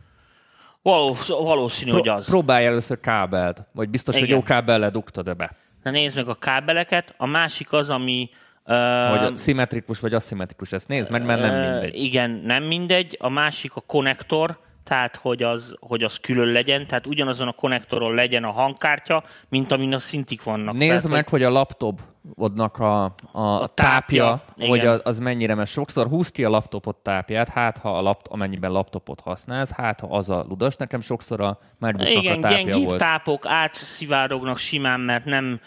Valósz, 0.81 1.27
valószínű, 1.27 1.89
Pro, 1.89 1.99
hogy 1.99 2.07
az. 2.07 2.25
Próbálj 2.25 2.65
először 2.65 2.99
kábelt, 2.99 3.63
vagy 3.71 3.89
biztos, 3.89 4.15
igen. 4.15 4.27
hogy 4.27 4.37
jó 4.37 4.43
kábellel 4.43 4.91
dugtad 4.91 5.35
be. 5.35 5.55
Na 5.83 5.91
nézd 5.91 6.15
meg 6.15 6.27
a 6.27 6.35
kábeleket. 6.35 7.13
A 7.17 7.25
másik 7.25 7.73
az, 7.73 7.89
ami 7.89 8.29
Uh, 8.67 9.19
vagy 9.19 9.37
szimmetrikus, 9.37 9.99
vagy 9.99 10.13
aszimmetrikus, 10.13 10.71
ezt 10.71 10.87
nézd 10.87 11.11
meg, 11.11 11.25
mert 11.25 11.41
nem 11.41 11.71
mindegy. 11.71 11.95
Uh, 11.95 12.03
igen, 12.03 12.29
nem 12.29 12.63
mindegy. 12.63 13.17
A 13.19 13.29
másik 13.29 13.75
a 13.75 13.81
konnektor, 13.81 14.59
tehát 14.85 15.15
hogy 15.15 15.43
az, 15.43 15.75
hogy 15.79 16.03
az 16.03 16.19
külön 16.19 16.47
legyen, 16.47 16.87
tehát 16.87 17.07
ugyanazon 17.07 17.47
a 17.47 17.51
konnektoron 17.51 18.13
legyen 18.13 18.43
a 18.43 18.51
hangkártya, 18.51 19.23
mint 19.49 19.71
amin 19.71 19.93
a 19.93 19.99
szintik 19.99 20.43
vannak. 20.43 20.73
Nézd 20.73 20.89
tehát, 20.89 21.07
meg, 21.07 21.27
hogy, 21.27 21.41
hogy 21.41 21.43
a 21.43 21.49
laptopodnak 21.49 22.77
a, 22.77 23.03
a, 23.31 23.41
a 23.41 23.67
tápja, 23.67 24.25
tápja 24.25 24.67
hogy 24.67 24.79
az, 24.79 25.01
az 25.03 25.19
mennyire, 25.19 25.55
mert 25.55 25.69
sokszor 25.69 26.07
húz 26.07 26.29
ki 26.29 26.43
a 26.43 26.49
laptopot 26.49 26.95
tápját, 26.95 27.49
hát 27.49 27.77
ha 27.77 27.97
a 27.97 28.01
lapt, 28.01 28.27
amennyiben 28.27 28.71
laptopot 28.71 29.19
használsz, 29.19 29.71
hát 29.71 29.99
ha 29.99 30.07
az 30.07 30.29
a 30.29 30.43
ludas, 30.47 30.75
nekem 30.75 31.01
sokszor 31.01 31.41
a 31.41 31.59
MacBooknak 31.77 32.23
Igen, 32.23 32.37
a 32.37 32.47
tápja 32.47 32.77
volt. 32.77 32.97
tápok 32.97 33.45
átszivárognak 33.45 34.57
simán, 34.57 34.99
mert 34.99 35.25
nem 35.25 35.59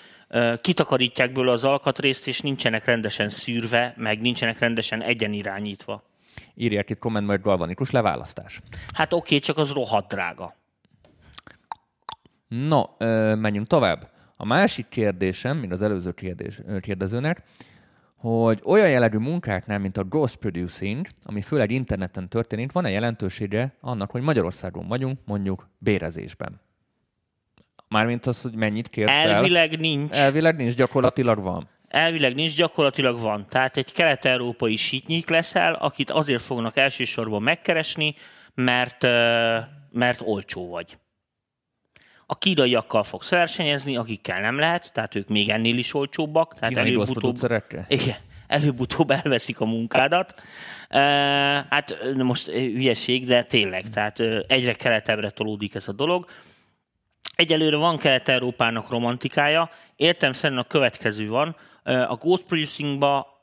kitakarítják 0.60 1.32
belőle 1.32 1.52
az 1.52 1.64
alkatrészt, 1.64 2.26
és 2.26 2.40
nincsenek 2.40 2.84
rendesen 2.84 3.28
szűrve, 3.28 3.94
meg 3.96 4.20
nincsenek 4.20 4.58
rendesen 4.58 5.02
egyenirányítva. 5.02 6.02
Írják 6.54 6.90
itt 6.90 6.98
kommentben, 6.98 7.36
hogy 7.36 7.44
galvanikus 7.44 7.90
leválasztás. 7.90 8.60
Hát 8.92 9.12
oké, 9.12 9.24
okay, 9.24 9.38
csak 9.38 9.58
az 9.58 9.72
rohadt 9.72 10.08
drága. 10.12 10.54
No, 12.48 12.82
menjünk 13.34 13.66
tovább. 13.66 14.10
A 14.34 14.44
másik 14.44 14.88
kérdésem, 14.88 15.56
mint 15.56 15.72
az 15.72 15.82
előző 15.82 16.12
kérdés, 16.12 16.60
kérdezőnek, 16.80 17.42
hogy 18.16 18.60
olyan 18.64 18.88
jellegű 18.88 19.18
munkáknál, 19.18 19.78
mint 19.78 19.96
a 19.96 20.04
ghost 20.04 20.36
producing, 20.36 21.06
ami 21.24 21.42
főleg 21.42 21.70
interneten 21.70 22.28
történik, 22.28 22.72
van-e 22.72 22.90
jelentősége 22.90 23.72
annak, 23.80 24.10
hogy 24.10 24.22
Magyarországon 24.22 24.88
vagyunk, 24.88 25.18
mondjuk 25.24 25.68
bérezésben? 25.78 26.60
Mármint 27.88 28.26
az, 28.26 28.42
hogy 28.42 28.54
mennyit 28.54 28.88
kérsz 28.88 29.10
Elvileg 29.10 29.72
el. 29.72 29.80
nincs. 29.80 30.16
Elvileg 30.16 30.56
nincs, 30.56 30.74
gyakorlatilag 30.74 31.40
van. 31.40 31.68
Elvileg 31.88 32.34
nincs, 32.34 32.56
gyakorlatilag 32.56 33.20
van. 33.20 33.46
Tehát 33.48 33.76
egy 33.76 33.92
kelet-európai 33.92 34.76
sítnyik 34.76 35.28
leszel, 35.28 35.74
akit 35.74 36.10
azért 36.10 36.42
fognak 36.42 36.76
elsősorban 36.76 37.42
megkeresni, 37.42 38.14
mert, 38.54 39.02
mert 39.90 40.20
olcsó 40.24 40.68
vagy. 40.68 40.96
A 42.26 42.38
kínaiakkal 42.38 43.04
fogsz 43.04 43.30
versenyezni, 43.30 43.96
akikkel 43.96 44.40
nem 44.40 44.58
lehet, 44.58 44.90
tehát 44.92 45.14
ők 45.14 45.28
még 45.28 45.48
ennél 45.48 45.78
is 45.78 45.94
olcsóbbak. 45.94 46.54
Tehát 46.54 46.76
előbb-utóbb, 46.76 47.38
igen, 47.88 48.16
előbb-utóbb 48.46 49.10
elveszik 49.10 49.60
a 49.60 49.64
munkádat. 49.64 50.34
Hát 51.68 52.14
most 52.14 52.46
hülyeség, 52.46 53.26
de 53.26 53.42
tényleg, 53.42 53.88
tehát 53.88 54.20
egyre 54.46 54.72
keletebbre 54.72 55.30
tolódik 55.30 55.74
ez 55.74 55.88
a 55.88 55.92
dolog. 55.92 56.26
Egyelőre 57.34 57.76
van 57.76 57.98
Kelet-Európának 57.98 58.90
romantikája, 58.90 59.70
értem 59.96 60.32
szerint 60.32 60.60
a 60.60 60.64
következő 60.64 61.28
van, 61.28 61.56
a 61.88 62.16
Ghost 62.20 62.42
Producingba 62.42 63.38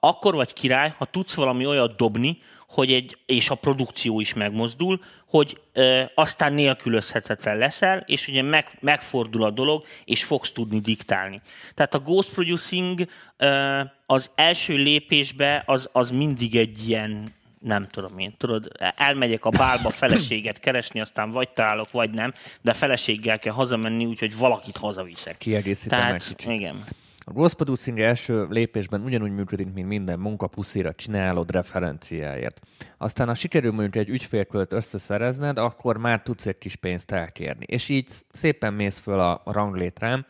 akkor 0.00 0.34
vagy 0.34 0.52
király, 0.52 0.94
ha 0.98 1.04
tudsz 1.04 1.34
valami 1.34 1.66
olyat 1.66 1.96
dobni, 1.96 2.38
hogy 2.68 2.92
egy, 2.92 3.18
és 3.26 3.50
a 3.50 3.54
produkció 3.54 4.20
is 4.20 4.34
megmozdul, 4.34 5.00
hogy 5.28 5.60
e, 5.72 6.10
aztán 6.14 6.52
nélkülözhetetlen 6.52 7.56
leszel, 7.56 8.02
és 8.06 8.28
ugye 8.28 8.42
meg, 8.42 8.78
megfordul 8.80 9.44
a 9.44 9.50
dolog, 9.50 9.84
és 10.04 10.24
fogsz 10.24 10.52
tudni 10.52 10.80
diktálni. 10.80 11.40
Tehát 11.74 11.94
a 11.94 11.98
Ghost 11.98 12.32
Producing 12.32 13.06
e, 13.36 13.94
az 14.06 14.30
első 14.34 14.76
lépésbe 14.76 15.62
az, 15.66 15.88
az 15.92 16.10
mindig 16.10 16.56
egy 16.56 16.88
ilyen 16.88 17.34
nem 17.60 17.86
tudom 17.90 18.18
én, 18.18 18.34
tudod, 18.36 18.68
elmegyek 18.96 19.44
a 19.44 19.50
bálba 19.50 19.90
feleséget 20.02 20.58
keresni, 20.58 21.00
aztán 21.00 21.30
vagy 21.30 21.48
találok, 21.48 21.90
vagy 21.90 22.10
nem, 22.10 22.32
de 22.62 22.72
feleséggel 22.72 23.38
kell 23.38 23.52
hazamenni, 23.52 24.04
úgyhogy 24.04 24.36
valakit 24.36 24.76
hazaviszek. 24.76 25.38
Kiegészítem 25.38 25.98
Tehát, 25.98 26.12
meg 26.12 26.20
kicsit. 26.20 26.52
Igen. 26.52 26.84
A 27.28 27.32
growth 27.32 27.54
producing 27.54 28.00
első 28.00 28.46
lépésben 28.50 29.02
ugyanúgy 29.02 29.30
működik, 29.30 29.72
mint 29.72 29.88
minden 29.88 30.18
munkapuszira 30.18 30.94
csinálod 30.94 31.50
referenciáért. 31.50 32.60
Aztán, 32.98 33.26
ha 33.26 33.34
sikerül 33.34 33.72
mondjuk 33.72 33.96
egy 33.96 34.08
ügyfélkölt 34.08 34.72
összeszerezned, 34.72 35.58
akkor 35.58 35.96
már 35.96 36.22
tudsz 36.22 36.46
egy 36.46 36.58
kis 36.58 36.76
pénzt 36.76 37.10
elkérni. 37.10 37.64
És 37.68 37.88
így 37.88 38.08
szépen 38.32 38.74
mész 38.74 38.98
föl 38.98 39.20
a 39.20 39.42
ranglétrán, 39.44 40.26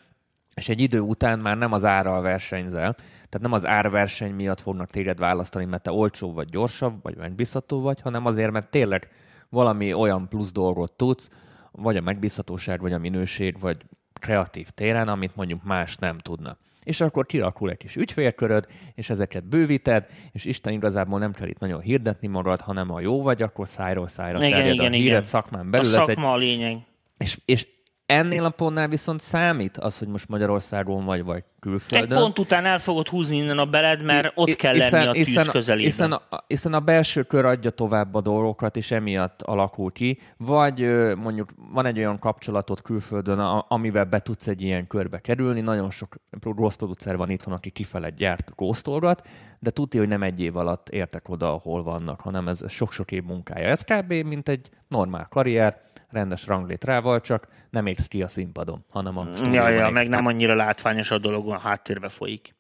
és 0.55 0.69
egy 0.69 0.81
idő 0.81 1.01
után 1.01 1.39
már 1.39 1.59
nem 1.59 1.73
az 1.73 1.85
árral 1.85 2.21
versenyzel, 2.21 2.95
tehát 2.95 3.41
nem 3.41 3.53
az 3.53 3.67
árverseny 3.67 4.35
miatt 4.35 4.61
fognak 4.61 4.91
téged 4.91 5.19
választani, 5.19 5.65
mert 5.65 5.83
te 5.83 5.91
olcsó 5.91 6.33
vagy 6.33 6.49
gyorsabb, 6.49 7.03
vagy 7.03 7.17
megbízható 7.17 7.81
vagy, 7.81 8.01
hanem 8.01 8.27
azért, 8.27 8.51
mert 8.51 8.71
tényleg 8.71 9.09
valami 9.49 9.93
olyan 9.93 10.29
plusz 10.29 10.53
dolgot 10.53 10.93
tudsz, 10.93 11.31
vagy 11.71 11.97
a 11.97 12.01
megbízhatóság, 12.01 12.81
vagy 12.81 12.93
a 12.93 12.99
minőség, 12.99 13.61
vagy 13.61 13.77
kreatív 14.21 14.69
téren, 14.71 15.09
amit 15.09 15.37
mondjuk 15.37 15.63
más 15.63 15.97
nem 15.97 16.19
tudna 16.19 16.57
és 16.87 17.01
akkor 17.01 17.27
kirakul 17.27 17.71
egy 17.71 17.77
kis 17.77 17.97
ügyfélköröd, 17.97 18.67
és 18.95 19.11
ezeket 19.11 19.49
bővíted, 19.49 20.07
és 20.33 20.45
Isten 20.45 20.73
igazából 20.73 21.19
nem 21.19 21.33
kell 21.33 21.49
itt 21.49 21.59
nagyon 21.59 21.81
hirdetni 21.81 22.29
magad, 22.29 22.61
hanem 22.61 22.89
ha 22.89 23.01
jó 23.01 23.23
vagy, 23.23 23.43
akkor 23.43 23.69
szájról 23.69 24.09
szájra 24.09 24.39
igen, 24.39 24.51
terjed 24.51 24.75
igen, 24.75 24.93
a 24.93 24.95
híred 24.95 25.09
igen. 25.09 25.23
szakmán 25.23 25.71
belül. 25.71 25.87
A 25.87 25.91
szakma 25.91 26.13
ez 26.13 26.19
egy, 26.19 26.25
a 26.25 26.37
lényeg. 26.37 26.77
És, 27.19 27.41
és 27.45 27.67
ennél 28.07 28.45
a 28.45 28.51
pontnál 28.51 28.89
viszont 28.89 29.21
számít 29.21 29.77
az, 29.77 29.99
hogy 29.99 30.09
most 30.09 30.29
Magyarországon 30.29 31.05
vagy, 31.05 31.25
vagy 31.25 31.45
külföldön. 31.61 32.11
Egy 32.11 32.19
pont 32.19 32.39
után 32.39 32.65
el 32.65 32.79
fogod 32.79 33.09
húzni 33.09 33.37
innen 33.37 33.59
a 33.59 33.67
beled, 33.67 34.03
mert 34.03 34.33
ott 34.35 34.55
kell 34.55 34.73
hiszen, 34.73 34.91
lenni 34.91 35.07
a 35.07 35.13
tűz 35.13 35.27
hiszen, 35.27 35.45
közelében. 35.45 35.91
Hiszen 35.91 36.13
a, 36.13 36.23
hiszen 36.47 36.73
a 36.73 36.81
belső 36.81 37.23
kör 37.23 37.45
adja 37.45 37.71
tovább 37.71 38.15
a 38.15 38.21
dolgokat, 38.21 38.77
és 38.77 38.91
emiatt 38.91 39.43
alakul 39.43 39.93
ki. 39.93 40.19
Vagy 40.37 40.81
mondjuk 41.17 41.49
van 41.73 41.87
egy 41.87 41.99
olyan 41.99 42.19
kapcsolatot 42.19 42.83
külföldön, 42.83 43.39
amivel 43.69 44.05
be 44.05 44.19
tudsz 44.19 44.47
egy 44.47 44.63
ilyen 44.63 44.87
körbe 44.87 45.19
kerülni. 45.19 45.61
Nagyon 45.61 45.91
sok 45.91 46.17
rossz 46.41 46.75
producer 46.75 47.17
van 47.17 47.31
itthon, 47.31 47.55
aki 47.55 47.71
kifele 47.71 48.11
gyárt 48.11 48.53
góztolgat, 48.55 49.29
de 49.59 49.71
tudja, 49.71 50.01
hogy 50.01 50.09
nem 50.09 50.23
egy 50.23 50.41
év 50.41 50.57
alatt 50.57 50.89
értek 50.89 51.29
oda, 51.29 51.53
ahol 51.53 51.83
vannak, 51.83 52.21
hanem 52.21 52.49
ez 52.49 52.71
sok-sok 52.71 53.13
év 53.13 53.23
munkája. 53.23 53.69
Ez 53.69 53.85
kb. 53.85 54.13
mint 54.13 54.49
egy 54.49 54.69
normál 54.89 55.27
karrier, 55.31 55.85
rendes 56.11 56.47
ranglétrával, 56.47 57.21
csak 57.21 57.49
nem 57.71 57.87
égsz 57.87 58.07
ki 58.07 58.23
a 58.23 58.29
színpadon, 58.29 58.85
hanem 58.91 59.19
a 59.19 59.27
Ja, 59.53 59.69
ja, 59.69 59.91
meg 59.91 60.09
nem 60.09 60.27
annyira 60.27 60.55
látványos 60.55 61.11
a 61.11 61.19
dolog, 61.19 61.51
a 61.51 61.59
háttérbe 61.59 62.09
folyik. 62.09 62.55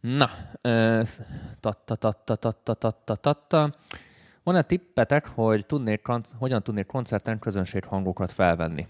Na, 0.00 0.30
tatta, 1.60 1.94
tatta, 1.94 2.36
tatta, 2.36 3.14
tatta. 3.14 3.70
Van-e 4.42 4.62
tippetek, 4.62 5.26
hogy 5.26 5.66
tudnék, 5.66 6.06
hogyan 6.38 6.62
tudnék 6.62 6.86
koncerten 6.86 7.38
közönség 7.38 7.84
hangokat 7.84 8.32
felvenni? 8.32 8.86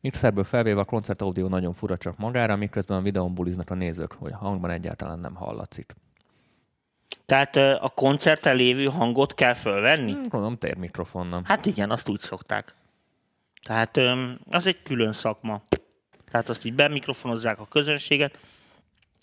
Mixerből 0.00 0.44
felvéve 0.44 0.80
a 0.80 0.84
koncert 0.84 1.22
audio 1.22 1.48
nagyon 1.48 1.72
fura 1.72 1.96
csak 1.96 2.16
magára, 2.18 2.56
miközben 2.56 2.98
a 2.98 3.02
videón 3.02 3.34
buliznak 3.34 3.70
a 3.70 3.74
nézők, 3.74 4.12
hogy 4.12 4.32
a 4.32 4.36
hangban 4.36 4.70
egyáltalán 4.70 5.18
nem 5.18 5.34
hallatszik. 5.34 5.94
Tehát 7.26 7.56
a 7.56 7.92
koncerten 7.94 8.56
lévő 8.56 8.84
hangot 8.84 9.34
kell 9.34 9.54
fölvenni? 9.54 10.12
Hmm, 10.12 10.22
gondolom 10.22 10.58
térmikrofonnal. 10.58 11.42
Hát 11.44 11.66
igen, 11.66 11.90
azt 11.90 12.08
úgy 12.08 12.20
szokták. 12.20 12.74
Tehát 13.62 14.00
az 14.50 14.66
egy 14.66 14.82
külön 14.82 15.12
szakma. 15.12 15.62
Tehát 16.30 16.48
azt 16.48 16.64
így 16.64 16.74
bemikrofonozzák 16.74 17.58
a 17.58 17.66
közönséget, 17.66 18.38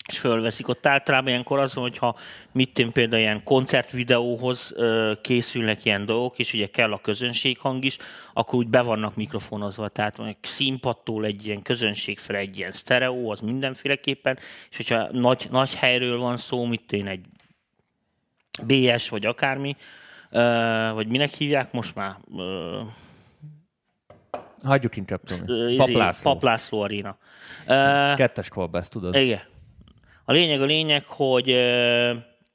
és 0.06 0.18
fölveszik. 0.18 0.68
Ott 0.68 0.86
általában 0.86 1.28
ilyenkor 1.28 1.58
az, 1.58 1.72
hogyha 1.72 2.16
mit 2.52 2.78
én 2.78 2.92
például 2.92 3.22
ilyen 3.22 3.44
koncertvideóhoz 3.44 4.74
készülnek 5.22 5.84
ilyen 5.84 6.06
dolgok, 6.06 6.38
és 6.38 6.52
ugye 6.52 6.66
kell 6.66 6.92
a 6.92 6.98
közönséghang 6.98 7.84
is, 7.84 7.96
akkor 8.32 8.58
úgy 8.58 8.68
be 8.68 8.80
vannak 8.80 9.16
mikrofonozva. 9.16 9.88
Tehát 9.88 10.18
egy 10.18 10.36
színpadtól 10.40 11.24
egy 11.24 11.46
ilyen 11.46 11.62
közönség 11.62 12.18
fel 12.18 12.36
egy 12.36 12.58
ilyen 12.58 12.72
sztereó, 12.72 13.30
az 13.30 13.40
mindenféleképpen, 13.40 14.38
és 14.70 14.76
hogyha 14.76 15.08
nagy, 15.12 15.46
nagy 15.50 15.74
helyről 15.74 16.18
van 16.18 16.36
szó, 16.36 16.64
mit 16.64 16.92
én 16.92 17.06
egy 17.06 17.24
BS 18.66 19.08
vagy 19.08 19.26
akármi, 19.26 19.76
vagy 20.92 21.08
minek 21.08 21.32
hívják 21.32 21.72
most 21.72 21.94
már? 21.94 22.16
Hagyjuk 24.62 24.96
inkább, 24.96 25.20
Tomi. 25.22 25.76
Paplászló. 25.76 26.32
Paplászló 26.32 26.80
Arena. 26.80 27.16
Kettes 28.16 28.48
kolbász, 28.48 28.88
tudod? 28.88 29.14
Igen. 29.14 29.40
A 30.24 30.32
lényeg 30.32 30.62
a 30.62 30.64
lényeg, 30.64 31.06
hogy, 31.06 31.56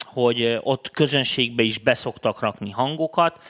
hogy 0.03 0.59
ott 0.61 0.91
közönségbe 0.91 1.63
is 1.63 1.77
beszoktak 1.77 2.39
rakni 2.39 2.71
hangokat, 2.71 3.43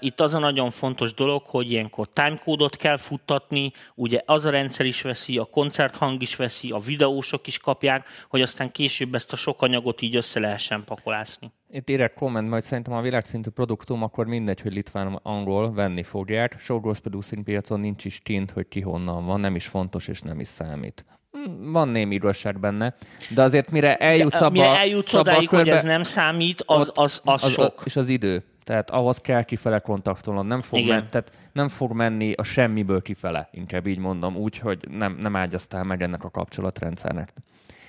itt 0.00 0.20
az 0.20 0.34
a 0.34 0.38
nagyon 0.38 0.70
fontos 0.70 1.14
dolog, 1.14 1.42
hogy 1.46 1.70
ilyenkor 1.70 2.06
timecode-ot 2.12 2.76
kell 2.76 2.96
futtatni, 2.96 3.72
ugye 3.94 4.20
az 4.26 4.44
a 4.44 4.50
rendszer 4.50 4.86
is 4.86 5.02
veszi, 5.02 5.38
a 5.38 5.44
koncerthang 5.44 6.22
is 6.22 6.36
veszi, 6.36 6.70
a 6.70 6.78
videósok 6.78 7.46
is 7.46 7.58
kapják, 7.58 8.06
hogy 8.28 8.42
aztán 8.42 8.70
később 8.70 9.14
ezt 9.14 9.32
a 9.32 9.36
sok 9.36 9.62
anyagot 9.62 10.02
így 10.02 10.16
össze 10.16 10.40
lehessen 10.40 10.84
pakolászni. 10.84 11.52
Itt 11.70 11.88
érek 11.88 12.14
komment, 12.14 12.48
majd 12.48 12.62
szerintem 12.62 12.92
a 12.92 13.00
világszintű 13.00 13.50
produktum, 13.50 14.02
akkor 14.02 14.26
mindegy, 14.26 14.60
hogy 14.60 14.74
litván 14.74 15.20
angol 15.22 15.72
venni 15.72 16.02
fogják. 16.02 16.56
Showgirls 16.58 17.00
producing 17.00 17.44
piacon 17.44 17.80
nincs 17.80 18.04
is 18.04 18.20
kint, 18.22 18.50
hogy 18.50 18.68
ki 18.68 18.80
honnan 18.80 19.26
van, 19.26 19.40
nem 19.40 19.54
is 19.54 19.66
fontos 19.66 20.08
és 20.08 20.20
nem 20.20 20.40
is 20.40 20.46
számít 20.46 21.04
hm, 21.32 21.72
van 21.72 21.88
némi 21.88 22.14
igazság 22.14 22.60
benne, 22.60 22.94
de 23.34 23.42
azért 23.42 23.70
mire 23.70 23.96
eljutsz 23.96 24.40
abba, 24.40 24.50
mire 24.50 24.78
eljutsz 24.78 25.14
odáig, 25.14 25.48
hogy 25.48 25.68
ez 25.68 25.82
nem 25.82 26.02
számít, 26.02 26.62
az, 26.66 26.90
az, 26.94 27.20
az, 27.24 27.44
az 27.44 27.50
sok. 27.50 27.82
És 27.84 27.96
az 27.96 28.08
idő. 28.08 28.42
Tehát 28.64 28.90
ahhoz 28.90 29.18
kell 29.18 29.42
kifele 29.42 29.78
kontaktolnod. 29.78 30.46
Nem 30.46 30.60
fog, 30.60 30.86
men, 30.86 31.06
tehát 31.10 31.32
nem 31.52 31.68
fog 31.68 31.92
menni 31.92 32.32
a 32.32 32.42
semmiből 32.42 33.02
kifele, 33.02 33.48
inkább 33.52 33.86
így 33.86 33.98
mondom, 33.98 34.36
úgy, 34.36 34.58
hogy 34.58 34.88
nem, 34.90 35.16
nem 35.20 35.36
ágyaztál 35.36 35.84
meg 35.84 36.02
ennek 36.02 36.24
a 36.24 36.30
kapcsolatrendszernek. 36.30 37.32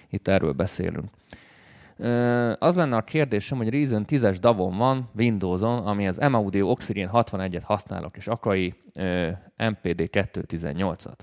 Itt 0.10 0.28
erről 0.28 0.52
beszélünk. 0.52 1.10
Az 2.60 2.76
lenne 2.76 2.96
a 2.96 3.02
kérdésem, 3.02 3.58
hogy 3.58 3.70
Reason 3.70 4.06
10-es 4.08 4.38
davon 4.40 4.78
van 4.78 5.10
Windows-on, 5.16 5.86
ami 5.86 6.08
az 6.08 6.18
M-Audio 6.18 6.70
Oxygen 6.70 7.10
61-et 7.14 7.64
használok, 7.64 8.18
és 8.18 8.28
akai 8.28 8.74
MPD 9.58 10.10
218-at. 10.12 11.18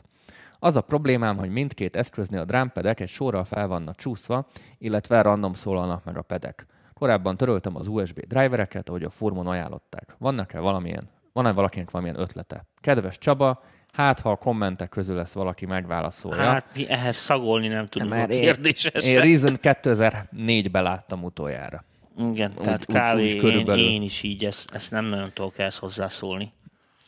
Az 0.59 0.77
a 0.77 0.81
problémám, 0.81 1.37
hogy 1.37 1.51
mindkét 1.51 1.97
eszköznél 1.97 2.41
a 2.41 2.45
drámpedek 2.45 3.01
egy 3.01 3.09
sorral 3.09 3.45
fel 3.45 3.67
vannak 3.67 3.97
csúszva, 3.97 4.47
illetve 4.79 5.23
random 5.23 5.53
szólalnak 5.53 6.05
meg 6.05 6.17
a 6.17 6.23
pedek. 6.23 6.67
Korábban 7.03 7.37
töröltem 7.37 7.77
az 7.77 7.87
USB 7.87 8.21
drivereket, 8.27 8.89
ahogy 8.89 9.03
a 9.03 9.11
formon 9.11 9.47
ajánlották. 9.47 10.15
Vannak-e 10.19 10.59
valamilyen, 10.59 11.03
van-e 11.33 11.53
valakinek 11.53 11.91
valamilyen 11.91 12.21
ötlete? 12.21 12.67
Kedves 12.81 13.19
Csaba, 13.19 13.63
hát 13.93 14.21
ha 14.21 14.31
a 14.31 14.37
kommentek 14.37 14.89
közül 14.89 15.17
lesz 15.17 15.33
valaki 15.33 15.67
megválaszolja. 15.67 16.43
Hát 16.43 16.67
mi 16.75 16.89
ehhez 16.89 17.17
szagolni 17.17 17.69
nem 17.69 17.85
tudunk 17.85 18.11
Mert 18.11 18.31
a 18.31 18.35
kérdésesre. 18.35 19.01
Én, 19.01 19.17
én 19.17 19.21
Reason 19.21 19.57
2004-ben 19.63 20.83
láttam 20.83 21.25
utoljára. 21.25 21.85
Igen, 22.19 22.53
úgy, 22.57 22.63
tehát 22.63 22.85
kb. 22.85 23.19
Úgy, 23.19 23.23
úgy 23.23 23.37
körülbelül. 23.37 23.85
én, 23.85 23.91
én 23.91 24.03
is 24.03 24.23
így, 24.23 24.45
ezt, 24.45 24.75
ezt 24.75 24.91
nem 24.91 25.05
nagyon 25.05 25.31
tudok 25.35 25.59
ehhez 25.59 25.79
hozzászólni. 25.79 26.53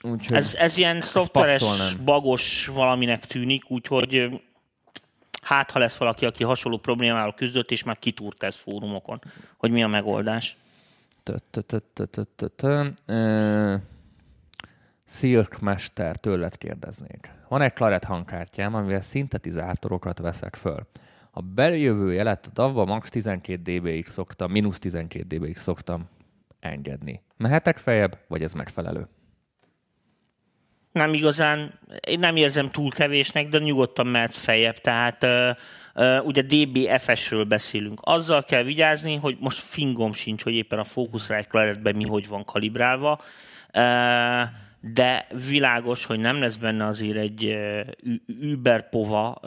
Úgyhogy 0.03 0.37
ez, 0.37 0.55
ez 0.55 0.77
ilyen 0.77 1.01
szoftveres, 1.01 1.95
bagos 2.05 2.67
valaminek 2.67 3.27
tűnik, 3.27 3.71
úgyhogy 3.71 4.41
hát 5.45 5.71
ha 5.71 5.79
lesz 5.79 5.97
valaki, 5.97 6.27
aki 6.27 6.45
hasonló 6.45 6.79
problémával 6.79 7.35
küzdött, 7.35 7.71
és 7.71 7.83
már 7.83 7.99
kitúrt 7.99 8.43
ez 8.43 8.57
fórumokon, 8.57 9.21
hogy 9.57 9.71
mi 9.71 9.83
a 9.83 9.89
megoldás. 9.89 10.57
Silk 15.07 15.61
Mester, 15.61 16.17
tőled 16.17 16.59
kérdeznék. 16.59 17.31
Van 17.49 17.63
egy 17.63 17.73
Claret 17.73 18.05
hangkártyám, 18.05 18.75
amivel 18.75 19.01
szintetizátorokat 19.01 20.19
veszek 20.19 20.57
föl. 20.57 20.87
A 21.31 21.41
beljövő 21.41 22.13
jelet 22.13 22.47
a 22.47 22.51
DAV-ba 22.53 22.85
max 22.85 23.11
12 23.11 23.79
dB-ig 23.79 24.07
szoktam, 24.07 24.51
mínusz 24.51 24.79
12 24.79 25.37
dB-ig 25.37 25.57
szoktam 25.57 26.09
engedni. 26.61 27.23
Mehetek 27.37 27.79
feljebb, 27.79 28.19
vagy 28.29 28.43
ez 28.43 28.53
megfelelő? 28.53 29.09
Nem 30.95 31.15
igazán, 31.15 31.73
én 32.07 32.19
nem 32.19 32.37
érzem 32.37 32.71
túl 32.71 32.91
kevésnek, 32.91 33.49
de 33.49 33.59
nyugodtan 33.59 34.07
mehetsz 34.07 34.39
feljebb. 34.39 34.77
Tehát 34.77 35.25
uh, 35.25 35.51
uh, 35.95 36.27
ugye 36.27 36.43
DBFS-ről 36.43 37.45
beszélünk. 37.45 38.01
Azzal 38.03 38.45
kell 38.45 38.63
vigyázni, 38.63 39.17
hogy 39.17 39.37
most 39.41 39.59
fingom 39.59 40.13
sincs, 40.13 40.43
hogy 40.43 40.55
éppen 40.55 40.79
a 40.79 40.85
Focusrite 40.85 41.93
mi 41.95 42.05
hogy 42.05 42.29
van 42.29 42.45
kalibrálva, 42.45 43.21
uh, 43.75 44.49
de 44.93 45.27
világos, 45.49 46.05
hogy 46.05 46.19
nem 46.19 46.41
lesz 46.41 46.57
benne 46.57 46.87
azért 46.87 47.17
egy 47.17 47.57
Uber 48.53 48.89
Pova 48.89 49.41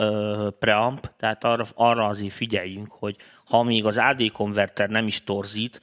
preamp, 0.60 1.12
tehát 1.18 1.44
arra, 1.44 1.66
arra 1.76 2.06
azért 2.06 2.34
figyeljünk, 2.34 2.92
hogy 2.92 3.16
ha 3.46 3.64
még 3.64 3.86
az 3.86 3.98
AD 3.98 4.32
konverter 4.32 4.90
nem 4.90 5.08
is 5.08 5.24
torzít, 5.24 5.82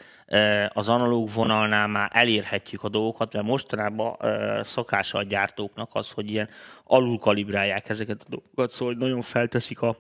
az 0.69 0.89
analóg 0.89 1.31
vonalnál 1.35 1.87
már 1.87 2.11
elérhetjük 2.13 2.83
a 2.83 2.89
dolgokat, 2.89 3.33
mert 3.33 3.47
mostanában 3.47 4.17
szokása 4.63 5.19
a 5.19 5.23
gyártóknak 5.23 5.91
az, 5.93 6.11
hogy 6.11 6.31
ilyen 6.31 6.49
alul 6.85 7.19
kalibrálják 7.19 7.89
ezeket 7.89 8.23
a 8.27 8.29
dolgokat, 8.29 8.71
szóval 8.71 8.95
nagyon 8.95 9.21
felteszik 9.21 9.81
a 9.81 9.97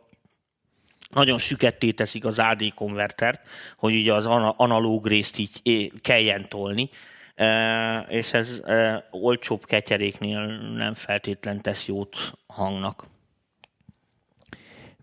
nagyon 1.10 1.38
süketté 1.38 1.90
teszik 1.90 2.24
az 2.24 2.38
AD 2.38 2.74
konvertert, 2.74 3.48
hogy 3.76 3.94
ugye 3.94 4.14
az 4.14 4.26
analóg 4.56 5.06
részt 5.06 5.38
így 5.62 5.92
kelljen 6.00 6.48
tolni, 6.48 6.88
és 8.08 8.32
ez 8.32 8.62
olcsóbb 9.10 9.64
ketyeréknél 9.64 10.46
nem 10.76 10.94
feltétlen 10.94 11.60
tesz 11.60 11.88
jót 11.88 12.16
hangnak. 12.46 13.13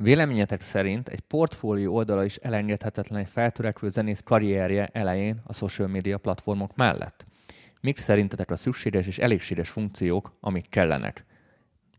Véleményetek 0.01 0.61
szerint 0.61 1.09
egy 1.09 1.19
portfólió 1.19 1.95
oldala 1.95 2.23
is 2.23 2.35
elengedhetetlen 2.35 3.19
egy 3.19 3.27
feltörekvő 3.27 3.89
zenész 3.89 4.21
karrierje 4.25 4.89
elején 4.91 5.41
a 5.43 5.53
social 5.53 5.87
media 5.87 6.17
platformok 6.17 6.75
mellett? 6.75 7.25
Mik 7.81 7.97
szerintetek 7.97 8.51
a 8.51 8.55
szükséges 8.55 9.07
és 9.07 9.19
elégséges 9.19 9.69
funkciók, 9.69 10.37
amik 10.39 10.69
kellenek? 10.69 11.25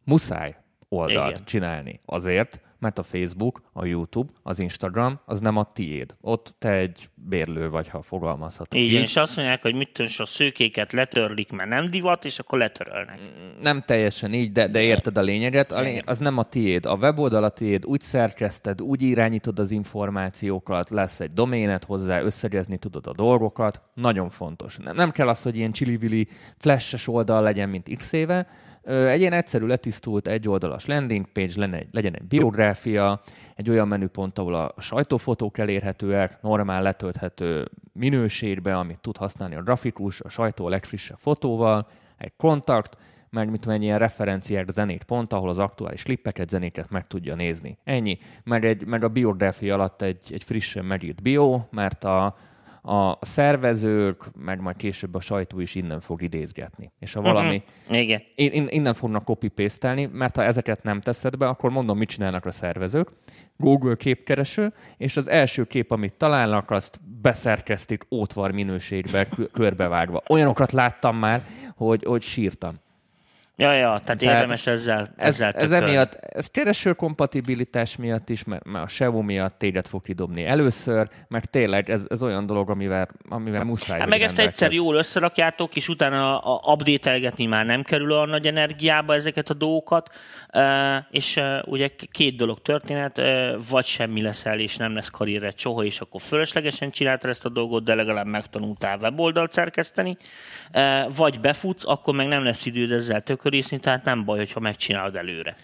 Muszáj 0.05 0.57
oldalt 0.89 1.31
Igen. 1.31 1.45
csinálni. 1.45 2.01
Azért, 2.05 2.61
mert 2.83 2.99
a 2.99 3.03
Facebook, 3.03 3.63
a 3.73 3.85
YouTube, 3.85 4.33
az 4.43 4.59
Instagram, 4.59 5.21
az 5.25 5.41
nem 5.41 5.57
a 5.57 5.73
tiéd. 5.73 6.17
Ott 6.21 6.55
te 6.59 6.73
egy 6.77 7.09
bérlő 7.15 7.71
vagy, 7.71 7.89
ha 7.89 8.03
fogalmazhatok. 8.03 8.81
Igen, 8.81 9.03
és 9.03 9.17
azt 9.17 9.37
mondják, 9.37 9.63
hogy 9.63 9.75
mit 9.75 9.93
tudom, 9.93 10.13
a 10.17 10.25
szőkéket 10.25 10.93
letörlik, 10.93 11.53
mert 11.53 11.69
nem 11.69 11.91
divat, 11.91 12.25
és 12.25 12.39
akkor 12.39 12.59
letörölnek. 12.59 13.19
Nem 13.61 13.81
teljesen 13.81 14.33
így, 14.33 14.53
de, 14.53 14.69
de 14.69 14.81
érted 14.81 15.19
a 15.19 15.23
lényeget. 15.23 15.73
A 15.73 15.81
lény- 15.81 16.03
az 16.07 16.19
nem 16.19 16.39
a 16.39 16.43
tiéd. 16.43 16.87
A 16.87 16.95
weboldal 16.95 17.45
a 17.45 17.49
tiéd, 17.49 17.85
úgy 17.85 18.01
szerkeszted, 18.01 18.81
úgy 18.81 19.03
irányítod 19.03 19.59
az 19.59 19.71
információkat, 19.71 20.91
lesz 20.91 21.21
egy 21.21 21.33
doménet 21.33 21.85
hozzá, 21.85 22.21
összegezni 22.21 22.77
tudod 22.77 23.07
a 23.07 23.13
dolgokat. 23.13 23.81
Nagyon 23.95 24.31
fontos. 24.31 24.77
Nem, 24.77 24.95
nem 24.95 25.11
kell 25.11 25.29
az, 25.29 25.43
hogy 25.43 25.57
ilyen 25.57 25.73
csili 25.73 26.29
flashes 26.59 27.09
oldal 27.09 27.43
legyen, 27.43 27.69
mint 27.69 27.97
x 27.97 28.13
éve, 28.13 28.47
egy 28.85 29.21
ilyen 29.21 29.33
egyszerű 29.33 29.67
letisztult 29.67 30.29
egyoldalas 30.29 30.87
landing 30.87 31.27
page, 31.33 31.53
lenne 31.57 31.79
egy, 31.79 31.89
legyen 31.91 32.15
egy 32.15 32.25
biográfia, 32.25 33.21
egy 33.57 33.71
olyan 33.71 33.89
menüpont, 33.89 34.39
ahol 34.39 34.55
a 34.55 34.75
sajtófotók 34.79 35.59
elérhetőek, 35.59 36.43
normál 36.43 36.83
letölthető 36.83 37.69
minőségbe, 37.93 38.77
amit 38.77 38.99
tud 39.01 39.17
használni 39.17 39.55
a 39.55 39.63
grafikus, 39.63 40.21
a 40.21 40.29
sajtó 40.29 40.67
a 40.67 40.69
legfrissebb 40.69 41.19
fotóval, 41.19 41.89
egy 42.19 42.33
kontakt, 42.37 42.97
meg 43.31 43.51
mit 43.51 43.61
tudom, 43.61 43.77
egy 43.77 43.83
ilyen 43.83 43.99
referenciák 43.99 44.69
zenét 44.69 45.05
pont, 45.05 45.33
ahol 45.33 45.49
az 45.49 45.59
aktuális 45.59 46.03
klippeket, 46.03 46.49
zenéket 46.49 46.91
meg 46.91 47.07
tudja 47.07 47.35
nézni. 47.35 47.79
Ennyi. 47.85 48.19
Meg, 48.45 48.65
egy, 48.65 48.87
meg 48.87 49.05
a 49.05 49.09
biográfia 49.09 49.75
alatt 49.75 50.03
egy, 50.03 50.19
egy 50.31 50.43
frissen 50.43 50.85
megírt 50.85 51.23
bio, 51.23 51.61
mert 51.71 52.05
a, 52.05 52.37
a 52.83 53.25
szervezők, 53.25 54.25
meg 54.39 54.61
majd 54.61 54.77
később 54.77 55.15
a 55.15 55.21
sajtó 55.21 55.61
is 55.61 55.75
innen 55.75 56.01
fog 56.01 56.23
idézgetni. 56.23 56.93
És 56.99 57.13
ha 57.13 57.21
mhm. 57.21 57.33
valami... 57.33 57.63
Igen. 57.91 58.23
Innen 58.69 58.95
fognak 58.95 59.25
copy 59.25 59.49
paste 59.49 60.09
mert 60.13 60.37
ha 60.37 60.45
ezeket 60.45 60.83
nem 60.83 61.01
teszed 61.01 61.37
be, 61.37 61.49
akkor 61.49 61.71
mondom, 61.71 61.99
mit 61.99 62.09
csinálnak 62.09 62.47
a 62.47 62.51
szervezők. 62.51 63.09
Google 63.57 63.97
képkereső, 63.97 64.73
és 64.97 65.17
az 65.17 65.29
első 65.29 65.65
kép, 65.65 65.91
amit 65.91 66.17
találnak, 66.17 66.71
azt 66.71 67.01
beszerkeztik 67.21 68.07
ótvar 68.11 68.51
minőségbe, 68.51 69.27
körbevágva. 69.53 70.23
Olyanokat 70.29 70.73
láttam 70.73 71.17
már, 71.17 71.43
hogy, 71.77 72.05
hogy 72.05 72.23
sírtam. 72.23 72.81
Ja, 73.57 73.73
ja, 73.73 74.01
tehát, 74.05 74.05
tehát 74.05 74.23
érdemes 74.23 74.67
ezzel, 74.67 75.09
ezzel 75.17 75.51
ez, 75.51 75.63
ez 75.63 75.73
emiatt, 75.73 76.15
ez 76.15 76.47
kereső 76.47 76.93
kompatibilitás 76.93 77.97
miatt 77.97 78.29
is, 78.29 78.45
mert, 78.45 78.65
mert 78.65 78.85
a 78.85 78.89
SEO 78.89 79.23
miatt 79.23 79.59
téged 79.59 79.87
fog 79.87 80.03
kidobni 80.03 80.45
először, 80.45 81.09
meg 81.29 81.45
tényleg 81.45 81.91
ez, 81.91 82.07
ez 82.09 82.23
olyan 82.23 82.47
dolog, 82.47 82.71
amivel, 82.71 83.09
amivel 83.29 83.65
muszáj. 83.65 83.99
Hát 83.99 84.09
meg 84.09 84.23
ezt 84.23 84.39
egyszer 84.39 84.73
jól 84.73 84.97
összerakjátok, 84.97 85.77
és 85.77 85.89
utána 85.89 86.39
a, 86.39 86.73
update 86.73 87.47
már 87.49 87.65
nem 87.65 87.83
kerül 87.83 88.13
a 88.13 88.27
nagy 88.27 88.47
energiába 88.47 89.15
ezeket 89.15 89.51
a 89.51 89.55
dolgokat, 89.55 90.11
és 91.11 91.41
ugye 91.65 91.89
két 92.11 92.37
dolog 92.37 92.63
történet, 92.63 93.21
vagy 93.71 93.85
semmi 93.85 94.23
leszel, 94.23 94.59
és 94.59 94.77
nem 94.77 94.95
lesz 94.95 95.09
karriered 95.09 95.59
soha, 95.59 95.85
és 95.85 96.01
akkor 96.01 96.21
fölöslegesen 96.21 96.91
csináltad 96.91 97.31
ezt 97.31 97.45
a 97.45 97.49
dolgot, 97.49 97.85
de 97.85 97.95
legalább 97.95 98.27
megtanultál 98.27 98.99
weboldalt 98.99 99.53
szerkeszteni, 99.53 100.17
vagy 101.17 101.41
befutsz, 101.41 101.87
akkor 101.87 102.15
meg 102.15 102.29
nem 102.29 102.45
lesz 102.45 102.67
időd 102.67 102.91
ezzel 102.91 103.21
tökörészni, 103.53 103.79
tehát 103.79 104.05
nem 104.05 104.25
baj, 104.25 104.39
hogyha 104.39 104.61
megcsinálod 104.61 105.17
előre. 105.17 105.57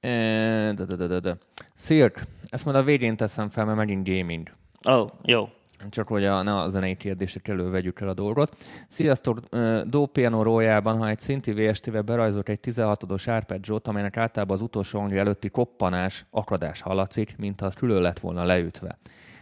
De, 0.00 0.84
de, 0.84 0.96
de, 0.96 1.06
de, 1.06 1.20
de. 1.20 1.36
Szirk, 1.74 2.22
ezt 2.48 2.64
majd 2.64 2.76
a 2.76 2.82
végén 2.82 3.16
teszem 3.16 3.48
fel, 3.48 3.64
mert 3.64 3.76
megint 3.76 4.08
gaming. 4.08 4.48
Ó, 4.88 4.92
oh, 4.92 5.10
jó. 5.22 5.48
csak 5.90 6.08
hogy 6.08 6.24
a, 6.24 6.42
ne 6.42 6.56
a 6.56 6.68
zenei 6.68 6.96
kérdések 6.96 7.48
elő 7.48 7.70
vegyük 7.70 8.00
el 8.00 8.08
a 8.08 8.14
dolgot. 8.14 8.56
Sziasztok, 8.88 9.38
Do 9.86 10.06
Piano 10.06 10.42
rójában, 10.42 10.98
ha 10.98 11.08
egy 11.08 11.18
szinti 11.18 11.52
VST-vel 11.52 12.02
berajzolt 12.02 12.48
egy 12.48 12.58
16-os 12.62 13.28
arpeggiót, 13.28 13.88
amelynek 13.88 14.16
általában 14.16 14.56
az 14.56 14.62
utolsó 14.62 14.98
hangja 14.98 15.18
előtti 15.18 15.48
koppanás, 15.48 16.24
akadás 16.30 16.80
hallatszik, 16.80 17.36
mint 17.36 17.60
ha 17.60 17.66
az 17.66 17.74
külön 17.74 18.02
lett 18.02 18.18
volna 18.18 18.44
leütve. 18.44 18.98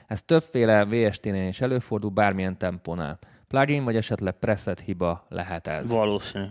Ez 0.06 0.22
többféle 0.22 0.84
VST-nél 0.84 1.48
is 1.48 1.60
előfordul, 1.60 2.10
bármilyen 2.10 2.58
tempónál. 2.58 3.18
Plugin 3.48 3.84
vagy 3.84 3.96
esetleg 3.96 4.32
preset 4.32 4.80
hiba 4.80 5.26
lehet 5.28 5.66
ez. 5.66 5.90
Valószínű. 5.90 6.46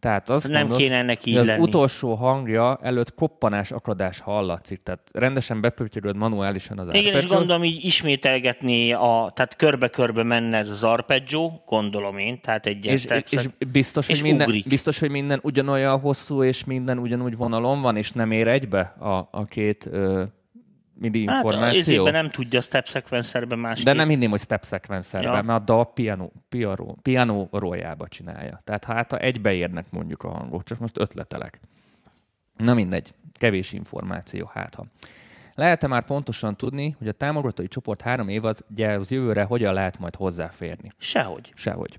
Tehát 0.00 0.28
azt 0.28 0.48
Nem 0.48 0.60
mondod, 0.60 0.78
kéne 0.78 0.96
ennek 0.96 1.26
így 1.26 1.36
az 1.36 1.46
lenni. 1.46 1.62
utolsó 1.62 2.14
hangja 2.14 2.78
előtt 2.82 3.14
koppanás, 3.14 3.70
akadás 3.70 4.20
hallatszik. 4.20 4.80
Tehát 4.80 5.00
rendesen 5.12 5.60
bepötyöröd 5.60 6.16
manuálisan 6.16 6.78
az 6.78 6.88
Igen, 6.88 7.00
és 7.02 7.06
arpeggiót. 7.08 7.38
gondolom 7.38 7.64
így 7.64 7.84
ismételgetni, 7.84 8.92
a, 8.92 9.30
tehát 9.34 9.56
körbe-körbe 9.56 10.22
menne 10.22 10.58
ez 10.58 10.70
az 10.70 10.84
arpeggio, 10.84 11.50
gondolom 11.66 12.18
én, 12.18 12.40
tehát 12.40 12.66
egy 12.66 12.86
és, 12.86 13.04
és 13.30 13.48
biztos, 13.70 14.08
és 14.08 14.20
hogy 14.20 14.28
minden, 14.30 14.46
ugrik. 14.48 14.68
biztos, 14.68 14.98
hogy 14.98 15.10
minden 15.10 15.40
ugyanolyan 15.42 16.00
hosszú, 16.00 16.42
és 16.42 16.64
minden 16.64 16.98
ugyanúgy 16.98 17.36
vonalon 17.36 17.80
van, 17.82 17.96
és 17.96 18.12
nem 18.12 18.30
ér 18.30 18.48
egybe 18.48 18.80
a, 18.98 19.28
a 19.30 19.44
két 19.44 19.88
ö, 19.92 20.24
MIDI 20.98 21.26
Hát 21.26 21.42
információ. 21.44 21.78
ezében 21.78 22.12
nem 22.12 22.30
tudja 22.30 22.60
step 22.60 22.86
sequencerben 22.86 23.58
másképp. 23.58 23.84
De 23.84 23.92
nem 23.92 24.08
hinném, 24.08 24.30
hogy 24.30 24.40
step 24.40 24.64
sequencerben, 24.64 25.34
Ja. 25.36 25.42
mert 25.42 25.60
a 25.60 25.64
dal 25.64 25.92
piano, 25.92 26.28
piano, 26.48 26.94
piano 27.02 27.48
rójába 27.52 28.08
csinálja. 28.08 28.60
Tehát 28.64 28.84
hát 28.84 29.10
ha 29.10 29.18
egybeérnek 29.18 29.86
mondjuk 29.90 30.22
a 30.22 30.28
hangok, 30.28 30.64
csak 30.64 30.78
most 30.78 30.98
ötletelek. 30.98 31.60
Na 32.56 32.74
mindegy, 32.74 33.14
kevés 33.32 33.72
információ, 33.72 34.50
hát 34.54 34.74
ha. 34.74 34.86
Lehet-e 35.54 35.86
már 35.86 36.04
pontosan 36.04 36.56
tudni, 36.56 36.94
hogy 36.98 37.08
a 37.08 37.12
támogatói 37.12 37.68
csoport 37.68 38.00
három 38.00 38.28
évad 38.28 38.58
az 38.98 39.10
jövőre 39.10 39.42
hogyan 39.42 39.74
lehet 39.74 39.98
majd 39.98 40.14
hozzáférni? 40.14 40.92
Sehogy. 40.98 41.52
Sehogy. 41.54 41.98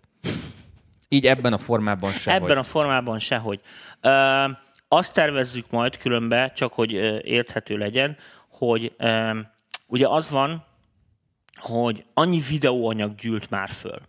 Így 1.09 1.25
ebben 1.25 1.53
a 1.53 1.57
formában 1.57 2.11
sehogy. 2.11 2.41
Ebben 2.41 2.57
a 2.57 2.63
formában 2.63 3.19
sehogy. 3.19 3.61
Ö, 4.01 4.45
azt 4.87 5.13
tervezzük 5.13 5.71
majd 5.71 5.97
különbe, 5.97 6.51
csak 6.55 6.73
hogy 6.73 6.91
érthető 7.23 7.77
legyen, 7.77 8.17
hogy 8.57 8.95
ugye 9.87 10.07
az 10.07 10.29
van, 10.29 10.65
hogy 11.55 12.05
annyi 12.13 12.39
videóanyag 12.49 13.15
gyűlt 13.15 13.49
már 13.49 13.69
föl, 13.69 14.01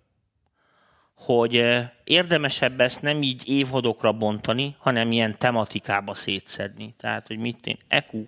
hogy 1.14 1.56
ö, 1.56 1.80
érdemesebb 2.04 2.80
ezt 2.80 3.02
nem 3.02 3.22
így 3.22 3.42
évadokra 3.48 4.12
bontani, 4.12 4.74
hanem 4.78 5.12
ilyen 5.12 5.38
tematikába 5.38 6.14
szétszedni. 6.14 6.94
Tehát, 6.98 7.26
hogy 7.26 7.38
mit 7.38 7.66
én, 7.66 7.78
EQ, 7.88 8.24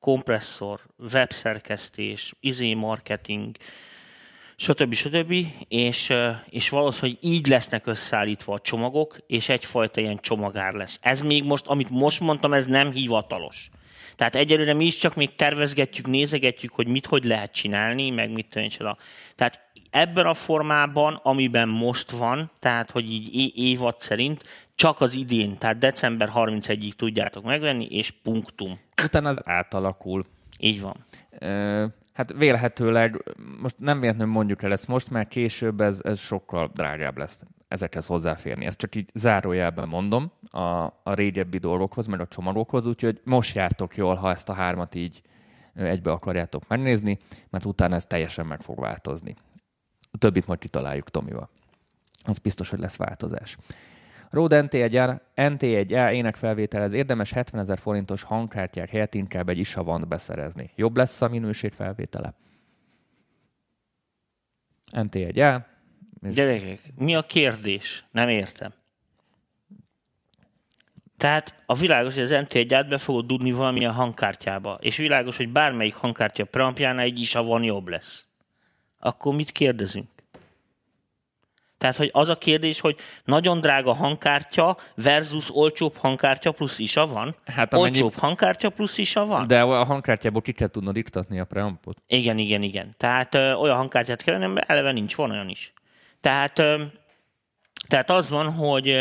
kompresszor, 0.00 0.80
webszerkesztés, 1.12 2.34
izé 2.40 2.74
marketing, 2.74 3.56
stb. 4.56 4.94
stb. 4.94 5.34
És, 5.68 6.10
ö, 6.10 6.30
és 6.48 6.68
valószínűleg 6.68 7.18
így 7.22 7.46
lesznek 7.46 7.86
összeállítva 7.86 8.52
a 8.54 8.60
csomagok, 8.60 9.16
és 9.26 9.48
egyfajta 9.48 10.00
ilyen 10.00 10.18
csomagár 10.20 10.72
lesz. 10.72 10.98
Ez 11.02 11.20
még 11.20 11.44
most, 11.44 11.66
amit 11.66 11.90
most 11.90 12.20
mondtam, 12.20 12.52
ez 12.52 12.66
nem 12.66 12.90
hivatalos. 12.90 13.70
Tehát 14.20 14.36
egyelőre 14.36 14.74
mi 14.74 14.84
is 14.84 14.96
csak 14.96 15.14
még 15.14 15.34
tervezgetjük, 15.34 16.06
nézegetjük, 16.06 16.72
hogy 16.72 16.86
mit 16.86 17.06
hogy 17.06 17.24
lehet 17.24 17.52
csinálni, 17.52 18.10
meg 18.10 18.30
mit 18.30 18.46
csinálni. 18.68 18.98
Tehát 19.34 19.60
ebben 19.90 20.26
a 20.26 20.34
formában, 20.34 21.20
amiben 21.22 21.68
most 21.68 22.10
van, 22.10 22.50
tehát 22.58 22.90
hogy 22.90 23.12
így 23.12 23.52
évad 23.58 24.00
szerint, 24.00 24.42
csak 24.74 25.00
az 25.00 25.14
idén, 25.14 25.58
tehát 25.58 25.78
december 25.78 26.30
31-ig 26.34 26.92
tudjátok 26.92 27.44
megvenni, 27.44 27.86
és 27.86 28.10
punktum. 28.10 28.78
Utána 29.04 29.28
az 29.28 29.40
átalakul. 29.44 30.26
Így 30.58 30.80
van. 30.80 31.04
Ö, 31.38 31.86
Hát 32.12 32.32
vélhetőleg, 32.32 33.24
most 33.60 33.74
nem 33.78 34.00
véletlenül 34.00 34.32
mondjuk 34.32 34.62
el 34.62 34.72
ezt 34.72 34.88
most, 34.88 35.10
mert 35.10 35.28
később 35.28 35.80
ez, 35.80 36.00
ez 36.02 36.20
sokkal 36.20 36.70
drágább 36.74 37.18
lesz 37.18 37.42
ezekhez 37.70 38.06
hozzáférni. 38.06 38.66
Ezt 38.66 38.78
csak 38.78 38.94
így 38.94 39.10
zárójelben 39.14 39.88
mondom 39.88 40.32
a, 40.50 40.60
a 41.02 41.14
régebbi 41.14 41.58
dolgokhoz, 41.58 42.06
meg 42.06 42.20
a 42.20 42.26
csomagokhoz, 42.26 42.86
úgyhogy 42.86 43.20
most 43.24 43.56
jártok 43.56 43.96
jól, 43.96 44.14
ha 44.14 44.30
ezt 44.30 44.48
a 44.48 44.54
hármat 44.54 44.94
így 44.94 45.22
egybe 45.74 46.10
akarjátok 46.10 46.68
megnézni, 46.68 47.18
mert 47.50 47.64
utána 47.64 47.94
ez 47.94 48.06
teljesen 48.06 48.46
meg 48.46 48.60
fog 48.60 48.80
változni. 48.80 49.34
A 50.10 50.18
többit 50.18 50.46
majd 50.46 50.58
kitaláljuk 50.58 51.10
Tomival. 51.10 51.50
Az 52.24 52.38
biztos, 52.38 52.70
hogy 52.70 52.78
lesz 52.78 52.96
változás. 52.96 53.56
Rode 54.30 54.62
NT1A, 54.68 55.20
NT1A 55.36 56.12
énekfelvételhez 56.12 56.92
érdemes 56.92 57.32
70 57.32 57.60
ezer 57.60 57.78
forintos 57.78 58.22
hangkártyák 58.22 58.90
helyett 58.90 59.14
inkább 59.14 59.48
egy 59.48 59.58
isavant 59.58 60.08
beszerezni. 60.08 60.70
Jobb 60.74 60.96
lesz 60.96 61.22
a 61.22 61.28
minőség 61.28 61.72
felvétele? 61.72 62.34
NT1A. 64.96 65.69
És- 66.22 66.34
Gyerekek, 66.34 66.78
mi 66.96 67.14
a 67.14 67.22
kérdés? 67.22 68.04
Nem 68.10 68.28
értem. 68.28 68.72
Tehát 71.16 71.54
a 71.66 71.74
világos, 71.74 72.14
hogy 72.14 72.22
az 72.22 72.30
NT1 72.48 72.72
át 72.74 72.88
be 72.88 72.98
fogod 72.98 73.26
dudni 73.26 73.52
valamilyen 73.52 73.92
hangkártyába, 73.92 74.78
és 74.80 74.96
világos, 74.96 75.36
hogy 75.36 75.48
bármelyik 75.48 75.94
hangkártya 75.94 76.44
preampjánál 76.44 77.04
egy 77.04 77.18
is 77.18 77.32
van 77.32 77.62
jobb 77.62 77.88
lesz. 77.88 78.26
Akkor 78.98 79.34
mit 79.34 79.50
kérdezünk? 79.52 80.08
Tehát, 81.78 81.96
hogy 81.96 82.10
az 82.12 82.28
a 82.28 82.38
kérdés, 82.38 82.80
hogy 82.80 82.96
nagyon 83.24 83.60
drága 83.60 83.92
hangkártya 83.92 84.76
versus 84.94 85.54
olcsóbb 85.56 85.96
hangkártya 85.96 86.52
plusz 86.52 86.78
isa 86.78 87.06
van? 87.06 87.36
Hát 87.46 87.74
amennyi- 87.74 88.02
Olcsóbb 88.02 88.20
hangkártya 88.20 88.70
plusz 88.70 88.98
isa 88.98 89.24
van? 89.26 89.46
De 89.46 89.60
a 89.62 89.84
hangkártyából 89.84 90.42
ki 90.42 90.52
kell 90.52 90.68
tudnod 90.68 90.96
iktatni 90.96 91.40
a 91.40 91.44
preampot. 91.44 91.98
Igen, 92.06 92.38
igen, 92.38 92.62
igen. 92.62 92.94
Tehát 92.96 93.34
ö, 93.34 93.52
olyan 93.52 93.76
hangkártyát 93.76 94.22
kell 94.22 94.38
venni, 94.38 94.52
mert 94.52 94.70
eleve 94.70 94.92
nincs, 94.92 95.14
van 95.14 95.30
olyan 95.30 95.48
is. 95.48 95.72
Tehát, 96.20 96.62
tehát 97.88 98.10
az 98.10 98.30
van, 98.30 98.52
hogy 98.52 98.96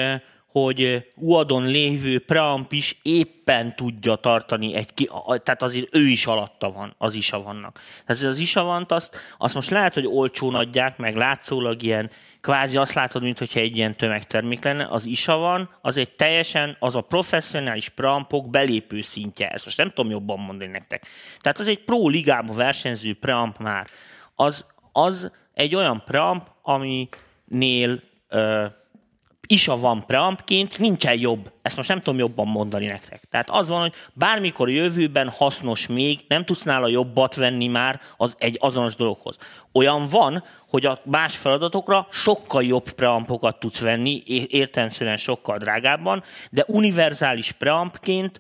hogy 0.51 1.07
UAD-on 1.15 1.65
lévő 1.65 2.19
preamp 2.19 2.71
is 2.71 2.97
éppen 3.01 3.75
tudja 3.75 4.15
tartani 4.15 4.75
egy 4.75 4.93
ki, 4.93 5.09
tehát 5.25 5.61
azért 5.61 5.95
ő 5.95 6.07
is 6.07 6.25
alatta 6.25 6.71
van, 6.71 6.95
az 6.97 7.13
isa 7.13 7.41
vannak. 7.41 7.79
Tehát 8.05 8.23
az 8.23 8.37
isa 8.37 8.63
vant, 8.63 8.91
azt, 8.91 9.17
azt 9.37 9.55
most 9.55 9.69
lehet, 9.69 9.93
hogy 9.93 10.05
olcsón 10.05 10.55
adják, 10.55 10.97
meg 10.97 11.15
látszólag 11.15 11.83
ilyen, 11.83 12.11
kvázi 12.41 12.77
azt 12.77 12.93
látod, 12.93 13.21
mintha 13.21 13.59
egy 13.59 13.77
ilyen 13.77 13.95
tömegtermék 13.95 14.63
lenne, 14.63 14.87
az 14.89 15.05
isa 15.05 15.37
van, 15.37 15.69
az 15.81 15.97
egy 15.97 16.11
teljesen, 16.11 16.75
az 16.79 16.95
a 16.95 17.01
professzionális 17.01 17.89
preampok 17.89 18.49
belépő 18.49 19.01
szintje. 19.01 19.47
Ezt 19.47 19.65
most 19.65 19.77
nem 19.77 19.89
tudom 19.89 20.11
jobban 20.11 20.39
mondani 20.39 20.71
nektek. 20.71 21.07
Tehát 21.39 21.59
az 21.59 21.67
egy 21.67 21.83
pro 21.83 22.07
ligába 22.07 22.53
versenyző 22.53 23.13
preamp 23.13 23.57
már. 23.57 23.87
Az, 24.35 24.65
az 24.91 25.31
egy 25.53 25.75
olyan 25.75 26.03
preamp, 26.05 26.47
aminél 26.69 28.01
ö, 28.29 28.65
isa 29.47 29.77
van 29.77 30.05
preampként, 30.05 30.79
nincsen 30.79 31.19
jobb. 31.19 31.51
Ezt 31.69 31.77
most 31.77 31.89
nem 31.89 32.01
tudom 32.01 32.19
jobban 32.19 32.47
mondani 32.47 32.85
nektek. 32.85 33.23
Tehát 33.29 33.49
az 33.49 33.67
van, 33.67 33.81
hogy 33.81 33.93
bármikor 34.13 34.67
a 34.67 34.71
jövőben 34.71 35.29
hasznos 35.29 35.87
még, 35.87 36.19
nem 36.27 36.45
tudsz 36.45 36.63
nála 36.63 36.87
jobbat 36.87 37.35
venni 37.35 37.67
már 37.67 38.01
az, 38.17 38.35
egy 38.37 38.57
azonos 38.59 38.95
dologhoz. 38.95 39.37
Olyan 39.71 40.07
van, 40.07 40.43
hogy 40.69 40.85
a 40.85 40.99
más 41.03 41.37
feladatokra 41.37 42.07
sokkal 42.11 42.63
jobb 42.63 42.89
preampokat 42.89 43.59
tudsz 43.59 43.79
venni, 43.79 44.21
é- 44.25 44.51
értelemszerűen 44.51 45.17
sokkal 45.17 45.57
drágábban, 45.57 46.23
de 46.51 46.63
univerzális 46.67 47.51
preampként 47.51 48.39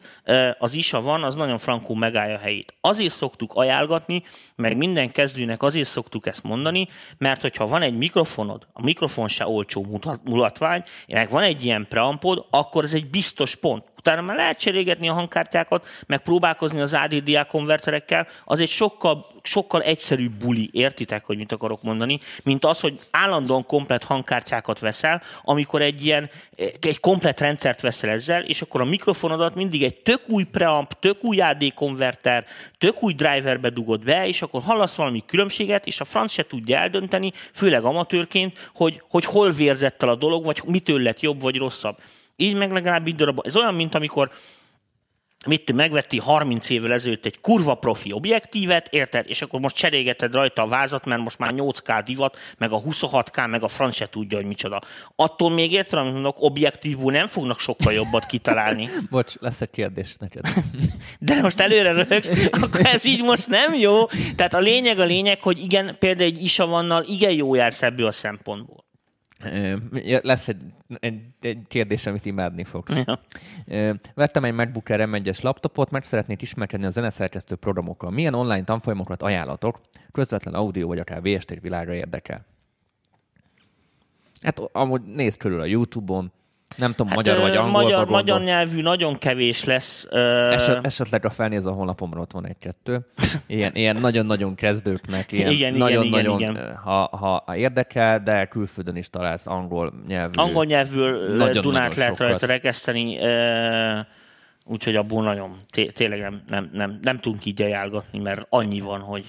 az 0.59 0.73
isa 0.73 1.01
van, 1.01 1.23
az 1.23 1.35
nagyon 1.35 1.57
frankul 1.57 1.97
megállja 1.97 2.35
a 2.35 2.39
helyét. 2.39 2.73
Azért 2.81 3.13
szoktuk 3.13 3.53
ajánlgatni, 3.53 4.23
meg 4.55 4.77
minden 4.77 5.11
kezdőnek 5.11 5.63
azért 5.63 5.89
szoktuk 5.89 6.27
ezt 6.27 6.43
mondani, 6.43 6.87
mert 7.17 7.41
hogyha 7.41 7.67
van 7.67 7.81
egy 7.81 7.97
mikrofonod, 7.97 8.67
a 8.73 8.83
mikrofon 8.83 9.27
se 9.27 9.47
olcsó 9.47 10.01
mulatvány, 10.23 10.83
meg 11.07 11.29
van 11.29 11.43
egy 11.43 11.65
ilyen 11.65 11.87
preampod, 11.89 12.45
akkor 12.49 12.83
ez 12.83 12.93
egy 12.93 13.09
biztos 13.19 13.55
pont. 13.55 13.83
Utána 13.97 14.21
már 14.21 14.35
lehet 14.35 14.59
cserélgetni 14.59 15.09
a 15.09 15.13
hangkártyákat, 15.13 15.87
meg 16.07 16.19
próbálkozni 16.19 16.79
az 16.79 16.93
ADDA 16.93 17.45
konverterekkel, 17.45 18.27
az 18.45 18.59
egy 18.59 18.69
sokkal, 18.69 19.25
sokkal 19.43 19.81
egyszerűbb 19.81 20.31
buli, 20.31 20.69
értitek, 20.73 21.25
hogy 21.25 21.37
mit 21.37 21.51
akarok 21.51 21.81
mondani, 21.81 22.19
mint 22.43 22.65
az, 22.65 22.79
hogy 22.79 22.99
állandóan 23.11 23.65
komplet 23.65 24.03
hangkártyákat 24.03 24.79
veszel, 24.79 25.21
amikor 25.43 25.81
egy 25.81 26.05
ilyen, 26.05 26.29
egy 26.79 26.99
komplet 26.99 27.39
rendszert 27.39 27.81
veszel 27.81 28.09
ezzel, 28.09 28.43
és 28.43 28.61
akkor 28.61 28.81
a 28.81 28.85
mikrofonodat 28.85 29.55
mindig 29.55 29.83
egy 29.83 29.95
tök 29.95 30.21
új 30.27 30.43
preamp, 30.43 30.99
tök 30.99 31.23
új 31.23 31.41
AD 31.41 31.73
konverter, 31.73 32.45
tök 32.77 33.03
új 33.03 33.13
driverbe 33.13 33.69
dugod 33.69 34.03
be, 34.03 34.27
és 34.27 34.41
akkor 34.41 34.61
hallasz 34.61 34.95
valami 34.95 35.23
különbséget, 35.25 35.85
és 35.85 35.99
a 35.99 36.05
franc 36.05 36.31
se 36.31 36.43
tudja 36.43 36.77
eldönteni, 36.77 37.31
főleg 37.53 37.83
amatőrként, 37.83 38.69
hogy, 38.73 39.01
hogy 39.09 39.25
hol 39.25 39.51
vérzett 39.51 40.03
el 40.03 40.09
a 40.09 40.15
dolog, 40.15 40.45
vagy 40.45 40.61
mitől 40.65 41.01
lett 41.01 41.19
jobb 41.19 41.41
vagy 41.41 41.57
rosszabb. 41.57 41.97
Így 42.41 42.55
meg 42.55 42.71
legalább 42.71 43.07
így 43.07 43.15
darab. 43.15 43.39
Ez 43.43 43.55
olyan, 43.55 43.73
mint 43.73 43.95
amikor 43.95 44.31
mit 45.45 45.65
te 45.65 45.73
megvetti 45.73 46.17
30 46.17 46.69
évvel 46.69 46.93
ezelőtt 46.93 47.25
egy 47.25 47.39
kurva 47.41 47.75
profi 47.75 48.11
objektívet, 48.11 48.87
érted? 48.91 49.25
És 49.27 49.41
akkor 49.41 49.59
most 49.59 49.75
cserégeted 49.75 50.33
rajta 50.33 50.61
a 50.61 50.67
vázat, 50.67 51.05
mert 51.05 51.21
most 51.21 51.37
már 51.37 51.53
8K 51.55 52.01
divat, 52.05 52.37
meg 52.57 52.71
a 52.71 52.81
26K, 52.81 53.49
meg 53.49 53.63
a 53.63 53.67
franc 53.67 53.95
se 53.95 54.09
tudja, 54.09 54.37
hogy 54.37 54.45
micsoda. 54.45 54.81
Attól 55.15 55.49
még 55.49 55.71
érted, 55.71 55.99
amit 55.99 56.13
mondok, 56.13 56.35
objektívú 56.39 57.09
nem 57.09 57.27
fognak 57.27 57.59
sokkal 57.59 57.93
jobbat 57.93 58.25
kitalálni. 58.25 58.89
Bocs, 59.09 59.33
lesz 59.39 59.61
egy 59.61 59.69
kérdés 59.71 60.15
neked. 60.19 60.45
De 61.19 61.41
most 61.41 61.59
előre 61.59 61.91
rögsz, 62.03 62.31
akkor 62.51 62.85
ez 62.85 63.05
így 63.05 63.23
most 63.23 63.47
nem 63.47 63.73
jó. 63.73 64.05
Tehát 64.35 64.53
a 64.53 64.59
lényeg 64.59 64.99
a 64.99 65.05
lényeg, 65.05 65.41
hogy 65.41 65.61
igen, 65.61 65.95
például 65.99 66.29
egy 66.29 66.43
Isavannal 66.43 67.03
igen 67.07 67.31
jó 67.31 67.55
jársz 67.55 67.81
ebből 67.81 68.07
a 68.07 68.11
szempontból. 68.11 68.87
Lesz 70.21 70.47
egy, 70.47 70.61
egy, 70.99 71.21
egy 71.41 71.63
kérdés, 71.67 72.05
amit 72.05 72.25
imádni 72.25 72.63
fogsz. 72.63 72.95
Ö, 73.65 73.93
Vettem 74.13 74.43
egy 74.43 74.53
MacBook 74.53 74.89
Air 74.89 75.07
M1-es 75.09 75.41
laptopot, 75.41 75.91
mert 75.91 76.05
szeretnék 76.05 76.41
ismerkedni 76.41 76.85
a 76.85 76.89
zeneszerkesztő 76.89 77.55
programokkal. 77.55 78.11
Milyen 78.11 78.33
online 78.33 78.63
tanfolyamokat 78.63 79.21
ajánlatok? 79.21 79.81
Közvetlen 80.11 80.53
audio 80.53 80.87
vagy 80.87 80.99
akár 80.99 81.21
VST 81.21 81.59
világra 81.61 81.93
érdekel. 81.93 82.45
Hát 84.41 84.59
amúgy 84.71 85.01
nézd 85.01 85.37
körül 85.37 85.61
a 85.61 85.65
YouTube-on, 85.65 86.31
nem 86.77 86.91
tudom, 86.91 87.07
hát, 87.07 87.15
magyar 87.15 87.37
vagy 87.39 87.55
angolba 87.55 87.81
magyar, 87.81 87.97
gondol. 88.05 88.15
magyar 88.19 88.41
nyelvű 88.41 88.81
nagyon 88.81 89.17
kevés 89.17 89.63
lesz. 89.63 90.07
Ö, 90.09 90.51
Eset, 90.51 90.85
esetleg 90.85 91.25
a 91.25 91.29
felnéz 91.29 91.65
a 91.65 91.71
honlapomra 91.71 92.21
ott 92.21 92.31
van 92.31 92.47
egy-kettő. 92.47 93.05
Ilyen, 93.47 93.71
ilyen 93.75 93.95
nagyon-nagyon 93.95 94.55
kezdőknek, 94.55 95.31
ilyen 95.31 95.51
Igen, 95.51 95.73
nagyon-nagyon, 95.73 96.05
igen, 96.05 96.23
nagyon, 96.23 96.39
igen. 96.55 96.75
Ha, 96.75 97.09
ha, 97.11 97.43
ha 97.45 97.55
érdekel, 97.55 98.19
de 98.23 98.45
külföldön 98.45 98.95
is 98.95 99.09
találsz 99.09 99.47
angol 99.47 99.93
nyelvű. 100.07 100.33
Angol 100.35 100.65
nyelvű 100.65 100.99
Nagyon-nagyon 101.01 101.61
Dunát 101.61 101.95
lehet 101.95 102.15
sokat. 102.15 102.27
rajta 102.29 102.45
rekeszteni, 102.45 103.19
ö, 103.19 103.99
úgyhogy 104.65 104.95
abból 104.95 105.23
nagyon, 105.23 105.55
té- 105.73 105.93
tényleg 105.93 106.19
nem, 106.19 106.41
nem, 106.49 106.69
nem, 106.73 106.99
nem 107.01 107.17
tudunk 107.19 107.45
így 107.45 107.61
ajánlgatni, 107.61 108.19
mert 108.19 108.45
annyi 108.49 108.79
van, 108.79 108.99
hogy 108.99 109.25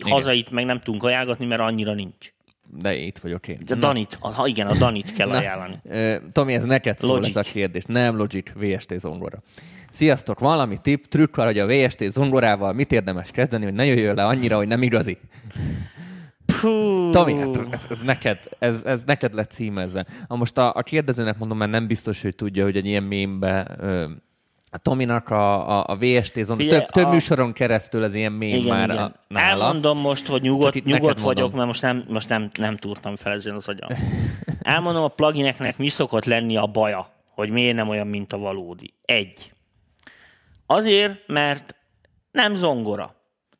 hazait 0.00 0.50
meg 0.50 0.64
nem 0.64 0.78
tudunk 0.78 1.02
ajánlgatni, 1.02 1.46
mert 1.46 1.60
annyira 1.60 1.92
nincs. 1.94 2.34
De 2.70 2.96
itt 2.96 3.18
vagyok 3.18 3.48
én. 3.48 3.60
De 3.66 3.74
Danit, 3.74 4.18
a, 4.20 4.28
ha 4.28 4.46
igen, 4.46 4.66
a 4.66 4.74
Danit 4.74 5.12
kell 5.12 5.30
ajánlani. 5.38 5.78
Ö, 5.84 6.16
Tomi, 6.32 6.54
ez 6.54 6.64
neked 6.64 6.98
szól 6.98 7.14
Logic. 7.16 7.36
ez 7.36 7.46
a 7.46 7.50
kérdés. 7.52 7.84
Nem 7.84 8.16
Logic, 8.16 8.52
VST 8.54 8.98
zongora. 8.98 9.42
Sziasztok, 9.90 10.38
valami 10.38 10.76
tipp, 10.82 11.04
trükk 11.04 11.36
arra, 11.36 11.46
hogy 11.46 11.58
a 11.58 11.66
VST 11.66 12.04
zongorával 12.10 12.72
mit 12.72 12.92
érdemes 12.92 13.30
kezdeni, 13.30 13.64
hogy 13.64 13.74
ne 13.74 13.84
jöjjön 13.84 14.14
le 14.14 14.24
annyira, 14.24 14.56
hogy 14.56 14.68
nem 14.68 14.82
igazi. 14.82 15.18
Puh. 16.60 17.10
Tomi, 17.12 17.34
hát 17.34 17.68
ez, 17.70 17.86
ez, 17.90 18.00
neked, 18.00 18.38
ez, 18.58 18.82
ez 18.84 19.04
neked 19.04 19.34
lett 19.34 19.50
címezve. 19.50 20.06
Ha 20.28 20.36
most 20.36 20.58
a, 20.58 20.74
a 20.74 20.82
kérdezőnek 20.82 21.38
mondom, 21.38 21.58
mert 21.58 21.70
nem 21.70 21.86
biztos, 21.86 22.22
hogy 22.22 22.34
tudja, 22.34 22.64
hogy 22.64 22.76
egy 22.76 22.86
ilyen 22.86 23.02
mémbe 23.02 23.76
ö, 23.78 24.06
a 24.76 24.78
Tominak 24.78 25.30
a, 25.30 25.78
a, 25.78 25.84
a 25.88 25.96
VST 25.96 26.32
zongora, 26.34 26.56
Figyelj, 26.56 26.80
több, 26.80 26.90
több 26.90 27.04
a- 27.04 27.10
műsoron 27.10 27.52
keresztül 27.52 28.02
az 28.02 28.14
ilyen 28.14 28.32
mém 28.32 28.54
Igen, 28.56 28.76
már 28.76 28.88
igen. 28.90 29.02
A, 29.02 29.12
nála. 29.28 29.64
Elmondom 29.64 29.98
most, 29.98 30.26
hogy 30.26 30.42
nyugodt, 30.42 30.84
nyugodt 30.84 31.20
vagyok, 31.20 31.52
mert 31.52 31.66
most 31.66 31.82
nem, 31.82 32.04
most 32.08 32.28
nem, 32.28 32.50
nem 32.58 32.76
túrtam 32.76 33.16
fel 33.16 33.32
ezen 33.32 33.54
az 33.54 33.68
agyam. 33.68 33.88
Elmondom 34.62 35.02
a 35.02 35.08
plugineknek 35.08 35.78
mi 35.78 35.88
szokott 35.88 36.24
lenni 36.24 36.56
a 36.56 36.66
baja, 36.66 37.06
hogy 37.34 37.50
miért 37.50 37.76
nem 37.76 37.88
olyan, 37.88 38.06
mint 38.06 38.32
a 38.32 38.38
valódi. 38.38 38.94
Egy. 39.04 39.52
Azért, 40.66 41.26
mert 41.26 41.74
nem 42.30 42.54
zongora. 42.54 43.14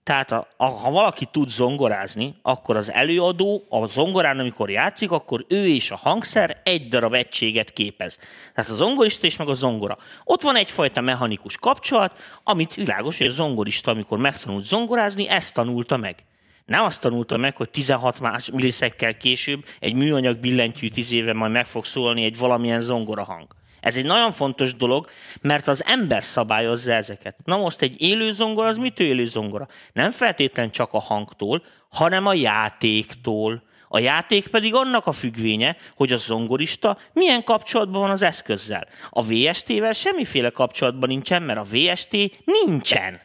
Tehát 0.07 0.33
a, 0.33 0.49
a, 0.57 0.65
ha 0.65 0.91
valaki 0.91 1.25
tud 1.25 1.49
zongorázni, 1.49 2.35
akkor 2.43 2.77
az 2.77 2.93
előadó 2.93 3.67
a 3.69 3.87
zongorán, 3.87 4.39
amikor 4.39 4.71
játszik, 4.71 5.11
akkor 5.11 5.45
ő 5.49 5.67
és 5.67 5.91
a 5.91 5.97
hangszer 5.97 6.61
egy 6.65 6.89
darab 6.89 7.15
egységet 7.15 7.73
képez. 7.73 8.19
Tehát 8.55 8.71
a 8.71 8.75
zongorista 8.75 9.27
és 9.27 9.37
meg 9.37 9.49
a 9.49 9.55
zongora. 9.55 9.99
Ott 10.25 10.43
van 10.43 10.57
egyfajta 10.57 11.01
mechanikus 11.01 11.57
kapcsolat, 11.57 12.19
amit 12.45 12.75
világos, 12.75 13.19
hogy 13.19 13.27
a 13.27 13.31
zongorista, 13.31 13.91
amikor 13.91 14.19
megtanult 14.19 14.65
zongorázni, 14.65 15.29
ezt 15.29 15.55
tanulta 15.55 15.97
meg. 15.97 16.25
Nem 16.65 16.85
azt 16.85 17.01
tanulta 17.01 17.37
meg, 17.37 17.57
hogy 17.57 17.71
16 17.71 18.21
más 18.21 18.51
millisekkel 18.51 19.17
később 19.17 19.65
egy 19.79 19.95
műanyag 19.95 20.39
billentyű 20.39 20.89
tíz 20.89 21.13
éve 21.13 21.33
majd 21.33 21.53
meg 21.53 21.67
fog 21.67 21.85
szólni 21.85 22.25
egy 22.25 22.39
valamilyen 22.39 22.81
zongorahang. 22.81 23.56
Ez 23.81 23.97
egy 23.97 24.05
nagyon 24.05 24.33
fontos 24.33 24.75
dolog, 24.75 25.11
mert 25.41 25.69
az 25.69 25.85
ember 25.85 26.23
szabályozza 26.23 26.93
ezeket. 26.93 27.37
Na 27.45 27.57
most 27.57 27.83
egy 27.83 28.01
élő 28.01 28.33
zongora, 28.33 28.69
az 28.69 28.77
mit 28.77 29.01
élő 29.01 29.27
zongora? 29.27 29.69
Nem 29.93 30.11
feltétlen 30.11 30.71
csak 30.71 30.93
a 30.93 30.99
hangtól, 30.99 31.63
hanem 31.89 32.27
a 32.27 32.35
játéktól. 32.35 33.63
A 33.89 33.99
játék 33.99 34.49
pedig 34.49 34.75
annak 34.75 35.07
a 35.07 35.13
függvénye, 35.13 35.77
hogy 35.95 36.13
a 36.13 36.17
zongorista 36.17 36.99
milyen 37.13 37.45
kapcsolatban 37.45 38.01
van 38.01 38.11
az 38.11 38.23
eszközzel. 38.23 38.89
A 39.11 39.23
VST-vel 39.23 39.93
semmiféle 39.93 40.51
kapcsolatban 40.51 41.09
nincsen, 41.09 41.43
mert 41.43 41.59
a 41.59 41.67
VST 41.71 42.17
nincsen. 42.45 43.21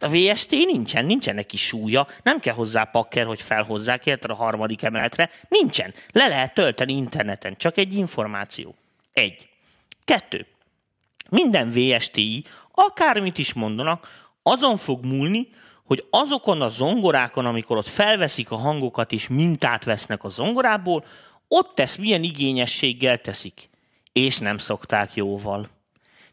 A 0.00 0.08
VST 0.08 0.50
nincsen, 0.50 1.04
nincsen 1.04 1.34
neki 1.34 1.56
súlya, 1.56 2.06
nem 2.22 2.40
kell 2.40 2.54
hozzá 2.54 2.84
pakker, 2.84 3.26
hogy 3.26 3.42
felhozzák 3.42 4.06
érted 4.06 4.30
a 4.30 4.34
harmadik 4.34 4.82
emeletre. 4.82 5.30
Nincsen. 5.48 5.94
Le 6.12 6.28
lehet 6.28 6.54
tölteni 6.54 6.92
interneten, 6.92 7.56
csak 7.56 7.76
egy 7.76 7.94
információ. 7.94 8.74
Egy. 9.16 9.48
Kettő. 10.04 10.46
Minden 11.30 11.70
VSTI, 11.70 12.44
akármit 12.72 13.38
is 13.38 13.52
mondanak, 13.52 14.28
azon 14.42 14.76
fog 14.76 15.04
múlni, 15.04 15.48
hogy 15.84 16.06
azokon 16.10 16.62
a 16.62 16.68
zongorákon, 16.68 17.46
amikor 17.46 17.76
ott 17.76 17.88
felveszik 17.88 18.50
a 18.50 18.56
hangokat 18.56 19.12
és 19.12 19.28
mintát 19.28 19.84
vesznek 19.84 20.24
a 20.24 20.28
zongorából, 20.28 21.04
ott 21.48 21.80
ezt 21.80 21.98
milyen 21.98 22.22
igényességgel 22.22 23.20
teszik. 23.20 23.70
És 24.12 24.38
nem 24.38 24.58
szokták 24.58 25.14
jóval. 25.14 25.68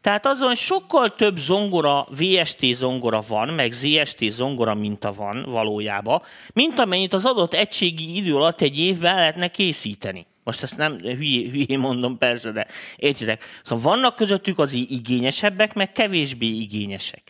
Tehát 0.01 0.25
azon 0.25 0.55
sokkal 0.55 1.15
több 1.15 1.37
zongora, 1.37 2.07
VST 2.09 2.65
zongora 2.73 3.21
van, 3.27 3.47
meg 3.47 3.71
ZST 3.71 4.29
zongora 4.29 4.73
minta 4.73 5.13
van 5.13 5.45
valójában, 5.49 6.21
mint 6.53 6.79
amennyit 6.79 7.13
az 7.13 7.25
adott 7.25 7.53
egységi 7.53 8.15
idő 8.15 8.35
alatt 8.35 8.61
egy 8.61 8.79
évvel 8.79 9.15
lehetne 9.15 9.47
készíteni. 9.47 10.25
Most 10.43 10.63
ezt 10.63 10.77
nem 10.77 10.97
hülyé, 10.97 11.49
hülyé 11.49 11.75
mondom 11.75 12.17
persze, 12.17 12.51
de 12.51 12.67
értitek. 12.95 13.43
Szóval 13.63 13.83
vannak 13.93 14.15
közöttük 14.15 14.59
az 14.59 14.73
igényesebbek, 14.73 15.73
meg 15.73 15.91
kevésbé 15.91 16.45
igényesek. 16.45 17.21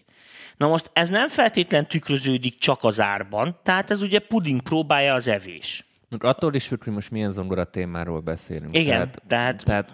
Na 0.57 0.67
most 0.67 0.89
ez 0.93 1.09
nem 1.09 1.27
feltétlen 1.27 1.87
tükröződik 1.87 2.57
csak 2.57 2.83
az 2.83 2.99
árban, 2.99 3.59
tehát 3.63 3.91
ez 3.91 4.01
ugye 4.01 4.19
puding 4.19 4.61
próbája 4.61 5.13
az 5.13 5.27
evés. 5.27 5.85
Mondjuk 6.09 6.35
attól 6.35 6.53
is 6.53 6.67
függ, 6.67 6.83
hogy 6.83 6.93
most 6.93 7.11
milyen 7.11 7.31
zongora 7.31 7.63
témáról 7.63 8.19
beszélünk. 8.19 8.77
Igen, 8.77 8.85
tehát, 8.95 9.21
tehát- 9.27 9.63
tehát 9.65 9.93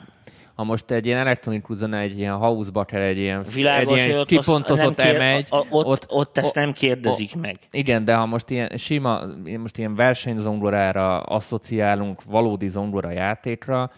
ha 0.59 0.65
most 0.65 0.91
egy 0.91 1.05
ilyen 1.05 1.19
elektronikus 1.19 1.77
zene, 1.77 1.97
egy 1.99 2.17
ilyen 2.17 2.35
house 2.35 2.71
kell 2.85 3.01
egy 3.01 3.17
ilyen, 3.17 3.45
Világos, 3.53 3.99
egy 3.99 4.05
ilyen 4.07 4.19
ott, 4.19 4.27
kipontozott 4.27 5.01
kér, 5.01 5.17
M1, 5.19 5.49
a- 5.49 5.57
ott, 5.69 5.85
ott, 5.85 6.05
ott 6.09 6.37
ezt 6.37 6.55
nem 6.55 6.73
kérdezik 6.73 7.31
o- 7.35 7.41
meg. 7.41 7.57
Igen, 7.71 8.05
de 8.05 8.15
ha 8.15 8.25
most 8.25 8.49
ilyen 8.49 8.77
sima, 8.77 9.21
most 9.59 9.77
ilyen 9.77 9.95
versenyzongorára 9.95 11.19
asszociálunk 11.19 12.23
valódi 12.23 12.67
zongora 12.67 13.11
játékra, 13.11 13.91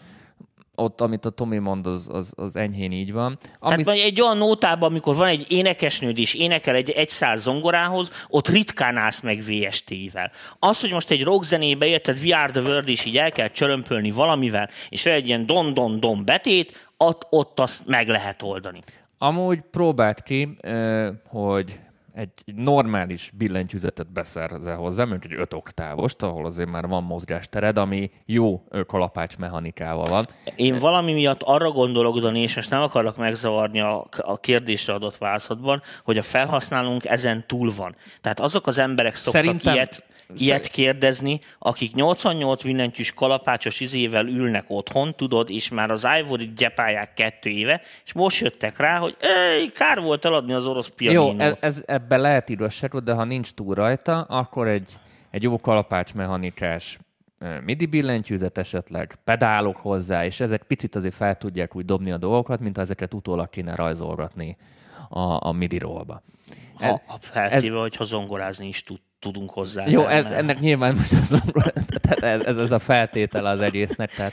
ott, 0.76 1.00
amit 1.00 1.24
a 1.24 1.30
Tomi 1.30 1.58
mond, 1.58 1.86
az, 1.86 2.08
az, 2.12 2.32
az 2.36 2.56
enyhén 2.56 2.92
így 2.92 3.12
van. 3.12 3.38
Ami, 3.58 3.82
Tehát 3.82 4.00
egy 4.00 4.20
olyan 4.20 4.36
nótában, 4.36 4.90
amikor 4.90 5.16
van 5.16 5.26
egy 5.26 5.46
énekesnőd 5.48 6.18
és 6.18 6.34
énekel 6.34 6.74
egy 6.74 6.90
egy 6.90 7.08
száz 7.08 7.42
zongorához, 7.42 8.10
ott 8.28 8.48
ritkán 8.48 8.96
állsz 8.96 9.20
meg 9.20 9.42
VST-vel. 9.42 10.30
Az, 10.58 10.80
hogy 10.80 10.92
most 10.92 11.10
egy 11.10 11.22
rockzenébe 11.22 11.86
érted, 11.86 12.18
We 12.24 12.36
Are 12.36 12.52
The 12.52 12.60
World, 12.60 12.88
és 12.88 13.04
így 13.04 13.16
el 13.16 13.30
kell 13.30 13.48
csörömpölni 13.48 14.10
valamivel, 14.10 14.68
és 14.88 15.06
egy 15.06 15.26
ilyen 15.26 15.46
don-don-don 15.46 16.24
betét, 16.24 16.90
ott, 16.96 17.26
ott 17.30 17.60
azt 17.60 17.86
meg 17.86 18.08
lehet 18.08 18.42
oldani. 18.42 18.80
Amúgy 19.18 19.60
próbált 19.70 20.22
ki, 20.22 20.56
hogy 21.28 21.80
egy 22.14 22.32
egy 22.44 22.54
normális 22.54 23.30
billentyűzetet 23.34 24.12
beszerzel 24.12 24.76
hozzá, 24.76 25.04
mondjuk 25.04 25.32
egy 25.32 25.38
5 25.38 25.54
oktávost, 25.54 26.22
ahol 26.22 26.46
azért 26.46 26.70
már 26.70 26.86
van 26.86 27.02
mozgástered, 27.02 27.78
ami 27.78 28.10
jó 28.26 28.62
kalapács 28.86 29.36
mechanikával 29.36 30.04
van. 30.04 30.26
Én 30.56 30.78
valami 30.78 31.12
miatt 31.12 31.42
arra 31.42 31.70
gondolok, 31.70 32.18
Dani, 32.18 32.40
és 32.40 32.54
most 32.54 32.70
nem 32.70 32.82
akarok 32.82 33.16
megzavarni 33.16 33.80
a, 33.80 34.06
a 34.16 34.38
kérdésre 34.40 34.92
adott 34.92 35.16
válaszodban, 35.16 35.82
hogy 36.04 36.18
a 36.18 36.22
felhasználónk 36.22 37.04
ezen 37.04 37.44
túl 37.46 37.72
van. 37.76 37.96
Tehát 38.20 38.40
azok 38.40 38.66
az 38.66 38.78
emberek 38.78 39.14
szoktak 39.14 39.44
Szerintem- 39.44 39.74
ilyet, 39.74 40.04
ilyet 40.36 40.66
kérdezni, 40.66 41.40
akik 41.58 41.94
88 41.94 42.62
billentyűs 42.62 43.12
kalapácsos 43.12 43.80
izével 43.80 44.26
ülnek 44.26 44.64
otthon, 44.68 45.14
tudod, 45.14 45.50
és 45.50 45.70
már 45.70 45.90
az 45.90 46.06
ivory 46.20 46.52
gyepálják 46.56 47.14
kettő 47.14 47.50
éve, 47.50 47.80
és 48.04 48.12
most 48.12 48.40
jöttek 48.40 48.76
rá, 48.76 48.98
hogy 48.98 49.16
ej, 49.20 49.66
kár 49.66 50.00
volt 50.00 50.24
eladni 50.24 50.52
az 50.52 50.66
orosz 50.66 50.90
Jó, 50.98 51.12
pianinót. 51.12 51.40
ez, 51.40 51.56
ez, 51.60 51.82
ebben 51.86 52.20
lehet 52.20 52.48
igazságot, 52.48 53.04
de 53.04 53.12
ha 53.12 53.24
nincs 53.24 53.50
túl 53.50 53.74
rajta, 53.74 54.20
akkor 54.20 54.68
egy, 54.68 54.88
egy 55.30 55.42
jó 55.42 55.60
kalapács 55.60 56.14
mechanikás 56.14 56.98
ö, 57.38 57.60
MIDI 57.60 57.86
billentyűzet 57.86 58.58
esetleg, 58.58 59.14
pedálok 59.24 59.76
hozzá, 59.76 60.24
és 60.24 60.40
ezek 60.40 60.62
picit 60.62 60.94
azért 60.94 61.14
fel 61.14 61.34
tudják 61.34 61.76
úgy 61.76 61.84
dobni 61.84 62.10
a 62.10 62.16
dolgokat, 62.16 62.60
mint 62.60 62.76
ha 62.76 62.82
ezeket 62.82 63.14
utólag 63.14 63.48
kéne 63.48 63.74
rajzolgatni 63.74 64.56
a, 65.08 65.48
a 65.48 65.52
MIDI 65.52 65.78
rollba. 65.78 66.22
ha, 66.74 67.00
ha 67.06 67.16
feltéve, 67.20 67.78
hogyha 67.78 68.04
zongorázni 68.04 68.66
is 68.66 68.82
tud, 68.82 69.00
tudunk 69.22 69.50
hozzá. 69.50 69.84
Jó, 69.86 70.06
ez, 70.06 70.24
ennek 70.24 70.60
nyilván 70.60 70.94
most 70.94 71.12
az, 71.12 71.40
tehát 72.00 72.46
ez, 72.46 72.56
ez, 72.56 72.72
a 72.72 72.78
feltétele 72.78 73.48
az 73.48 73.60
egésznek, 73.60 74.14
tehát 74.14 74.32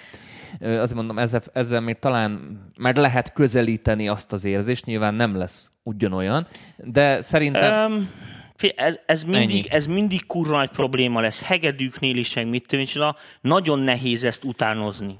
Azért 0.59 0.93
mondom, 0.93 1.19
ezzel, 1.19 1.41
ezzel 1.53 1.81
még 1.81 1.99
talán 1.99 2.61
már 2.79 2.95
lehet 2.95 3.33
közelíteni 3.33 4.07
azt 4.07 4.33
az 4.33 4.45
érzést, 4.45 4.85
nyilván 4.85 5.13
nem 5.13 5.35
lesz 5.35 5.71
ugyanolyan, 5.83 6.47
de 6.77 7.21
szerintem... 7.21 7.91
Um, 7.91 8.09
ez, 8.75 8.99
ez, 9.05 9.23
mindig, 9.23 9.67
ez 9.67 9.87
mindig 9.87 10.25
kurva 10.25 10.57
nagy 10.57 10.69
probléma 10.69 11.21
lesz. 11.21 11.43
Hegedűknél 11.43 12.17
is, 12.17 12.33
meg 12.33 12.47
mit 12.47 12.75
tudom, 12.93 13.15
nagyon 13.41 13.79
nehéz 13.79 14.23
ezt 14.23 14.43
utánozni. 14.43 15.19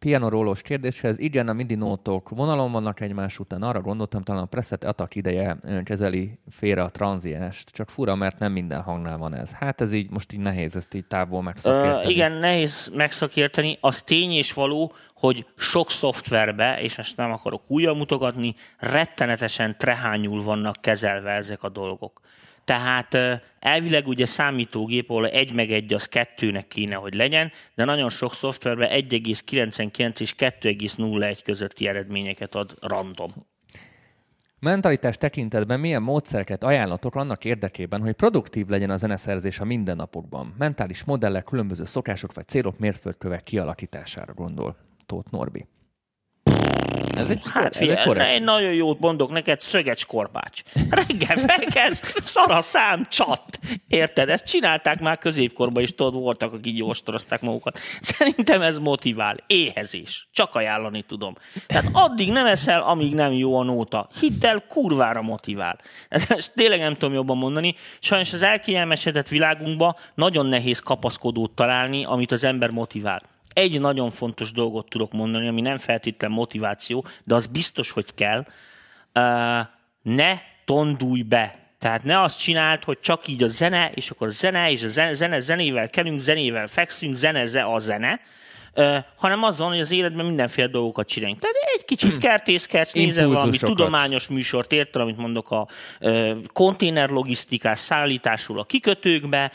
Piano 0.00 0.28
rólós 0.28 0.62
kérdéshez. 0.62 1.18
Igen, 1.18 1.48
a 1.48 1.52
MIDI 1.52 1.74
nótok 1.74 2.28
vonalon 2.28 2.72
vannak 2.72 3.00
egymás 3.00 3.38
után. 3.38 3.62
Arra 3.62 3.80
gondoltam, 3.80 4.22
talán 4.22 4.42
a 4.42 4.46
preset 4.46 4.84
attack 4.84 5.14
ideje 5.14 5.58
kezeli 5.84 6.38
félre 6.50 6.82
a 6.82 6.88
tranziást. 6.88 7.70
Csak 7.70 7.88
fura, 7.88 8.14
mert 8.14 8.38
nem 8.38 8.52
minden 8.52 8.80
hangnál 8.82 9.18
van 9.18 9.34
ez. 9.34 9.52
Hát 9.52 9.80
ez 9.80 9.92
így 9.92 10.10
most 10.10 10.32
így 10.32 10.40
nehéz 10.40 10.76
ezt 10.76 10.94
így 10.94 11.06
távol 11.06 11.42
megszakérteni. 11.42 12.04
Uh, 12.04 12.10
igen, 12.10 12.32
nehéz 12.32 12.92
megszakérteni. 12.94 13.76
Az 13.80 14.02
tény 14.02 14.30
és 14.30 14.52
való, 14.52 14.92
hogy 15.14 15.46
sok 15.56 15.90
szoftverbe, 15.90 16.80
és 16.80 16.96
most 16.96 17.16
nem 17.16 17.32
akarok 17.32 17.62
újra 17.66 17.94
mutogatni, 17.94 18.54
rettenetesen 18.78 19.78
trehányul 19.78 20.42
vannak 20.42 20.76
kezelve 20.80 21.30
ezek 21.30 21.62
a 21.62 21.68
dolgok. 21.68 22.20
Tehát 22.70 23.42
elvileg 23.58 24.06
ugye 24.06 24.26
számítógép, 24.26 25.10
ahol 25.10 25.28
egy 25.28 25.54
meg 25.54 25.72
egy 25.72 25.94
az 25.94 26.08
kettőnek 26.08 26.68
kéne, 26.68 26.94
hogy 26.94 27.14
legyen, 27.14 27.52
de 27.74 27.84
nagyon 27.84 28.08
sok 28.08 28.34
szoftverben 28.34 28.90
1,99 28.90 30.20
és 30.20 30.34
2,01 30.38 31.38
közötti 31.44 31.88
eredményeket 31.88 32.54
ad 32.54 32.76
random. 32.80 33.34
Mentalitás 34.58 35.16
tekintetben 35.16 35.80
milyen 35.80 36.02
módszereket 36.02 36.64
ajánlatok 36.64 37.14
annak 37.14 37.44
érdekében, 37.44 38.00
hogy 38.00 38.12
produktív 38.12 38.66
legyen 38.66 38.90
a 38.90 38.96
zeneszerzés 38.96 39.60
a 39.60 39.64
mindennapokban? 39.64 40.54
Mentális 40.58 41.04
modellek, 41.04 41.44
különböző 41.44 41.84
szokások 41.84 42.34
vagy 42.34 42.48
célok 42.48 42.78
mérföldkövek 42.78 43.42
kialakítására 43.42 44.34
gondol 44.34 44.76
Tóth 45.06 45.30
Norbi. 45.30 45.66
Ez 47.16 47.30
egy, 47.30 47.42
hát 47.52 47.76
ez 47.76 47.88
egy 47.88 48.18
egy 48.18 48.42
nagyon 48.42 48.72
jót 48.72 49.00
mondok 49.00 49.30
neked, 49.30 49.60
szögecs 49.60 50.06
korpács. 50.06 50.62
Reggel 50.90 51.36
felkelsz, 51.36 52.12
szar 52.22 52.50
a 52.50 52.60
szám, 52.60 53.06
csat. 53.10 53.58
Érted? 53.88 54.28
Ezt 54.28 54.44
csinálták 54.44 55.00
már 55.00 55.18
középkorban 55.18 55.82
is, 55.82 55.94
tudod, 55.94 56.14
voltak, 56.14 56.52
akik 56.52 56.76
jóstorozták 56.76 57.40
magukat. 57.40 57.78
Szerintem 58.00 58.62
ez 58.62 58.78
motivál. 58.78 59.36
Éhezés. 59.46 60.28
Csak 60.32 60.54
ajánlani 60.54 61.02
tudom. 61.02 61.36
Tehát 61.66 61.88
addig 61.92 62.30
nem 62.30 62.46
eszel, 62.46 62.82
amíg 62.82 63.14
nem 63.14 63.32
jó 63.32 63.56
a 63.56 63.62
nóta. 63.62 64.08
Hidd 64.20 64.46
el, 64.46 64.64
kurvára 64.68 65.22
motivál. 65.22 65.78
Ezt 66.08 66.52
tényleg 66.54 66.78
nem 66.78 66.94
tudom 66.94 67.14
jobban 67.14 67.36
mondani. 67.36 67.74
Sajnos 68.00 68.32
az 68.32 68.42
elkielmesedett 68.42 69.28
világunkban 69.28 69.96
nagyon 70.14 70.46
nehéz 70.46 70.78
kapaszkodót 70.78 71.50
találni, 71.50 72.04
amit 72.04 72.32
az 72.32 72.44
ember 72.44 72.70
motivál 72.70 73.29
egy 73.54 73.80
nagyon 73.80 74.10
fontos 74.10 74.52
dolgot 74.52 74.88
tudok 74.88 75.12
mondani, 75.12 75.48
ami 75.48 75.60
nem 75.60 75.76
feltétlen 75.76 76.30
motiváció, 76.30 77.06
de 77.24 77.34
az 77.34 77.46
biztos, 77.46 77.90
hogy 77.90 78.14
kell. 78.14 78.46
Ne 80.02 80.38
tondulj 80.64 81.22
be. 81.22 81.54
Tehát 81.78 82.04
ne 82.04 82.20
azt 82.20 82.38
csináld, 82.38 82.84
hogy 82.84 83.00
csak 83.00 83.28
így 83.28 83.42
a 83.42 83.46
zene, 83.46 83.90
és 83.94 84.10
akkor 84.10 84.26
a 84.26 84.30
zene, 84.30 84.70
és 84.70 84.82
a 84.82 84.88
zene, 84.88 85.14
zene 85.14 85.40
zenével 85.40 85.90
kelünk, 85.90 86.20
zenével 86.20 86.66
fekszünk, 86.66 87.14
zene, 87.14 87.64
a 87.64 87.78
zene, 87.78 88.20
hanem 89.16 89.42
azon, 89.42 89.68
hogy 89.68 89.80
az 89.80 89.90
életben 89.90 90.26
mindenféle 90.26 90.66
dolgokat 90.66 91.08
csináljunk. 91.08 91.40
Tehát 91.40 91.56
egy 91.74 91.84
kicsit 91.84 92.10
hmm. 92.10 92.20
kertészkedsz, 92.20 92.92
nézel 92.92 93.28
valami 93.28 93.58
tudományos 93.58 94.28
műsort, 94.28 94.72
érted, 94.72 95.00
amit 95.00 95.16
mondok 95.16 95.50
a 95.50 95.68
konténerlogisztikás 96.52 97.78
szállításról 97.78 98.58
a 98.58 98.64
kikötőkbe, 98.64 99.52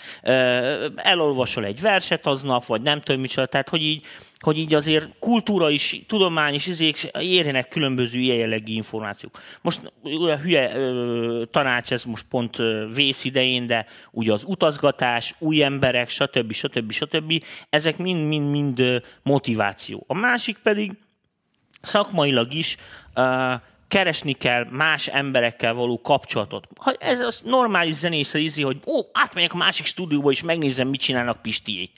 elolvasol 0.95 1.65
egy 1.65 1.81
verset 1.81 2.25
aznap, 2.25 2.65
vagy 2.65 2.81
nem 2.81 3.01
tudom 3.01 3.21
micsoda, 3.21 3.45
tehát 3.45 3.69
hogy 3.69 3.81
így 3.81 4.05
hogy 4.39 4.57
így 4.57 4.73
azért 4.73 5.09
kultúra 5.19 5.69
is, 5.69 6.03
tudomány 6.07 6.53
is 6.53 6.67
izék 6.67 7.11
érjenek 7.19 7.67
különböző 7.67 8.19
ilyen 8.19 8.37
jellegű 8.37 8.73
információk. 8.73 9.39
Most 9.61 9.93
a 10.03 10.35
hülye 10.35 10.75
ö, 10.75 11.43
tanács, 11.51 11.91
ez 11.91 12.03
most 12.03 12.25
pont 12.29 12.57
vész 12.93 13.23
idején, 13.23 13.65
de 13.65 13.85
ugye 14.11 14.33
az 14.33 14.43
utazgatás, 14.45 15.35
új 15.39 15.63
emberek, 15.63 16.09
stb. 16.09 16.51
stb. 16.51 16.91
stb. 16.91 17.43
Ezek 17.69 17.97
mind-mind-mind 17.97 19.01
motiváció. 19.23 20.03
A 20.07 20.13
másik 20.13 20.57
pedig 20.57 20.91
szakmailag 21.81 22.53
is 22.53 22.77
uh, 23.15 23.53
keresni 23.87 24.33
kell 24.33 24.65
más 24.69 25.07
emberekkel 25.07 25.73
való 25.73 26.01
kapcsolatot. 26.01 26.67
Ha 26.79 26.93
ez 26.99 27.19
az 27.19 27.41
normális 27.45 27.95
zenész 27.95 28.33
ízi, 28.33 28.63
hogy 28.63 28.77
ó, 28.85 28.99
átmegyek 29.11 29.53
a 29.53 29.57
másik 29.57 29.85
stúdióba 29.85 30.31
és 30.31 30.43
megnézem, 30.43 30.87
mit 30.87 30.99
csinálnak 30.99 31.41
Pistiék 31.41 31.91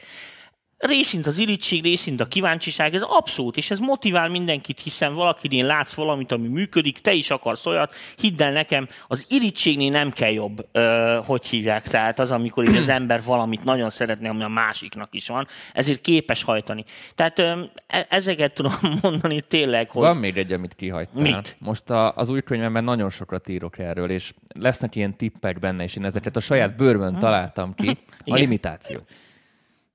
részint 0.78 1.28
az 1.28 1.38
irítség, 1.38 1.84
részint 1.84 2.22
a 2.22 2.26
kíváncsiság, 2.26 2.94
ez 2.94 3.02
abszolút, 3.02 3.58
és 3.58 3.72
ez 3.72 3.80
motivál 3.80 4.28
mindenkit, 4.28 4.80
hiszen 4.80 5.14
valakinél 5.14 5.66
látsz 5.66 5.94
valamit, 5.94 6.32
ami 6.32 6.48
működik, 6.48 7.00
te 7.00 7.14
is 7.14 7.30
akarsz 7.30 7.66
olyat, 7.66 7.94
hidd 8.18 8.42
el 8.42 8.52
nekem, 8.52 8.88
az 9.08 9.26
irítségnél 9.30 9.92
nem 9.92 10.12
kell 10.12 10.32
jobb, 10.32 10.68
ö, 10.72 11.20
hogy 11.26 11.46
hívják, 11.46 11.88
tehát 11.88 12.20
az, 12.20 12.32
amikor 12.32 12.64
így 12.64 12.76
az 12.76 12.90
ember 12.90 13.24
valamit 13.24 13.64
nagyon 13.64 13.90
szeretne, 13.90 14.30
ami 14.30 14.44
a 14.44 14.48
másiknak 14.48 15.14
is 15.14 15.28
van, 15.28 15.48
ezért 15.74 16.02
képes 16.02 16.44
hajtani. 16.44 16.84
Tehát 17.16 17.40
ö, 17.40 17.64
e- 17.88 18.06
ezeket 18.10 18.54
tudom 18.54 18.74
mondani 19.02 19.42
tényleg, 19.42 19.90
hogy... 19.90 20.02
Van 20.02 20.18
még 20.18 20.38
egy, 20.38 20.52
amit 20.52 20.74
kihagytál. 20.76 21.22
Mit? 21.22 21.56
Most 21.60 21.90
a, 21.90 22.16
az 22.16 22.30
új 22.30 22.42
könyvemben 22.42 22.84
nagyon 22.84 23.10
sokat 23.10 23.48
írok 23.48 23.80
erről, 23.80 24.10
és 24.10 24.34
lesznek 24.60 24.96
ilyen 24.96 25.18
tippek 25.18 25.60
benne, 25.60 25.84
és 25.84 25.96
én 25.96 26.06
ezeket 26.06 26.36
a 26.36 26.40
saját 26.40 26.76
bőrben 26.76 27.20
találtam 27.20 27.74
ki. 27.74 27.98
A 28.26 28.36
limitáció. 28.36 29.00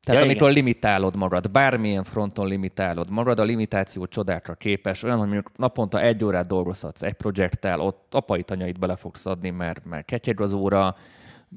Tehát 0.05 0.21
ja, 0.21 0.27
amikor 0.27 0.51
igen. 0.51 0.63
limitálod 0.63 1.17
magad, 1.17 1.51
bármilyen 1.51 2.05
fronton 2.05 2.47
limitálod 2.47 3.11
magad, 3.11 3.39
a 3.39 3.43
limitáció 3.43 4.07
csodákra 4.07 4.55
képes, 4.55 5.03
olyan, 5.03 5.19
hogy 5.19 5.29
mondjuk 5.29 5.51
naponta 5.57 6.01
egy 6.01 6.25
órát 6.25 6.47
dolgozhatsz 6.47 7.03
egy 7.03 7.13
projekttel, 7.13 7.81
ott 7.81 8.15
apai 8.15 8.43
tanyait 8.43 8.79
bele 8.79 8.97
fogsz 8.97 9.27
adni, 9.27 9.51
mert, 9.51 9.85
mert 9.85 10.05
ketyeg 10.05 10.41
az 10.41 10.53
óra, 10.53 10.97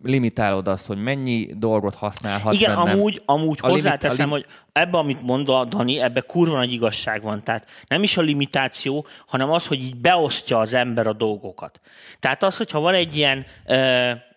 limitálod 0.04 0.68
azt, 0.68 0.88
hogy 0.88 1.04
mennyi 1.04 1.50
dolgot 1.58 1.96
használhatsz 1.96 2.56
Igen, 2.56 2.76
benne. 2.76 2.92
amúgy, 2.92 3.22
amúgy 3.26 3.58
a 3.62 3.70
hozzáteszem, 3.70 4.30
limit, 4.30 4.46
hogy 4.46 4.56
ebbe, 4.74 4.98
amit 4.98 5.22
mond 5.22 5.50
a 5.50 5.66
Dani, 5.66 6.02
ebbe 6.02 6.22
kurva 6.22 6.56
nagy 6.56 6.74
igazság 6.74 7.22
van. 7.22 7.44
Tehát 7.44 7.70
nem 7.88 8.04
is 8.04 8.18
a 8.18 8.22
limitáció, 8.22 9.06
hanem 9.28 9.52
az, 9.52 9.68
hogy 9.68 9.80
így 9.80 9.96
beosztja 9.96 10.60
az 10.60 10.74
ember 10.74 11.08
a 11.08 11.14
dolgokat. 11.14 11.80
Tehát 12.20 12.44
az, 12.44 12.58
hogyha 12.58 12.80
van 12.80 12.94
egy 12.94 13.18
ilyen 13.18 13.46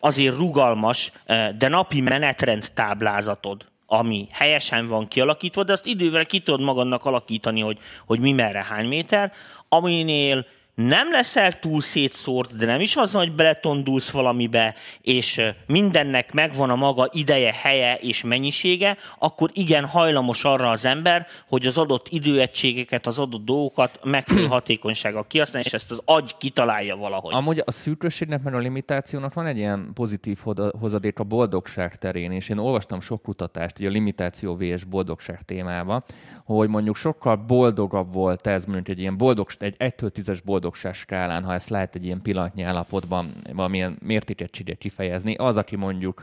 azért 0.01 0.37
rugalmas, 0.37 1.13
de 1.59 1.69
napi 1.69 2.01
menetrend 2.01 2.73
táblázatod, 2.75 3.67
ami 3.91 4.27
helyesen 4.31 4.87
van 4.87 5.09
kialakítva, 5.09 5.63
de 5.63 5.73
azt 5.73 5.87
idővel 5.87 6.27
ki 6.27 6.41
tudod 6.41 6.61
magadnak 6.61 7.05
alakítani, 7.05 7.61
hogy, 7.61 7.79
hogy 8.07 8.21
mi 8.21 8.33
merre 8.33 8.65
hány 8.65 8.89
méter, 8.89 9.33
aminél 9.69 10.47
nem 10.87 11.11
leszel 11.11 11.59
túl 11.59 11.81
szétszórt, 11.81 12.57
de 12.57 12.67
nem 12.67 12.81
is 12.81 12.97
az, 12.97 13.13
hogy 13.13 13.33
beletondulsz 13.33 14.11
valamibe, 14.11 14.75
és 15.01 15.41
mindennek 15.67 16.33
megvan 16.33 16.71
a 16.71 16.77
maga 16.77 17.09
ideje, 17.13 17.53
helye 17.63 17.95
és 17.95 18.23
mennyisége, 18.23 18.97
akkor 19.19 19.51
igen 19.53 19.85
hajlamos 19.85 20.45
arra 20.45 20.71
az 20.71 20.85
ember, 20.85 21.27
hogy 21.49 21.67
az 21.67 21.79
adott 21.79 22.07
időegységeket, 22.09 23.07
az 23.07 23.19
adott 23.19 23.45
dolgokat 23.45 24.01
megfelelő 24.05 24.47
hatékonysággal 24.57 25.27
kihasználja, 25.27 25.67
és 25.67 25.73
ezt 25.73 25.91
az 25.91 26.03
agy 26.05 26.37
kitalálja 26.39 26.97
valahogy. 26.97 27.35
Amúgy 27.35 27.63
a 27.65 27.71
szűkösségnek, 27.71 28.43
mert 28.43 28.57
a 28.57 28.59
limitációnak 28.59 29.35
van 29.35 29.47
egy 29.47 29.57
ilyen 29.57 29.91
pozitív 29.95 30.39
hozadék 30.81 31.19
a 31.19 31.25
boldogság 31.25 31.97
terén, 31.97 32.33
és 32.33 32.49
én 32.49 32.59
olvastam 32.59 33.01
sok 33.01 33.23
kutatást, 33.23 33.79
a 33.79 33.89
limitáció 33.89 34.57
vs. 34.57 34.85
boldogság 34.85 35.43
témába, 35.43 36.03
hogy 36.45 36.69
mondjuk 36.69 36.97
sokkal 36.97 37.37
boldogabb 37.37 38.13
volt 38.13 38.47
ez, 38.47 38.65
mondjuk 38.65 38.89
egy 38.89 38.99
ilyen 38.99 39.17
boldog, 39.17 39.49
egy 39.59 39.77
1-től 39.79 40.11
10-es 40.15 40.39
boldogság 40.69 40.95
skálán, 40.95 41.45
ha 41.45 41.55
ezt 41.55 41.69
lehet 41.69 41.95
egy 41.95 42.05
ilyen 42.05 42.23
pillanatnyi 42.23 42.63
állapotban 42.63 43.33
valamilyen 43.53 43.99
mértékegységet 44.03 44.79
kifejezni, 44.79 45.35
az, 45.35 45.57
aki 45.57 45.77
mondjuk 45.77 46.23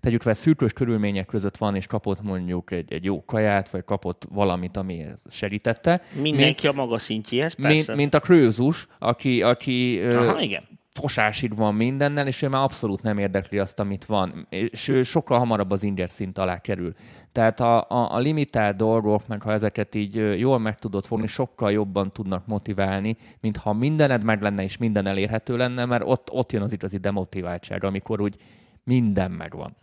tegyük 0.00 0.22
fel 0.22 0.34
szűkös 0.34 0.72
körülmények 0.72 1.26
között 1.26 1.56
van, 1.56 1.76
és 1.76 1.86
kapott 1.86 2.22
mondjuk 2.22 2.70
egy, 2.70 2.92
egy 2.92 3.04
jó 3.04 3.24
kaját, 3.24 3.68
vagy 3.68 3.84
kapott 3.84 4.26
valamit, 4.30 4.76
ami 4.76 5.04
segítette. 5.30 6.02
Mindenki 6.20 6.66
mint, 6.66 6.76
a 6.76 6.80
maga 6.80 6.98
szintjéhez, 6.98 7.54
persze. 7.54 7.76
Mint, 7.76 7.96
mint 7.96 8.14
a 8.14 8.20
krőzus, 8.20 8.86
aki, 8.98 9.42
aki 9.42 10.00
Aha, 10.00 10.40
igen 10.40 10.73
fosásig 11.00 11.56
van 11.56 11.74
mindennel, 11.74 12.26
és 12.26 12.42
ő 12.42 12.48
már 12.48 12.62
abszolút 12.62 13.02
nem 13.02 13.18
érdekli 13.18 13.58
azt, 13.58 13.80
amit 13.80 14.04
van, 14.04 14.46
és 14.48 14.88
ő 14.88 15.02
sokkal 15.02 15.38
hamarabb 15.38 15.70
az 15.70 15.82
inger 15.82 16.10
szint 16.10 16.38
alá 16.38 16.60
kerül. 16.60 16.94
Tehát 17.32 17.60
a, 17.60 17.90
a, 17.90 18.14
a 18.14 18.18
limitált 18.18 18.76
dolgok, 18.76 19.26
meg 19.26 19.42
ha 19.42 19.52
ezeket 19.52 19.94
így 19.94 20.38
jól 20.38 20.58
meg 20.58 20.78
tudod 20.78 21.04
fogni, 21.04 21.26
sokkal 21.26 21.72
jobban 21.72 22.12
tudnak 22.12 22.46
motiválni, 22.46 23.16
mint 23.40 23.56
ha 23.56 23.72
mindened 23.72 24.24
meg 24.24 24.42
lenne, 24.42 24.62
és 24.62 24.76
minden 24.76 25.06
elérhető 25.06 25.56
lenne, 25.56 25.84
mert 25.84 26.02
ott, 26.06 26.30
ott 26.30 26.52
jön 26.52 26.62
az 26.62 26.72
igazi 26.72 26.96
demotiváltság, 26.96 27.84
amikor 27.84 28.20
úgy 28.20 28.36
minden 28.84 29.30
megvan. 29.30 29.76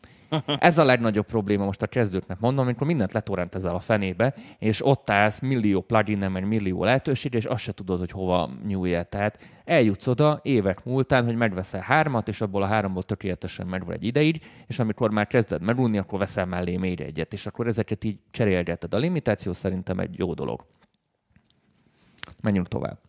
Ez 0.46 0.78
a 0.78 0.84
legnagyobb 0.84 1.26
probléma 1.26 1.66
most 1.66 1.82
a 1.82 1.88
kezdőknek 1.88 2.40
mondom, 2.40 2.66
amikor 2.66 2.88
mindent 2.88 3.14
letorrentezel 3.14 3.76
a 3.76 3.80
fenébe, 3.80 4.34
és 4.60 4.86
ott 4.86 5.10
állsz 5.10 5.40
millió 5.40 5.82
plugin 5.82 6.30
meg 6.30 6.48
millió 6.48 6.84
lehetőség, 6.84 7.34
és 7.34 7.46
azt 7.46 7.64
se 7.64 7.72
tudod, 7.72 8.00
hogy 8.00 8.12
hova 8.12 8.50
nyúlja. 8.66 9.04
Tehát 9.04 9.40
eljutsz 9.66 10.08
oda 10.08 10.40
évek 10.44 10.84
múltán, 10.84 11.26
hogy 11.26 11.36
megveszel 11.36 11.82
hármat, 11.82 12.28
és 12.28 12.42
abból 12.42 12.64
a 12.64 12.66
háromból 12.66 13.04
tökéletesen 13.04 13.68
megvan 13.68 13.96
egy 13.96 14.04
ideig, 14.04 14.42
és 14.68 14.80
amikor 14.80 15.12
már 15.12 15.28
kezded 15.28 15.62
megunni, 15.62 15.98
akkor 15.98 16.20
veszel 16.20 16.46
mellé 16.46 16.78
még 16.78 17.02
egyet, 17.02 17.34
és 17.34 17.46
akkor 17.46 17.68
ezeket 17.68 18.04
így 18.04 18.20
cserélgeted. 18.32 18.94
A 18.94 18.98
limitáció 18.98 19.54
szerintem 19.54 20.00
egy 20.00 20.18
jó 20.18 20.34
dolog. 20.34 20.66
Menjünk 22.44 22.68
tovább. 22.68 23.00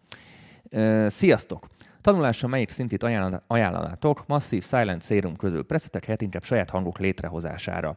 Sziasztok! 1.08 1.68
Tanulásra 2.02 2.48
melyik 2.48 2.68
szintit 2.68 3.02
ajánlanátok 3.46 4.26
masszív 4.26 4.64
Silent 4.64 5.02
Serum 5.02 5.36
közül 5.36 5.64
preszetek 5.64 6.04
helyett 6.04 6.22
inkább 6.22 6.44
saját 6.44 6.70
hangok 6.70 6.98
létrehozására? 6.98 7.96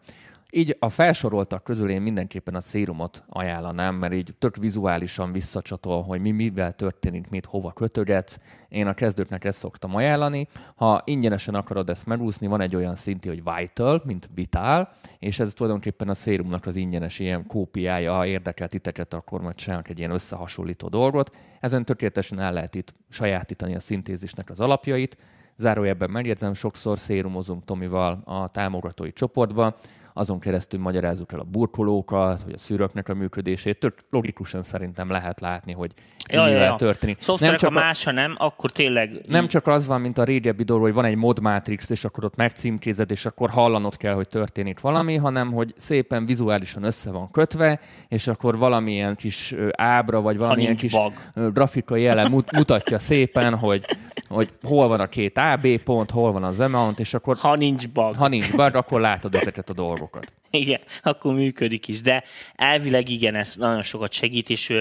Így 0.57 0.77
a 0.79 0.89
felsoroltak 0.89 1.63
közül 1.63 1.89
én 1.89 2.01
mindenképpen 2.01 2.55
a 2.55 2.61
szérumot 2.61 3.23
ajánlanám, 3.27 3.95
mert 3.95 4.13
így 4.13 4.33
tök 4.39 4.55
vizuálisan 4.55 5.31
visszacsatol, 5.31 6.03
hogy 6.03 6.21
mi 6.21 6.31
mivel 6.31 6.73
történik, 6.73 7.29
mit 7.29 7.45
hova 7.45 7.71
kötögetsz. 7.71 8.39
Én 8.69 8.87
a 8.87 8.93
kezdőknek 8.93 9.43
ezt 9.43 9.57
szoktam 9.57 9.95
ajánlani. 9.95 10.47
Ha 10.75 11.01
ingyenesen 11.05 11.55
akarod 11.55 11.89
ezt 11.89 12.05
megúszni, 12.05 12.47
van 12.47 12.61
egy 12.61 12.75
olyan 12.75 12.95
szinti, 12.95 13.27
hogy 13.27 13.43
Vital, 13.43 14.01
mint 14.05 14.29
Vital, 14.33 14.89
és 15.19 15.39
ez 15.39 15.53
tulajdonképpen 15.53 16.09
a 16.09 16.13
szérumnak 16.13 16.65
az 16.65 16.75
ingyenes 16.75 17.19
ilyen 17.19 17.47
kópiája. 17.47 18.13
Ha 18.13 18.25
érdekel 18.25 18.67
titeket, 18.67 19.13
akkor 19.13 19.41
majd 19.41 19.55
csinálunk 19.55 19.89
egy 19.89 19.99
ilyen 19.99 20.11
összehasonlító 20.11 20.87
dolgot. 20.87 21.35
Ezen 21.59 21.85
tökéletesen 21.85 22.39
el 22.39 22.53
lehet 22.53 22.75
itt 22.75 22.93
sajátítani 23.09 23.75
a 23.75 23.79
szintézisnek 23.79 24.49
az 24.49 24.59
alapjait. 24.59 25.17
Zárójelben 25.57 26.11
megjegyzem, 26.11 26.53
sokszor 26.53 26.97
szérumozunk 26.97 27.65
Tomival 27.65 28.21
a 28.25 28.47
támogatói 28.47 29.13
csoportban, 29.13 29.75
azon 30.17 30.39
keresztül 30.39 30.79
magyarázzuk 30.79 31.31
el 31.31 31.39
a 31.39 31.43
burkolókat, 31.43 32.43
vagy 32.43 32.53
a 32.53 32.57
szűröknek 32.57 33.09
a 33.09 33.13
működését. 33.13 33.79
Tök 33.79 33.93
logikusan 34.09 34.61
szerintem 34.61 35.09
lehet 35.09 35.39
látni, 35.39 35.73
hogy 35.73 35.93
ja, 36.29 36.47
ja, 36.47 36.61
ja. 36.61 36.75
történik. 36.75 37.17
Szoftverek, 37.21 37.59
nem 37.59 37.69
csak 37.69 37.81
a 37.81 37.85
más, 37.85 38.03
ha 38.03 38.11
nem, 38.11 38.35
akkor 38.37 38.71
tényleg... 38.71 39.21
Nem 39.27 39.47
csak 39.47 39.67
az 39.67 39.87
van, 39.87 40.01
mint 40.01 40.17
a 40.17 40.23
régebbi 40.23 40.63
dolog, 40.63 40.83
hogy 40.83 40.93
van 40.93 41.05
egy 41.05 41.15
mod 41.15 41.39
matrix, 41.39 41.89
és 41.89 42.03
akkor 42.05 42.23
ott 42.23 42.35
megcímkézed, 42.35 43.11
és 43.11 43.25
akkor 43.25 43.49
hallanod 43.49 43.97
kell, 43.97 44.13
hogy 44.13 44.27
történik 44.27 44.79
valami, 44.79 45.15
hanem 45.15 45.51
hogy 45.51 45.73
szépen 45.77 46.25
vizuálisan 46.25 46.83
össze 46.83 47.11
van 47.11 47.31
kötve, 47.31 47.79
és 48.07 48.27
akkor 48.27 48.57
valamilyen 48.57 49.15
kis 49.15 49.55
ábra, 49.71 50.21
vagy 50.21 50.37
valamilyen 50.37 50.75
kis 50.75 50.91
bug. 50.91 51.13
grafikai 51.53 52.01
jele 52.01 52.27
mutatja 52.51 52.99
szépen, 52.99 53.55
hogy, 53.55 53.85
hogy 54.27 54.49
hol 54.63 54.87
van 54.87 54.99
a 54.99 55.07
két 55.07 55.37
AB 55.37 55.67
pont, 55.83 56.11
hol 56.11 56.31
van 56.31 56.43
az 56.43 56.59
amount, 56.59 56.99
és 56.99 57.13
akkor... 57.13 57.37
Ha 57.37 57.55
nincs 57.55 57.87
bug. 57.89 58.15
Ha 58.15 58.27
nincs 58.27 58.51
bug, 58.51 58.75
akkor 58.75 59.01
látod 59.01 59.35
ezeket 59.35 59.69
a 59.69 59.73
dolgokat. 59.73 60.33
Igen, 60.63 60.79
akkor 61.01 61.33
működik 61.33 61.87
is. 61.87 62.01
De 62.01 62.23
elvileg 62.55 63.09
igen, 63.09 63.35
ez 63.35 63.55
nagyon 63.55 63.81
sokat 63.81 64.11
segít, 64.11 64.49
és 64.49 64.73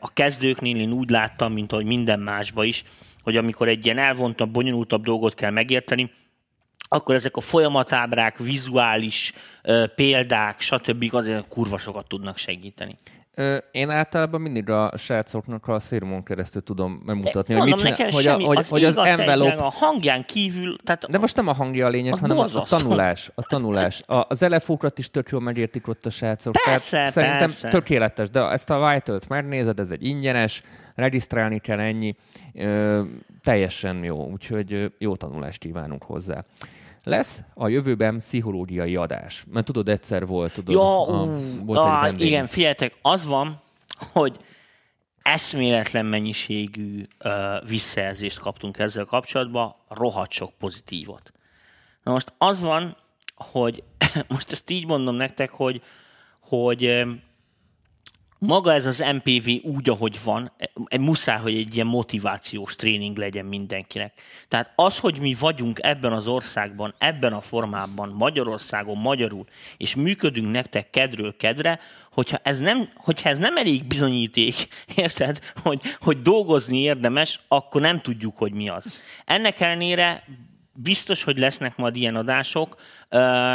a 0.00 0.12
kezdőknél 0.12 0.76
én 0.76 0.92
úgy 0.92 1.10
láttam, 1.10 1.52
mint 1.52 1.72
ahogy 1.72 1.84
minden 1.84 2.20
másba 2.20 2.64
is, 2.64 2.84
hogy 3.20 3.36
amikor 3.36 3.68
egy 3.68 3.84
ilyen 3.84 3.98
elvontabb, 3.98 4.50
bonyolultabb 4.50 5.04
dolgot 5.04 5.34
kell 5.34 5.50
megérteni, 5.50 6.10
akkor 6.88 7.14
ezek 7.14 7.36
a 7.36 7.40
folyamatábrák, 7.40 8.38
vizuális 8.38 9.32
példák, 9.94 10.60
stb. 10.60 11.08
azért 11.10 11.48
kurva 11.48 11.78
sokat 11.78 12.08
tudnak 12.08 12.38
segíteni. 12.38 12.96
Én 13.70 13.90
általában 13.90 14.40
mindig 14.40 14.70
a 14.70 14.92
srácoknak 14.96 15.68
a 15.68 15.78
szérumon 15.78 16.22
keresztül 16.22 16.62
tudom 16.62 17.02
megmutatni, 17.06 17.54
hogy 17.54 17.66
mit 17.66 17.76
csinál, 17.76 18.10
hogy, 18.10 18.22
semmi, 18.22 18.44
hogy, 18.44 18.56
az, 18.56 18.68
hogy 18.68 18.84
az 18.84 18.96
envelope... 18.96 19.54
A 19.54 19.70
hangján 19.70 20.24
kívül... 20.24 20.76
Tehát 20.84 21.10
De 21.10 21.18
most 21.18 21.36
nem 21.36 21.48
a 21.48 21.52
hangja 21.52 21.86
a 21.86 21.88
lényeg, 21.88 22.12
a 22.12 22.18
hanem 22.18 22.38
a, 22.38 22.44
a 22.54 22.62
tanulás. 22.62 23.30
A 23.34 23.42
tanulás. 23.42 24.02
A, 24.06 24.24
az 24.28 24.42
elefókat 24.42 24.98
is 24.98 25.10
tök 25.10 25.28
jól 25.28 25.40
megértik 25.40 25.88
ott 25.88 26.06
a 26.06 26.10
srácok. 26.10 26.54
Persze, 26.64 26.96
Tehát 26.96 27.12
szerintem 27.12 27.38
persze. 27.38 27.68
tökéletes, 27.68 28.30
de 28.30 28.40
ezt 28.50 28.70
a 28.70 28.78
White-ölt 28.78 29.28
megnézed, 29.28 29.80
ez 29.80 29.90
egy 29.90 30.04
ingyenes, 30.04 30.62
regisztrálni 30.94 31.58
kell 31.58 31.78
ennyi, 31.78 32.14
ö, 32.54 33.02
teljesen 33.42 34.04
jó, 34.04 34.30
úgyhogy 34.30 34.92
jó 34.98 35.16
tanulást 35.16 35.58
kívánunk 35.58 36.02
hozzá. 36.02 36.44
Lesz 37.06 37.42
a 37.54 37.68
jövőben 37.68 38.16
pszichológiai 38.16 38.96
adás. 38.96 39.44
Mert 39.52 39.66
tudod, 39.66 39.88
egyszer 39.88 40.26
volt, 40.26 40.52
tudod, 40.52 40.74
ja, 40.74 41.00
a, 41.00 41.28
volt 41.64 41.78
a, 41.78 42.04
egy. 42.04 42.20
Igen, 42.20 42.46
figyeljetek, 42.46 42.96
az 43.02 43.26
van, 43.26 43.60
hogy 44.12 44.36
eszméletlen 45.22 46.06
mennyiségű 46.06 47.02
uh, 47.24 47.68
visszajelzést 47.68 48.38
kaptunk 48.38 48.78
ezzel 48.78 49.04
kapcsolatban, 49.04 49.74
rohadt 49.88 50.30
sok 50.30 50.52
pozitívot. 50.58 51.32
Na 52.02 52.12
most 52.12 52.32
az 52.38 52.60
van, 52.60 52.96
hogy 53.34 53.82
most 54.28 54.52
ezt 54.52 54.70
így 54.70 54.86
mondom 54.86 55.14
nektek, 55.14 55.50
hogy, 55.50 55.82
hogy 56.40 57.04
maga 58.38 58.72
ez 58.72 58.86
az 58.86 59.04
MPV 59.14 59.48
úgy, 59.62 59.88
ahogy 59.88 60.18
van, 60.24 60.52
e, 60.88 60.98
muszáj, 60.98 61.38
hogy 61.38 61.56
egy 61.56 61.74
ilyen 61.74 61.86
motivációs 61.86 62.76
tréning 62.76 63.16
legyen 63.16 63.44
mindenkinek. 63.44 64.12
Tehát 64.48 64.72
az, 64.76 64.98
hogy 64.98 65.18
mi 65.20 65.36
vagyunk 65.40 65.78
ebben 65.82 66.12
az 66.12 66.26
országban, 66.26 66.94
ebben 66.98 67.32
a 67.32 67.40
formában, 67.40 68.08
Magyarországon, 68.08 68.98
magyarul, 68.98 69.44
és 69.76 69.94
működünk 69.94 70.50
nektek 70.50 70.90
kedről 70.90 71.36
kedre, 71.36 71.80
hogyha 72.12 72.38
ez 72.42 72.60
nem, 72.60 72.88
hogyha 72.94 73.28
ez 73.28 73.38
nem 73.38 73.56
elég 73.56 73.84
bizonyíték, 73.84 74.68
érted, 74.96 75.38
hogy, 75.62 75.80
hogy 76.00 76.22
dolgozni 76.22 76.80
érdemes, 76.80 77.40
akkor 77.48 77.80
nem 77.80 78.00
tudjuk, 78.00 78.36
hogy 78.36 78.52
mi 78.52 78.68
az. 78.68 79.00
Ennek 79.24 79.60
ellenére 79.60 80.24
biztos, 80.76 81.22
hogy 81.22 81.38
lesznek 81.38 81.76
majd 81.76 81.96
ilyen 81.96 82.16
adások. 82.16 82.76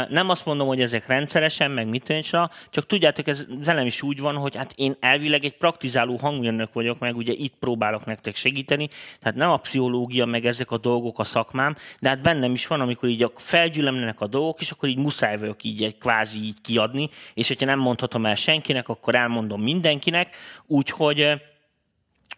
Nem 0.08 0.28
azt 0.28 0.46
mondom, 0.46 0.66
hogy 0.66 0.80
ezek 0.80 1.06
rendszeresen, 1.06 1.70
meg 1.70 1.88
mit 1.88 2.24
csak 2.70 2.86
tudjátok, 2.86 3.26
ez 3.26 3.46
velem 3.64 3.86
is 3.86 4.02
úgy 4.02 4.20
van, 4.20 4.36
hogy 4.36 4.56
hát 4.56 4.72
én 4.76 4.94
elvileg 5.00 5.44
egy 5.44 5.56
praktizáló 5.56 6.16
hangmérnök 6.16 6.72
vagyok, 6.72 6.98
meg 6.98 7.16
ugye 7.16 7.32
itt 7.32 7.54
próbálok 7.60 8.04
nektek 8.04 8.36
segíteni, 8.36 8.88
tehát 9.20 9.36
nem 9.36 9.50
a 9.50 9.56
pszichológia, 9.56 10.24
meg 10.24 10.46
ezek 10.46 10.70
a 10.70 10.78
dolgok 10.78 11.18
a 11.18 11.24
szakmám, 11.24 11.76
de 12.00 12.08
hát 12.08 12.22
bennem 12.22 12.52
is 12.52 12.66
van, 12.66 12.80
amikor 12.80 13.08
így 13.08 13.30
felgyülemlenek 13.34 14.20
a 14.20 14.26
dolgok, 14.26 14.60
és 14.60 14.70
akkor 14.70 14.88
így 14.88 14.98
muszáj 14.98 15.38
vagyok 15.38 15.64
így 15.64 15.82
egy 15.82 15.98
kvázi 15.98 16.40
így 16.40 16.60
kiadni, 16.62 17.08
és 17.34 17.48
hogyha 17.48 17.66
nem 17.66 17.78
mondhatom 17.78 18.26
el 18.26 18.34
senkinek, 18.34 18.88
akkor 18.88 19.14
elmondom 19.14 19.62
mindenkinek, 19.62 20.36
úgyhogy 20.66 21.40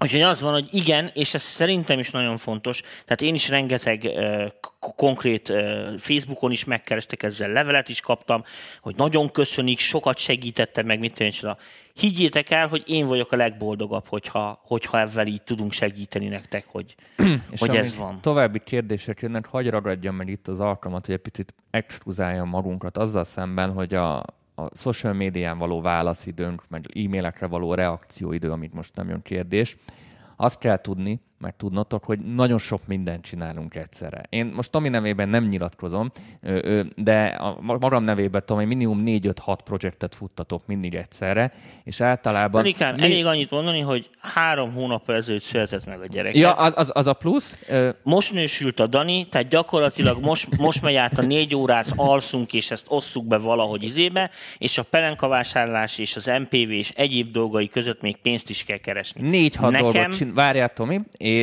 Úgyhogy 0.01 0.21
az 0.21 0.41
van, 0.43 0.53
hogy 0.53 0.69
igen, 0.71 1.11
és 1.15 1.35
ez 1.35 1.43
szerintem 1.43 1.99
is 1.99 2.11
nagyon 2.11 2.37
fontos. 2.37 2.81
Tehát 2.81 3.21
én 3.21 3.35
is 3.35 3.49
rengeteg 3.49 4.03
uh, 4.05 4.47
konkrét 4.97 5.49
uh, 5.49 5.99
Facebookon 5.99 6.51
is 6.51 6.65
megkerestek 6.65 7.23
ezzel, 7.23 7.53
levelet 7.53 7.89
is 7.89 8.01
kaptam, 8.01 8.45
hogy 8.81 8.97
nagyon 8.97 9.31
köszönik, 9.31 9.79
sokat 9.79 10.19
segítettem 10.19 10.87
meg, 10.87 10.99
mit 10.99 11.15
tűncsen. 11.15 11.57
Higgyétek 11.95 12.51
el, 12.51 12.67
hogy 12.67 12.83
én 12.87 13.07
vagyok 13.07 13.33
a 13.33 13.37
legboldogabb, 13.37 14.07
hogyha, 14.09 14.61
hogyha 14.65 14.99
ezzel 14.99 15.27
így 15.27 15.43
tudunk 15.43 15.73
segíteni 15.73 16.29
nektek, 16.29 16.65
hogy, 16.69 16.95
és 17.51 17.61
hogy 17.61 17.77
ez 17.77 17.97
van. 17.97 18.21
További 18.21 18.61
kérdések 18.65 19.21
jönnek, 19.21 19.47
hagyj 19.47 19.69
ragadjam 19.69 20.15
meg 20.15 20.29
itt 20.29 20.49
az 20.49 20.61
alkalmat, 20.61 21.07
hogy 21.07 21.15
egy 21.15 21.21
picit 21.21 21.55
exkluzáljam 21.71 22.49
magunkat 22.49 22.97
azzal 22.97 23.25
szemben, 23.25 23.73
hogy 23.73 23.95
a, 23.95 24.25
a 24.55 24.77
social 24.77 25.13
médián 25.13 25.59
való 25.59 25.81
válaszidőnk, 25.81 26.63
meg 26.69 26.85
e-mailekre 26.95 27.47
való 27.47 27.75
reakcióidő, 27.75 28.51
amit 28.51 28.75
most 28.75 28.97
nem 28.97 29.09
jön 29.09 29.23
kérdés, 29.23 29.77
azt 30.37 30.59
kell 30.59 30.81
tudni, 30.81 31.21
meg 31.45 31.57
tudnotok, 31.57 32.05
hogy 32.05 32.19
nagyon 32.19 32.59
sok 32.59 32.87
mindent 32.87 33.25
csinálunk 33.25 33.75
egyszerre. 33.75 34.23
Én 34.29 34.47
most 34.47 34.71
Tomi 34.71 34.89
nevében 34.89 35.29
nem 35.29 35.45
nyilatkozom, 35.45 36.11
de 36.97 37.25
a 37.27 37.59
magam 37.61 38.05
nevében 38.05 38.41
tudom, 38.41 38.59
hogy 38.59 38.67
minimum 38.67 39.01
4-5-6 39.05 39.59
projektet 39.65 40.15
futtatok 40.15 40.67
mindig 40.67 40.95
egyszerre, 40.95 41.53
és 41.85 42.01
általában... 42.01 42.61
Anikám, 42.61 42.95
mi... 42.95 43.03
elég 43.03 43.27
annyit 43.27 43.51
mondani, 43.51 43.81
hogy 43.81 44.11
három 44.21 44.73
hónap 44.73 45.11
ezelőtt 45.11 45.43
született 45.43 45.87
meg 45.87 46.01
a 46.01 46.07
gyerek. 46.07 46.37
Ja, 46.37 46.53
az, 46.53 46.73
az, 46.77 46.91
az 46.95 47.07
a 47.07 47.13
plusz. 47.13 47.59
Most 48.03 48.33
nősült 48.33 48.81
a 48.81 48.87
Dani, 48.87 49.27
tehát 49.29 49.49
gyakorlatilag 49.49 50.25
most, 50.25 50.57
most 50.57 50.83
megy 50.83 50.95
át 50.95 51.19
a 51.19 51.23
négy 51.23 51.55
órát, 51.55 51.93
alszunk, 51.97 52.53
és 52.53 52.71
ezt 52.71 52.87
osszuk 52.89 53.27
be 53.27 53.37
valahogy 53.37 53.83
izébe, 53.83 54.31
és 54.59 54.79
a 54.79 54.83
pelenkavásárlás 54.83 55.99
és 55.99 56.17
az 56.17 56.27
MPV 56.41 56.71
és 56.71 56.91
egyéb 56.91 57.33
dolgai 57.33 57.69
között 57.69 58.01
még 58.01 58.17
pénzt 58.17 58.51
is 58.51 58.65
kell 58.65 58.79
keresni. 58.79 59.29
Négy-hat 59.29 59.71
Nekem... 59.71 59.91
dolgot 59.91 60.17
csin... 60.17 60.35
Várjál, 60.35 60.69
Tomi, 60.69 61.01
és 61.17 61.34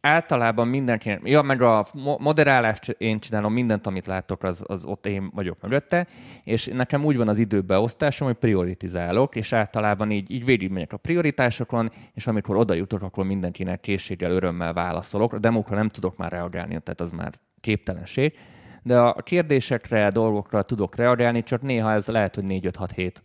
általában 0.00 0.68
mindenki, 0.68 1.18
ja, 1.24 1.42
meg 1.42 1.62
a 1.62 1.86
moderálást 2.18 2.88
én 2.88 3.20
csinálom, 3.20 3.52
mindent, 3.52 3.86
amit 3.86 4.06
látok, 4.06 4.42
az, 4.42 4.64
az 4.66 4.84
ott 4.84 5.06
én 5.06 5.30
vagyok 5.34 5.62
mögötte, 5.62 6.06
és 6.44 6.66
nekem 6.66 7.04
úgy 7.04 7.16
van 7.16 7.28
az 7.28 7.38
időbeosztásom, 7.38 8.26
hogy 8.26 8.36
prioritizálok, 8.36 9.36
és 9.36 9.52
általában 9.52 10.10
így, 10.10 10.30
így 10.30 10.44
végigmegyek 10.44 10.92
a 10.92 10.96
prioritásokon, 10.96 11.90
és 12.14 12.26
amikor 12.26 12.56
oda 12.56 12.74
jutok, 12.74 13.02
akkor 13.02 13.24
mindenkinek 13.24 13.80
készséggel, 13.80 14.30
örömmel 14.30 14.72
válaszolok. 14.72 15.32
A 15.32 15.38
demókra 15.38 15.76
nem 15.76 15.88
tudok 15.88 16.16
már 16.16 16.30
reagálni, 16.30 16.68
tehát 16.68 17.00
az 17.00 17.10
már 17.10 17.32
képtelenség, 17.60 18.38
de 18.82 18.98
a 18.98 19.12
kérdésekre, 19.12 20.06
a 20.06 20.10
dolgokra 20.10 20.62
tudok 20.62 20.96
reagálni, 20.96 21.42
csak 21.42 21.62
néha 21.62 21.92
ez 21.92 22.06
lehet, 22.06 22.34
hogy 22.34 22.44
4-5-6 22.48 22.88
hét 22.94 23.22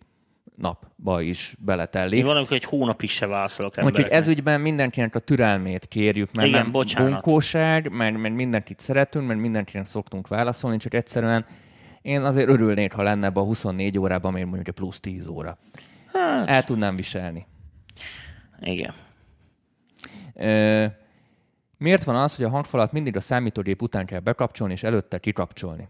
napba 0.57 1.21
is 1.21 1.55
beletellik. 1.59 2.25
Van, 2.25 2.35
amikor 2.35 2.55
egy 2.55 2.63
hónapig 2.63 3.09
se 3.09 3.27
válaszolok 3.27 3.77
embereknek. 3.77 4.05
Úgyhogy 4.05 4.21
ez 4.21 4.27
ügyben 4.27 4.61
mindenkinek 4.61 5.15
a 5.15 5.19
türelmét 5.19 5.85
kérjük, 5.85 6.29
mert 6.35 6.47
Igen, 6.47 6.61
nem 6.61 6.71
bocsánat. 6.71 7.11
bunkóság, 7.11 7.91
mert, 7.91 8.17
mert 8.17 8.33
mindenkit 8.35 8.79
szeretünk, 8.79 9.27
mert 9.27 9.39
mindenkinek 9.39 9.85
szoktunk 9.85 10.27
válaszolni, 10.27 10.77
csak 10.77 10.93
egyszerűen 10.93 11.45
Én 12.01 12.23
azért 12.23 12.49
örülnék, 12.49 12.93
ha 12.93 13.01
lenne 13.01 13.25
ebbe 13.25 13.39
a 13.39 13.43
24 13.43 13.97
órában, 13.99 14.33
még 14.33 14.43
mondjuk 14.45 14.67
a 14.67 14.71
plusz 14.71 14.99
10 14.99 15.27
óra. 15.27 15.57
Hát, 16.13 16.47
El 16.47 16.63
tudnám 16.63 16.95
viselni. 16.95 17.45
igen. 18.59 18.93
Ö, 20.33 20.85
miért 21.77 22.03
van 22.03 22.15
az, 22.15 22.35
hogy 22.35 22.45
a 22.45 22.49
hangfalat 22.49 22.91
mindig 22.91 23.15
a 23.15 23.19
számítógép 23.19 23.81
után 23.81 24.05
kell 24.05 24.19
bekapcsolni, 24.19 24.73
és 24.73 24.83
előtte 24.83 25.17
kikapcsolni? 25.17 25.87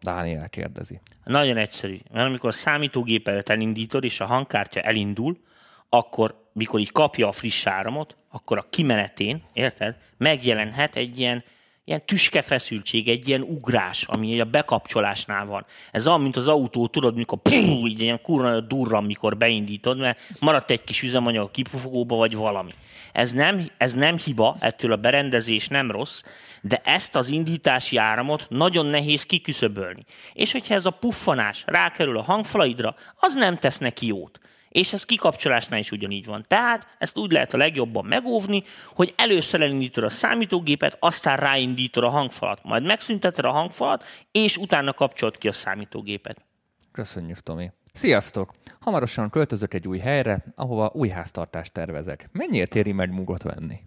Dániel 0.00 0.48
kérdezi. 0.48 1.00
Nagyon 1.24 1.56
egyszerű. 1.56 1.98
Mert 2.12 2.26
amikor 2.26 2.48
a 2.48 2.52
számítógép 2.52 3.28
előtt 3.28 3.48
elindítod, 3.48 4.04
és 4.04 4.20
a 4.20 4.26
hangkártya 4.26 4.80
elindul, 4.80 5.40
akkor, 5.88 6.48
mikor 6.52 6.80
így 6.80 6.92
kapja 6.92 7.28
a 7.28 7.32
friss 7.32 7.66
áramot, 7.66 8.16
akkor 8.30 8.58
a 8.58 8.66
kimenetén, 8.70 9.42
érted, 9.52 9.96
megjelenhet 10.16 10.96
egy 10.96 11.18
ilyen, 11.18 11.44
ilyen 11.90 12.04
tüske 12.06 12.42
feszültség, 12.42 13.08
egy 13.08 13.28
ilyen 13.28 13.40
ugrás, 13.40 14.02
ami 14.02 14.40
a 14.40 14.44
bekapcsolásnál 14.44 15.46
van. 15.46 15.66
Ez 15.92 16.06
olyan, 16.06 16.20
mint 16.20 16.36
az 16.36 16.48
autó, 16.48 16.86
tudod, 16.86 17.16
mikor 17.16 17.38
pú, 17.38 17.86
így 17.86 18.00
ilyen 18.00 18.20
kurva 18.22 18.50
nagy 18.50 18.66
durran, 18.66 19.04
mikor 19.04 19.36
beindítod, 19.36 19.98
mert 19.98 20.20
maradt 20.38 20.70
egy 20.70 20.84
kis 20.84 21.02
üzemanyag 21.02 21.44
a 21.44 21.50
kipufogóba, 21.50 22.16
vagy 22.16 22.34
valami. 22.34 22.70
Ez 23.12 23.32
nem, 23.32 23.70
ez 23.76 23.92
nem 23.92 24.16
hiba, 24.16 24.56
ettől 24.60 24.92
a 24.92 24.96
berendezés 24.96 25.68
nem 25.68 25.90
rossz, 25.90 26.22
de 26.62 26.80
ezt 26.84 27.16
az 27.16 27.28
indítási 27.28 27.96
áramot 27.96 28.46
nagyon 28.48 28.86
nehéz 28.86 29.26
kiküszöbölni. 29.26 30.04
És 30.32 30.52
hogyha 30.52 30.74
ez 30.74 30.86
a 30.86 30.90
puffanás 30.90 31.62
rákerül 31.66 32.18
a 32.18 32.22
hangfalaidra, 32.22 32.94
az 33.16 33.34
nem 33.34 33.56
tesz 33.56 33.78
neki 33.78 34.06
jót. 34.06 34.39
És 34.70 34.92
ez 34.92 35.04
kikapcsolásnál 35.04 35.78
is 35.78 35.90
ugyanígy 35.90 36.26
van. 36.26 36.44
Tehát 36.48 36.86
ezt 36.98 37.18
úgy 37.18 37.32
lehet 37.32 37.54
a 37.54 37.56
legjobban 37.56 38.04
megóvni, 38.04 38.62
hogy 38.86 39.14
először 39.16 39.60
elindítod 39.60 40.04
a 40.04 40.08
számítógépet, 40.08 40.96
aztán 41.00 41.36
ráindítod 41.36 42.04
a 42.04 42.08
hangfalat, 42.08 42.62
majd 42.62 42.84
megszünteted 42.84 43.44
a 43.44 43.50
hangfalat, 43.50 44.04
és 44.32 44.56
utána 44.56 44.92
kapcsolod 44.92 45.38
ki 45.38 45.48
a 45.48 45.52
számítógépet. 45.52 46.44
Köszönjük, 46.92 47.40
Tomi. 47.40 47.70
Sziasztok! 47.92 48.54
Hamarosan 48.80 49.30
költözök 49.30 49.74
egy 49.74 49.88
új 49.88 49.98
helyre, 49.98 50.44
ahova 50.54 50.90
új 50.94 51.08
háztartást 51.08 51.72
tervezek. 51.72 52.28
Mennyiért 52.32 52.74
éri 52.74 52.92
meg 52.92 53.12
mugot 53.12 53.42
venni? 53.42 53.80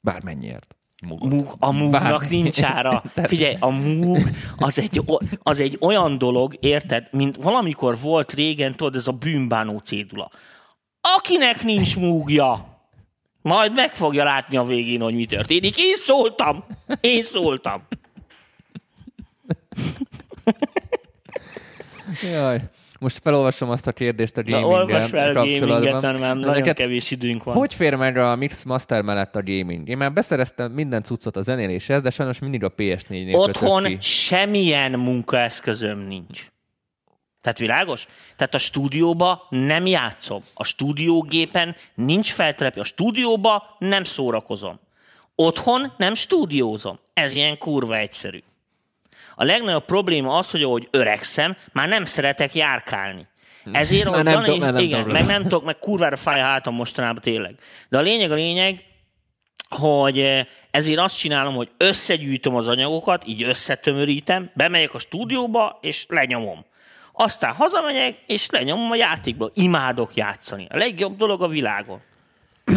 Bármennyiért. 0.00 0.76
Múg, 1.08 1.56
a 1.58 1.72
múgnak 1.72 2.28
nincs 2.28 2.62
ára. 2.62 3.02
Figyelj, 3.24 3.56
a 3.60 3.70
múg 3.70 4.18
az 4.56 4.78
egy, 4.78 5.02
az 5.42 5.60
egy 5.60 5.76
olyan 5.80 6.18
dolog, 6.18 6.56
érted, 6.60 7.08
mint 7.10 7.36
valamikor 7.36 7.98
volt 7.98 8.32
régen, 8.32 8.74
tudod, 8.74 8.96
ez 8.96 9.06
a 9.06 9.12
bűnbánó 9.12 9.78
cédula. 9.78 10.30
Akinek 11.00 11.62
nincs 11.62 11.96
múgja, 11.96 12.78
majd 13.42 13.74
meg 13.74 13.94
fogja 13.94 14.24
látni 14.24 14.56
a 14.56 14.64
végén, 14.64 15.00
hogy 15.00 15.14
mi 15.14 15.26
történik. 15.26 15.78
Én 15.78 15.96
szóltam! 15.96 16.64
Én 17.00 17.22
szóltam! 17.22 17.82
Jaj. 22.32 22.60
Most 23.02 23.18
felolvasom 23.22 23.70
azt 23.70 23.86
a 23.86 23.92
kérdést 23.92 24.36
a 24.36 24.42
Na, 24.44 24.50
gaminggel 24.50 24.78
olvas 24.78 25.10
fel 25.10 25.32
gaminget, 25.32 25.60
kapcsolatban. 25.60 26.00
mert 26.02 26.18
már 26.20 26.36
nagyon 26.36 26.74
kevés 26.74 27.10
időnk 27.10 27.44
van. 27.44 27.54
Hogy 27.54 27.74
fér 27.74 27.94
meg 27.94 28.16
a 28.16 28.36
Mix 28.36 28.62
Master 28.62 29.02
mellett 29.02 29.36
a 29.36 29.42
gaming? 29.42 29.88
Én 29.88 29.96
már 29.96 30.12
beszereztem 30.12 30.72
minden 30.72 31.02
cuccot 31.02 31.36
a 31.36 31.42
zenéléshez, 31.42 32.02
de 32.02 32.10
sajnos 32.10 32.38
mindig 32.38 32.64
a 32.64 32.74
PS4-nél 32.76 33.34
Otthon 33.34 33.84
ki. 33.84 33.96
semmilyen 34.00 34.90
munkaeszközöm 34.90 35.98
nincs. 35.98 36.46
Tehát 37.40 37.58
világos? 37.58 38.06
Tehát 38.36 38.54
a 38.54 38.58
stúdióba 38.58 39.46
nem 39.48 39.86
játszom. 39.86 40.42
A 40.54 40.64
stúdiógépen 40.64 41.76
nincs 41.94 42.32
feltelepi. 42.32 42.80
A 42.80 42.84
stúdióba 42.84 43.76
nem 43.78 44.04
szórakozom. 44.04 44.80
Otthon 45.34 45.92
nem 45.96 46.14
stúdiózom. 46.14 46.98
Ez 47.14 47.34
ilyen 47.36 47.58
kurva 47.58 47.96
egyszerű. 47.96 48.42
A 49.42 49.44
legnagyobb 49.44 49.84
probléma 49.84 50.38
az, 50.38 50.50
hogy 50.50 50.62
ahogy 50.62 50.88
öregszem, 50.90 51.56
már 51.72 51.88
nem 51.88 52.04
szeretek 52.04 52.54
járkálni. 52.54 53.26
Ezért, 53.72 54.10
Már 54.10 54.24
nem 54.24 54.44
Dani, 54.44 54.58
nem 54.58 54.76
igen, 54.76 55.02
tudok 55.02 55.12
meg 55.12 55.26
nem 55.26 55.42
tudok, 55.42 55.64
meg 55.64 55.78
kurvára 55.78 56.16
fáj 56.16 56.40
a 56.40 56.44
hátam 56.44 56.74
mostanában 56.74 57.22
tényleg. 57.22 57.54
De 57.88 57.98
a 57.98 58.00
lényeg 58.00 58.30
a 58.30 58.34
lényeg, 58.34 58.84
hogy 59.68 60.18
eh, 60.18 60.46
ezért 60.70 60.98
azt 60.98 61.18
csinálom, 61.18 61.54
hogy 61.54 61.70
összegyűjtöm 61.76 62.54
az 62.54 62.68
anyagokat, 62.68 63.26
így 63.26 63.42
összetömörítem, 63.42 64.50
bemegyek 64.54 64.94
a 64.94 64.98
stúdióba, 64.98 65.78
és 65.80 66.06
lenyomom. 66.08 66.64
Aztán 67.12 67.54
hazamegyek, 67.54 68.14
és 68.26 68.50
lenyomom 68.50 68.90
a 68.90 68.96
játékból. 68.96 69.50
Imádok 69.54 70.14
játszani. 70.14 70.66
A 70.70 70.76
legjobb 70.76 71.16
dolog 71.16 71.42
a 71.42 71.48
világon. 71.48 72.00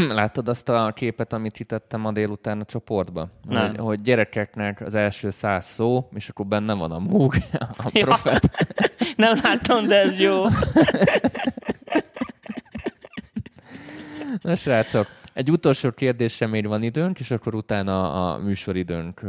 Láttad 0.09 0.47
azt 0.47 0.69
a 0.69 0.91
képet, 0.95 1.33
amit 1.33 1.51
kitettem 1.53 2.01
ma 2.01 2.11
délután 2.11 2.59
a 2.59 2.65
csoportba? 2.65 3.29
Nem. 3.43 3.67
Hogy, 3.67 3.77
hogy 3.77 4.01
gyerekeknek 4.01 4.81
az 4.81 4.95
első 4.95 5.29
száz 5.29 5.65
szó, 5.65 6.09
és 6.13 6.29
akkor 6.29 6.45
benne 6.45 6.73
van 6.73 6.91
a 6.91 6.99
múg, 6.99 7.33
a 7.77 7.89
Ja. 7.93 8.05
profet. 8.05 8.49
Nem 9.15 9.37
láttam, 9.43 9.87
de 9.87 9.95
ez 9.95 10.19
jó. 10.19 10.43
Na 14.41 14.55
srácok, 14.55 15.07
egy 15.35 15.51
utolsó 15.51 15.91
kérdésre 15.91 16.47
még 16.47 16.67
van 16.67 16.83
időnk, 16.83 17.19
és 17.19 17.31
akkor 17.31 17.55
utána 17.55 18.11
a 18.31 18.37
műsoridőnk 18.37 19.21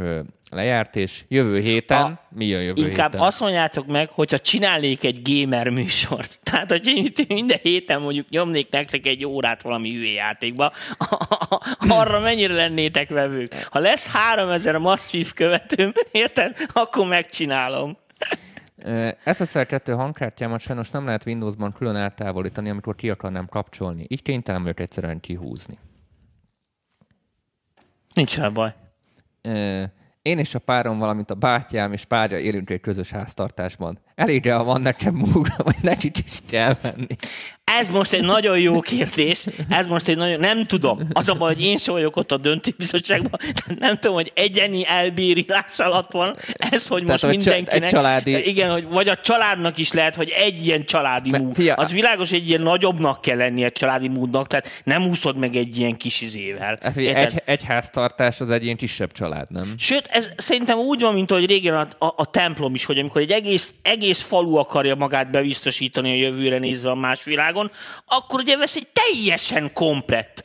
lejárt, 0.49 0.95
és 0.95 1.23
jövő 1.27 1.59
héten, 1.59 2.01
A- 2.01 2.19
mi 2.29 2.45
jön 2.45 2.61
jövő 2.61 2.81
Inkább 2.87 3.11
héten? 3.11 3.27
azt 3.27 3.39
mondjátok 3.39 3.87
meg, 3.87 4.09
hogyha 4.09 4.39
csinálnék 4.39 5.03
egy 5.03 5.21
gamer 5.23 5.69
műsort, 5.69 6.39
tehát 6.51 6.71
hogy 6.71 7.13
minden 7.27 7.59
héten 7.61 8.01
mondjuk 8.01 8.29
nyomnék 8.29 8.69
nektek 8.69 9.05
egy 9.05 9.25
órát 9.25 9.61
valami 9.61 9.89
játékba, 9.89 10.71
arra 11.99 12.19
mennyire 12.19 12.53
lennétek 12.53 13.09
vevők? 13.09 13.53
Ha 13.69 13.79
lesz 13.79 14.07
3000 14.07 14.77
masszív 14.77 15.33
követőm, 15.33 15.91
érted? 16.11 16.55
Akkor 16.73 17.07
megcsinálom. 17.07 17.97
Ö, 18.83 19.09
SSL 19.33 19.61
2 19.61 19.93
hangkártyámat 19.93 20.59
sajnos 20.59 20.89
nem 20.89 21.05
lehet 21.05 21.25
Windowsban 21.25 21.73
külön 21.73 21.95
eltávolítani, 21.95 22.69
amikor 22.69 22.95
ki 22.95 23.09
akarnám 23.09 23.47
kapcsolni. 23.47 24.05
Így 24.07 24.21
kénytelen 24.21 24.61
vagyok 24.61 24.79
egyszerűen 24.79 25.19
kihúzni. 25.19 25.77
Nincs 28.17 28.37
vele 28.37 28.49
baj. 28.49 28.73
Én 30.21 30.37
és 30.37 30.55
a 30.55 30.59
párom, 30.59 30.99
valamint 30.99 31.31
a 31.31 31.35
bátyám 31.35 31.93
és 31.93 32.05
párja 32.05 32.37
élünk 32.37 32.69
egy 32.69 32.81
közös 32.81 33.11
háztartásban. 33.11 33.99
Elég 34.15 34.51
ha 34.51 34.63
van 34.63 34.81
nekem 34.81 35.13
múlva, 35.13 35.55
vagy 35.57 35.77
nekik 35.81 36.17
is 36.17 36.39
kell 36.49 36.75
venni. 36.81 37.15
Ez 37.79 37.89
most 37.89 38.13
egy 38.13 38.23
nagyon 38.23 38.59
jó 38.59 38.79
kérdés. 38.79 39.45
Ez 39.69 39.87
most 39.87 40.07
egy 40.07 40.17
nagyon... 40.17 40.39
Nem 40.39 40.65
tudom. 40.65 40.99
Az 41.13 41.29
a 41.29 41.33
baj, 41.33 41.53
hogy 41.53 41.63
én 41.63 41.77
sem 41.77 41.93
vagyok 41.93 42.15
ott 42.15 42.31
a 42.31 42.37
döntőbizottságban. 42.37 43.39
Tehát 43.39 43.79
nem 43.79 43.93
tudom, 43.97 44.15
hogy 44.15 44.31
egyeni 44.35 44.85
elbírálás 44.87 45.77
alatt 45.79 46.11
van. 46.11 46.35
Ez, 46.57 46.87
hogy 46.87 47.03
Tehát, 47.05 47.21
most 47.21 47.35
mindenkinek... 47.35 47.83
egy 47.83 47.89
családi- 47.89 48.47
Igen, 48.47 48.71
hogy 48.71 48.87
vagy 48.87 49.07
a 49.07 49.15
családnak 49.15 49.77
is 49.77 49.91
lehet, 49.91 50.15
hogy 50.15 50.29
egy 50.37 50.65
ilyen 50.65 50.85
családi 50.85 51.29
Me- 51.29 51.41
múd. 51.41 51.55
fia- 51.55 51.77
Az 51.79 51.91
világos, 51.91 52.31
egy 52.31 52.47
ilyen 52.49 52.61
nagyobbnak 52.61 53.21
kell 53.21 53.37
lennie 53.37 53.69
családi 53.69 54.07
múdnak, 54.07 54.47
tehát 54.47 54.81
nem 54.83 55.07
úszod 55.07 55.37
meg 55.37 55.55
egy 55.55 55.79
ilyen 55.79 55.95
kis 55.95 56.21
izével. 56.21 56.77
Hát, 56.81 56.97
Érted? 56.97 57.23
egy, 57.33 57.41
egy 57.45 57.63
háztartás 57.63 58.39
az 58.39 58.49
egy 58.49 58.63
ilyen 58.63 58.77
kisebb 58.77 59.11
család, 59.11 59.51
nem? 59.51 59.73
Sőt, 59.77 60.07
ez 60.11 60.29
szerintem 60.37 60.77
úgy 60.77 61.01
van, 61.01 61.13
mint 61.13 61.31
ahogy 61.31 61.45
régen 61.45 61.73
a, 61.75 62.05
a, 62.05 62.13
a 62.17 62.25
templom 62.25 62.73
is, 62.73 62.85
hogy 62.85 62.97
amikor 62.99 63.21
egy 63.21 63.31
egész, 63.31 63.73
egész 63.81 64.21
falu 64.21 64.55
akarja 64.55 64.95
magát 64.95 65.31
bebiztosítani 65.31 66.11
a 66.11 66.15
jövőre 66.15 66.57
nézve 66.57 66.89
a 66.89 66.95
más 66.95 67.25
világon, 67.57 67.71
akkor 68.05 68.39
ugye 68.39 68.57
vesz 68.57 68.75
egy 68.75 68.87
teljesen 68.93 69.73
komplett 69.73 70.43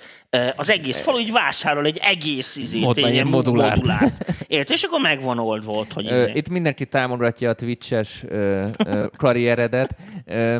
az 0.56 0.70
egész 0.70 1.02
falu 1.02 1.18
így 1.18 1.32
vásárol 1.32 1.84
egy 1.84 2.00
egész 2.02 2.56
izét, 2.56 2.82
Mod- 2.82 2.98
egy 2.98 3.24
modulárt. 3.24 3.76
modulárt. 3.76 4.24
Érted? 4.46 4.76
És 4.76 4.82
akkor 4.82 5.00
megvan 5.00 5.38
oldva 5.38 5.72
ott, 5.72 5.92
hogy 5.92 6.04
izé. 6.04 6.30
Itt 6.34 6.48
mindenki 6.48 6.86
támogatja 6.86 7.50
a 7.50 7.52
Twitch-es 7.52 8.24
ö, 8.28 8.66
ö, 8.86 9.06
karrieredet, 9.16 9.94
ö, 10.26 10.58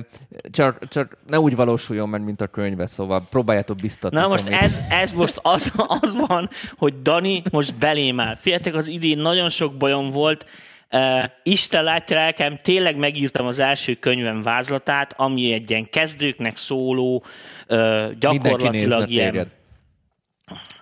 csak, 0.50 0.88
csak 0.88 1.16
ne 1.26 1.40
úgy 1.40 1.56
valósuljon 1.56 2.08
meg, 2.08 2.24
mint 2.24 2.40
a 2.40 2.46
könyve, 2.46 2.86
szóval 2.86 3.26
próbáljátok 3.30 3.76
biztatni. 3.76 4.18
Na 4.18 4.28
most 4.28 4.48
ez, 4.48 4.80
ez 4.90 5.12
most 5.12 5.38
az, 5.42 5.72
az 5.86 6.16
van, 6.26 6.50
hogy 6.76 7.02
Dani 7.02 7.42
most 7.50 7.74
belém 7.74 8.20
áll. 8.20 8.36
Figyeljetek, 8.36 8.74
az 8.74 8.88
idén 8.88 9.18
nagyon 9.18 9.48
sok 9.48 9.74
bajom 9.76 10.10
volt, 10.10 10.46
Uh, 10.92 11.24
Isten 11.42 11.84
látja 11.84 12.16
lelkem, 12.16 12.56
tényleg 12.62 12.96
megírtam 12.96 13.46
az 13.46 13.58
első 13.58 13.94
könyvem 13.94 14.42
vázlatát, 14.42 15.14
ami 15.16 15.52
egy 15.52 15.70
ilyen 15.70 15.90
kezdőknek 15.90 16.56
szóló, 16.56 17.24
uh, 17.68 18.12
gyakorlatilag 18.18 19.10
ilyen... 19.10 19.30
téged. 19.30 19.48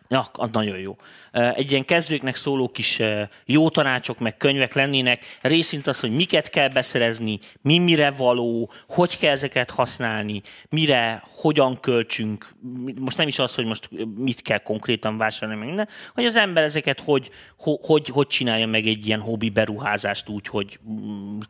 Ja, 0.09 0.31
nagyon 0.53 0.79
jó. 0.79 0.97
Egy 1.33 1.70
ilyen 1.70 1.85
kezdőknek 1.85 2.37
szóló 2.37 2.68
kis 2.68 3.03
jó 3.45 3.68
tanácsok, 3.68 4.18
meg 4.18 4.37
könyvek 4.37 4.74
lennének. 4.74 5.39
Részint 5.41 5.87
az, 5.87 6.01
hogy 6.01 6.11
miket 6.11 6.51
kell 6.51 6.68
beszerezni, 6.68 7.39
mi 7.62 7.78
mire 7.78 8.11
való, 8.11 8.72
hogy 8.89 9.18
kell 9.18 9.33
ezeket 9.33 9.70
használni, 9.70 10.43
mire, 10.68 11.22
hogyan 11.37 11.81
költsünk. 11.81 12.55
Most 13.01 13.16
nem 13.16 13.28
is 13.28 13.39
az, 13.39 13.55
hogy 13.55 13.64
most 13.64 13.91
mit 14.16 14.43
kell 14.43 14.59
konkrétan 14.59 15.16
vásárolni, 15.16 15.59
meg 15.59 15.68
minden, 15.68 15.89
hogy 16.14 16.24
az 16.24 16.37
ember 16.37 16.62
ezeket 16.62 17.01
hogy, 17.01 17.31
hogy, 17.59 17.78
hogy, 17.83 18.09
hogy 18.09 18.26
csinálja 18.26 18.66
meg 18.66 18.87
egy 18.87 19.07
ilyen 19.07 19.20
hobbi 19.20 19.51
beruházást 19.51 20.28
úgy, 20.28 20.47
hogy 20.47 20.78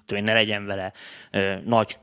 tudom, 0.07 0.24
ne 0.24 0.33
legyen 0.33 0.66
vele 0.66 0.93
nagy 1.64 1.99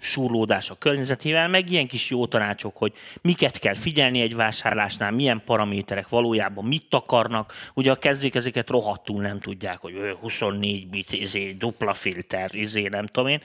surlódás 0.00 0.70
a 0.70 0.78
környezetével, 0.78 1.48
meg 1.48 1.70
ilyen 1.70 1.86
kis 1.86 2.10
jó 2.10 2.26
tanácsok, 2.26 2.76
hogy 2.76 2.92
miket 3.22 3.58
kell 3.58 3.74
figyelni 3.74 4.20
egy 4.20 4.34
vásárlásnál, 4.34 5.10
milyen 5.10 5.42
paraméterek 5.44 6.08
valójában 6.08 6.64
mit 6.64 6.88
akarnak. 7.10 7.52
Ugye 7.74 7.90
a 7.90 7.94
kezdők 7.94 8.34
ezeket 8.34 8.70
rohadtul 8.70 9.20
nem 9.22 9.40
tudják, 9.40 9.78
hogy 9.80 9.92
24 10.20 10.88
bit, 10.88 11.12
izé, 11.12 11.52
dupla 11.52 11.94
filter, 11.94 12.54
izé, 12.54 12.88
nem 12.88 13.06
tudom 13.06 13.28
én. 13.28 13.40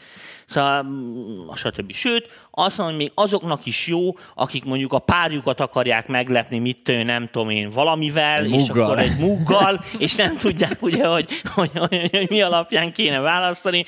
Szóval, 0.46 0.84
mm, 0.84 1.50
stb. 1.54 1.92
Sőt, 1.94 2.48
azt 2.52 2.78
mondom, 2.78 2.96
hogy 2.96 3.06
még 3.06 3.12
azoknak 3.16 3.66
is 3.66 3.88
jó, 3.88 4.00
akik 4.36 4.66
mondjuk 4.66 4.94
a 4.94 5.00
párjukat 5.00 5.60
akarják 5.60 6.08
meglepni, 6.08 6.60
mit 6.60 6.84
tő, 6.84 7.04
nem 7.04 7.30
tudom 7.32 7.50
én, 7.50 7.70
valamivel, 7.70 8.44
Egy 8.44 8.52
és 8.52 8.68
muggal. 8.68 8.84
akkor 8.84 9.00
egy 9.00 9.18
muggal, 9.18 9.84
és 9.98 10.16
nem 10.16 10.38
tudják 10.38 10.82
ugye, 10.82 11.08
hogy, 11.08 11.30
hogy, 11.54 11.72
hogy, 11.74 12.10
hogy 12.12 12.30
mi 12.30 12.42
alapján 12.42 12.94
kéne 12.94 13.20
választani. 13.20 13.86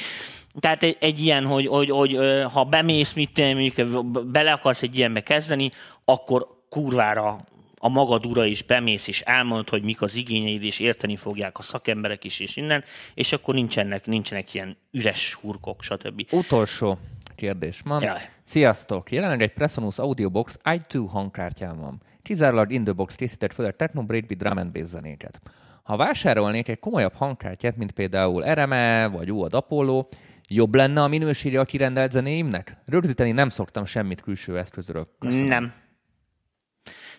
Tehát 0.59 0.84
egy, 0.84 0.97
egy 0.99 1.19
ilyen, 1.19 1.45
hogy, 1.45 1.67
hogy, 1.67 1.89
hogy 1.89 2.17
ha 2.53 2.63
bemész, 2.63 3.13
mit 3.13 3.39
én, 3.39 3.55
mondjuk 3.55 4.05
bele 4.28 4.51
akarsz 4.51 4.82
egy 4.82 4.97
ilyenbe 4.97 5.21
kezdeni, 5.21 5.71
akkor 6.05 6.47
kurvára 6.69 7.45
a 7.80 7.89
magad 7.89 8.25
ura 8.25 8.45
is 8.45 8.63
bemész, 8.63 9.07
és 9.07 9.21
elmondod, 9.21 9.69
hogy 9.69 9.84
mik 9.84 10.01
az 10.01 10.15
igényeid, 10.15 10.63
és 10.63 10.80
érteni 10.80 11.15
fogják 11.15 11.57
a 11.57 11.61
szakemberek 11.61 12.23
is, 12.23 12.39
és 12.39 12.55
innen, 12.55 12.84
és 13.13 13.34
akkor 13.34 13.53
nincsenek, 13.53 14.05
nincsenek 14.05 14.53
ilyen 14.53 14.78
üres 14.91 15.34
hurkok, 15.34 15.82
stb. 15.82 16.28
Utolsó 16.32 16.97
kérdés 17.36 17.82
van. 17.86 18.03
Jaj. 18.03 18.30
Sziasztok! 18.43 19.11
Jelenleg 19.11 19.41
egy 19.41 19.53
Presonus 19.53 19.99
Audiobox 19.99 20.59
i2 20.63 21.05
hangkártyám 21.09 21.80
van. 21.80 22.01
Kizárólag 22.21 22.71
in 22.71 22.84
the 22.84 22.93
box 22.93 23.15
készített 23.15 23.53
fel 23.53 23.65
a 23.65 23.71
Techno 23.71 24.03
Breakbeat 24.03 24.39
drum 24.39 24.57
and 24.57 24.71
bass 24.71 24.88
zenéket. 24.88 25.41
Ha 25.84 25.97
vásárolnék 25.97 26.67
egy 26.67 26.80
komolyabb 26.80 27.13
hangkártyát, 27.13 27.78
mint 27.78 27.91
például 27.91 28.53
RME 28.53 29.07
vagy 29.07 29.32
UAD 29.32 29.53
Apollo, 29.53 30.07
jobb 30.47 30.75
lenne 30.75 31.03
a 31.03 31.07
minősége 31.07 31.59
a 31.59 31.65
kirendelt 31.65 32.11
zenéimnek? 32.11 32.78
Rögzíteni 32.86 33.32
nem 33.32 33.49
szoktam 33.49 33.86
semmit 33.86 34.21
külső 34.21 34.57
eszközről. 34.57 35.15
Köszönöm. 35.19 35.45
Nem. 35.45 35.73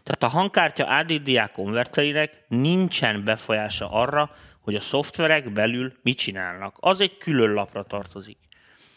Tehát 0.03 0.23
a 0.23 0.39
hangkártya 0.39 1.51
konverterének 1.53 2.45
nincsen 2.49 3.25
befolyása 3.25 3.91
arra, 3.91 4.31
hogy 4.61 4.75
a 4.75 4.81
szoftverek 4.81 5.53
belül 5.53 5.93
mit 6.03 6.19
csinálnak. 6.19 6.77
Az 6.81 7.01
egy 7.01 7.19
külön 7.19 7.53
lapra 7.53 7.83
tartozik. 7.83 8.39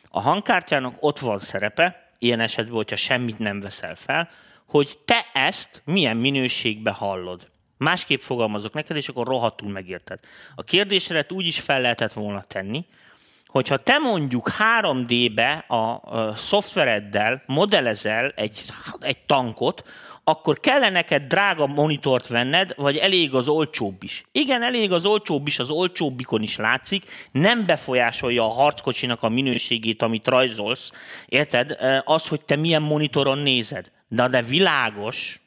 A 0.10 0.22
hangkártyának 0.22 0.95
ott 0.99 1.20
van 1.20 1.39
szerepe, 1.39 2.10
ilyen 2.20 2.39
esetben, 2.39 2.76
hogyha 2.76 2.95
semmit 2.95 3.39
nem 3.39 3.60
veszel 3.60 3.95
fel, 3.95 4.30
hogy 4.68 4.97
te 5.06 5.26
ezt 5.34 5.82
milyen 5.86 6.18
minőségbe 6.18 6.91
hallod. 6.91 7.52
Másképp 7.78 8.20
fogalmazok 8.20 8.74
neked, 8.74 8.95
és 8.95 9.08
akkor 9.08 9.28
rohadtul 9.28 9.70
megérted. 9.70 10.20
A 10.56 10.64
kérdésre 10.64 11.26
úgy 11.30 11.45
is 11.45 11.60
fel 11.60 11.82
lehetett 11.82 12.14
volna 12.14 12.41
tenni, 12.41 12.86
hogyha 13.52 13.78
te 13.78 13.97
mondjuk 13.97 14.52
3D-be 14.80 15.66
a, 15.68 15.76
a 15.76 16.36
szoftvereddel 16.36 17.43
modellezel 17.45 18.34
egy, 18.36 18.64
egy 18.99 19.18
tankot, 19.26 19.84
akkor 20.24 20.60
kellene 20.60 20.89
neked 20.89 21.24
drága 21.24 21.68
monitort 21.68 22.28
venned, 22.28 22.74
vagy 22.76 22.97
elég 22.97 23.34
az 23.34 23.47
olcsóbb 23.47 24.04
is. 24.04 24.24
Igen, 24.32 24.64
elég 24.64 24.91
az 24.91 25.06
olcsóbb 25.06 25.47
is, 25.47 25.60
az 25.60 25.70
olcsóbbikon 25.70 26.41
is 26.41 26.58
látszik, 26.58 27.04
nem 27.32 27.66
befolyásolja 27.66 28.43
a 28.43 28.54
harckocsinak 28.54 29.24
a 29.24 29.30
minőségét, 29.30 30.02
amit 30.02 30.28
rajzolsz, 30.28 30.91
érted? 31.26 31.78
Az, 32.04 32.28
hogy 32.28 32.41
te 32.41 32.56
milyen 32.56 32.82
monitoron 32.82 33.38
nézed. 33.38 33.91
De, 34.08 34.28
de 34.28 34.41
világos, 34.41 35.41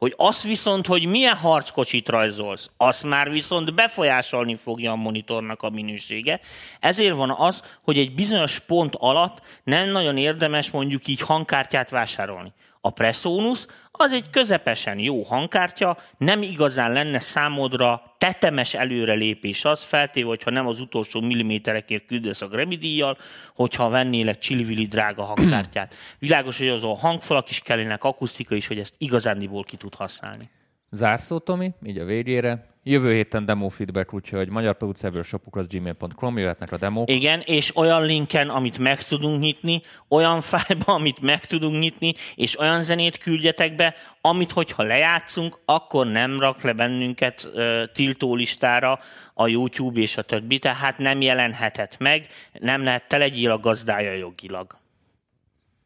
hogy 0.00 0.14
azt 0.16 0.42
viszont, 0.42 0.86
hogy 0.86 1.06
milyen 1.06 1.36
harckocsit 1.36 2.08
rajzolsz, 2.08 2.70
azt 2.76 3.04
már 3.04 3.30
viszont 3.30 3.74
befolyásolni 3.74 4.54
fogja 4.54 4.92
a 4.92 4.96
monitornak 4.96 5.62
a 5.62 5.70
minősége. 5.70 6.40
Ezért 6.80 7.16
van 7.16 7.30
az, 7.30 7.62
hogy 7.82 7.98
egy 7.98 8.14
bizonyos 8.14 8.58
pont 8.58 8.94
alatt 8.98 9.40
nem 9.64 9.88
nagyon 9.88 10.16
érdemes 10.16 10.70
mondjuk 10.70 11.06
így 11.06 11.20
hangkártyát 11.20 11.90
vásárolni. 11.90 12.52
A 12.80 12.90
Presonus 12.90 13.66
az 13.90 14.12
egy 14.12 14.30
közepesen 14.30 14.98
jó 14.98 15.22
hangkártya, 15.22 15.96
nem 16.18 16.42
igazán 16.42 16.92
lenne 16.92 17.18
számodra 17.18 18.02
tetemes 18.18 18.74
előrelépés 18.74 19.64
az, 19.64 19.82
feltéve, 19.82 20.28
hogyha 20.28 20.50
nem 20.50 20.66
az 20.66 20.80
utolsó 20.80 21.20
milliméterekért 21.20 22.06
küldesz 22.06 22.40
a 22.40 22.48
Grammy 22.48 22.76
díjjal, 22.76 23.18
hogyha 23.54 23.88
vennél 23.88 24.28
egy 24.28 24.38
csillivili 24.38 24.86
drága 24.86 25.22
hangkártyát. 25.22 25.94
Világos, 26.18 26.58
hogy 26.58 26.68
az 26.68 26.84
a 26.84 26.94
hangfalak 26.94 27.50
is 27.50 27.60
kellenek, 27.60 28.04
akusztika 28.04 28.54
is, 28.54 28.66
hogy 28.66 28.78
ezt 28.78 28.94
igazándiból 28.98 29.62
ki 29.62 29.76
tud 29.76 29.94
használni. 29.94 30.50
Zárszó, 30.90 31.38
Tomi, 31.38 31.72
így 31.84 31.98
a 31.98 32.04
végére. 32.04 32.69
Jövő 32.82 33.12
héten 33.14 33.44
demo 33.44 33.68
feedback, 33.68 34.14
úgyhogy 34.14 34.48
magyarproducerről.gmail.com 34.48 36.38
jöhetnek 36.38 36.72
a 36.72 36.76
demók. 36.76 37.10
Igen, 37.10 37.40
és 37.40 37.76
olyan 37.76 38.04
linken, 38.04 38.48
amit 38.48 38.78
meg 38.78 39.04
tudunk 39.04 39.40
nyitni, 39.40 39.82
olyan 40.08 40.40
fájlba, 40.50 40.92
amit 40.94 41.20
meg 41.20 41.46
tudunk 41.46 41.80
nyitni, 41.80 42.14
és 42.34 42.58
olyan 42.58 42.82
zenét 42.82 43.18
küldjetek 43.18 43.74
be, 43.74 43.94
amit, 44.20 44.50
hogyha 44.50 44.82
lejátszunk, 44.82 45.58
akkor 45.64 46.06
nem 46.06 46.40
rak 46.40 46.62
le 46.62 46.72
bennünket 46.72 47.50
uh, 47.54 47.82
tiltólistára 47.92 48.98
a 49.34 49.46
YouTube 49.46 50.00
és 50.00 50.16
a 50.16 50.22
többi, 50.22 50.58
tehát 50.58 50.98
nem 50.98 51.20
jelenhetett 51.20 51.98
meg, 51.98 52.26
nem 52.52 52.84
lehet, 52.84 53.08
te 53.08 53.16
legyél 53.16 53.50
a 53.50 53.58
gazdája 53.58 54.12
jogilag. 54.12 54.78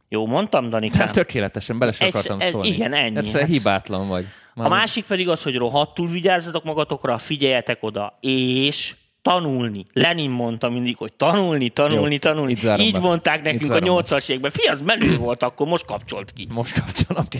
Jó, 0.08 0.26
mondtam, 0.26 0.70
Danikám? 0.70 1.00
Hát 1.06 1.14
tökéletesen, 1.14 1.78
bele 1.78 1.92
sem 1.92 2.08
akartam 2.08 2.40
szólni. 2.40 2.68
igen, 2.68 2.92
ennyi. 2.92 3.16
Egyszer 3.16 3.40
Hát- 3.40 3.50
hibátlan 3.50 4.08
vagy. 4.08 4.26
A 4.54 4.68
másik 4.68 5.04
pedig 5.04 5.28
az, 5.28 5.42
hogy 5.42 5.56
rohadtul 5.56 6.08
vigyázzatok 6.08 6.64
magatokra, 6.64 7.18
figyeljetek 7.18 7.82
oda, 7.82 8.18
és 8.20 8.94
tanulni. 9.22 9.86
Lenin 9.92 10.30
mondta 10.30 10.68
mindig, 10.68 10.96
hogy 10.96 11.12
tanulni, 11.12 11.68
tanulni, 11.68 12.12
Jó, 12.12 12.18
tanulni. 12.18 12.56
Így 12.78 12.92
be. 12.92 12.98
mondták 12.98 13.42
nekünk 13.42 13.72
a. 13.72 13.78
80-as 13.78 14.28
években. 14.28 14.50
Fi, 14.50 14.66
az 14.66 14.80
menő 14.80 15.16
volt, 15.16 15.42
akkor 15.42 15.66
most 15.66 15.84
kapcsolt 15.84 16.32
ki. 16.32 16.48
Most 16.50 16.80
kapcsolom 16.80 17.28
ki. 17.28 17.38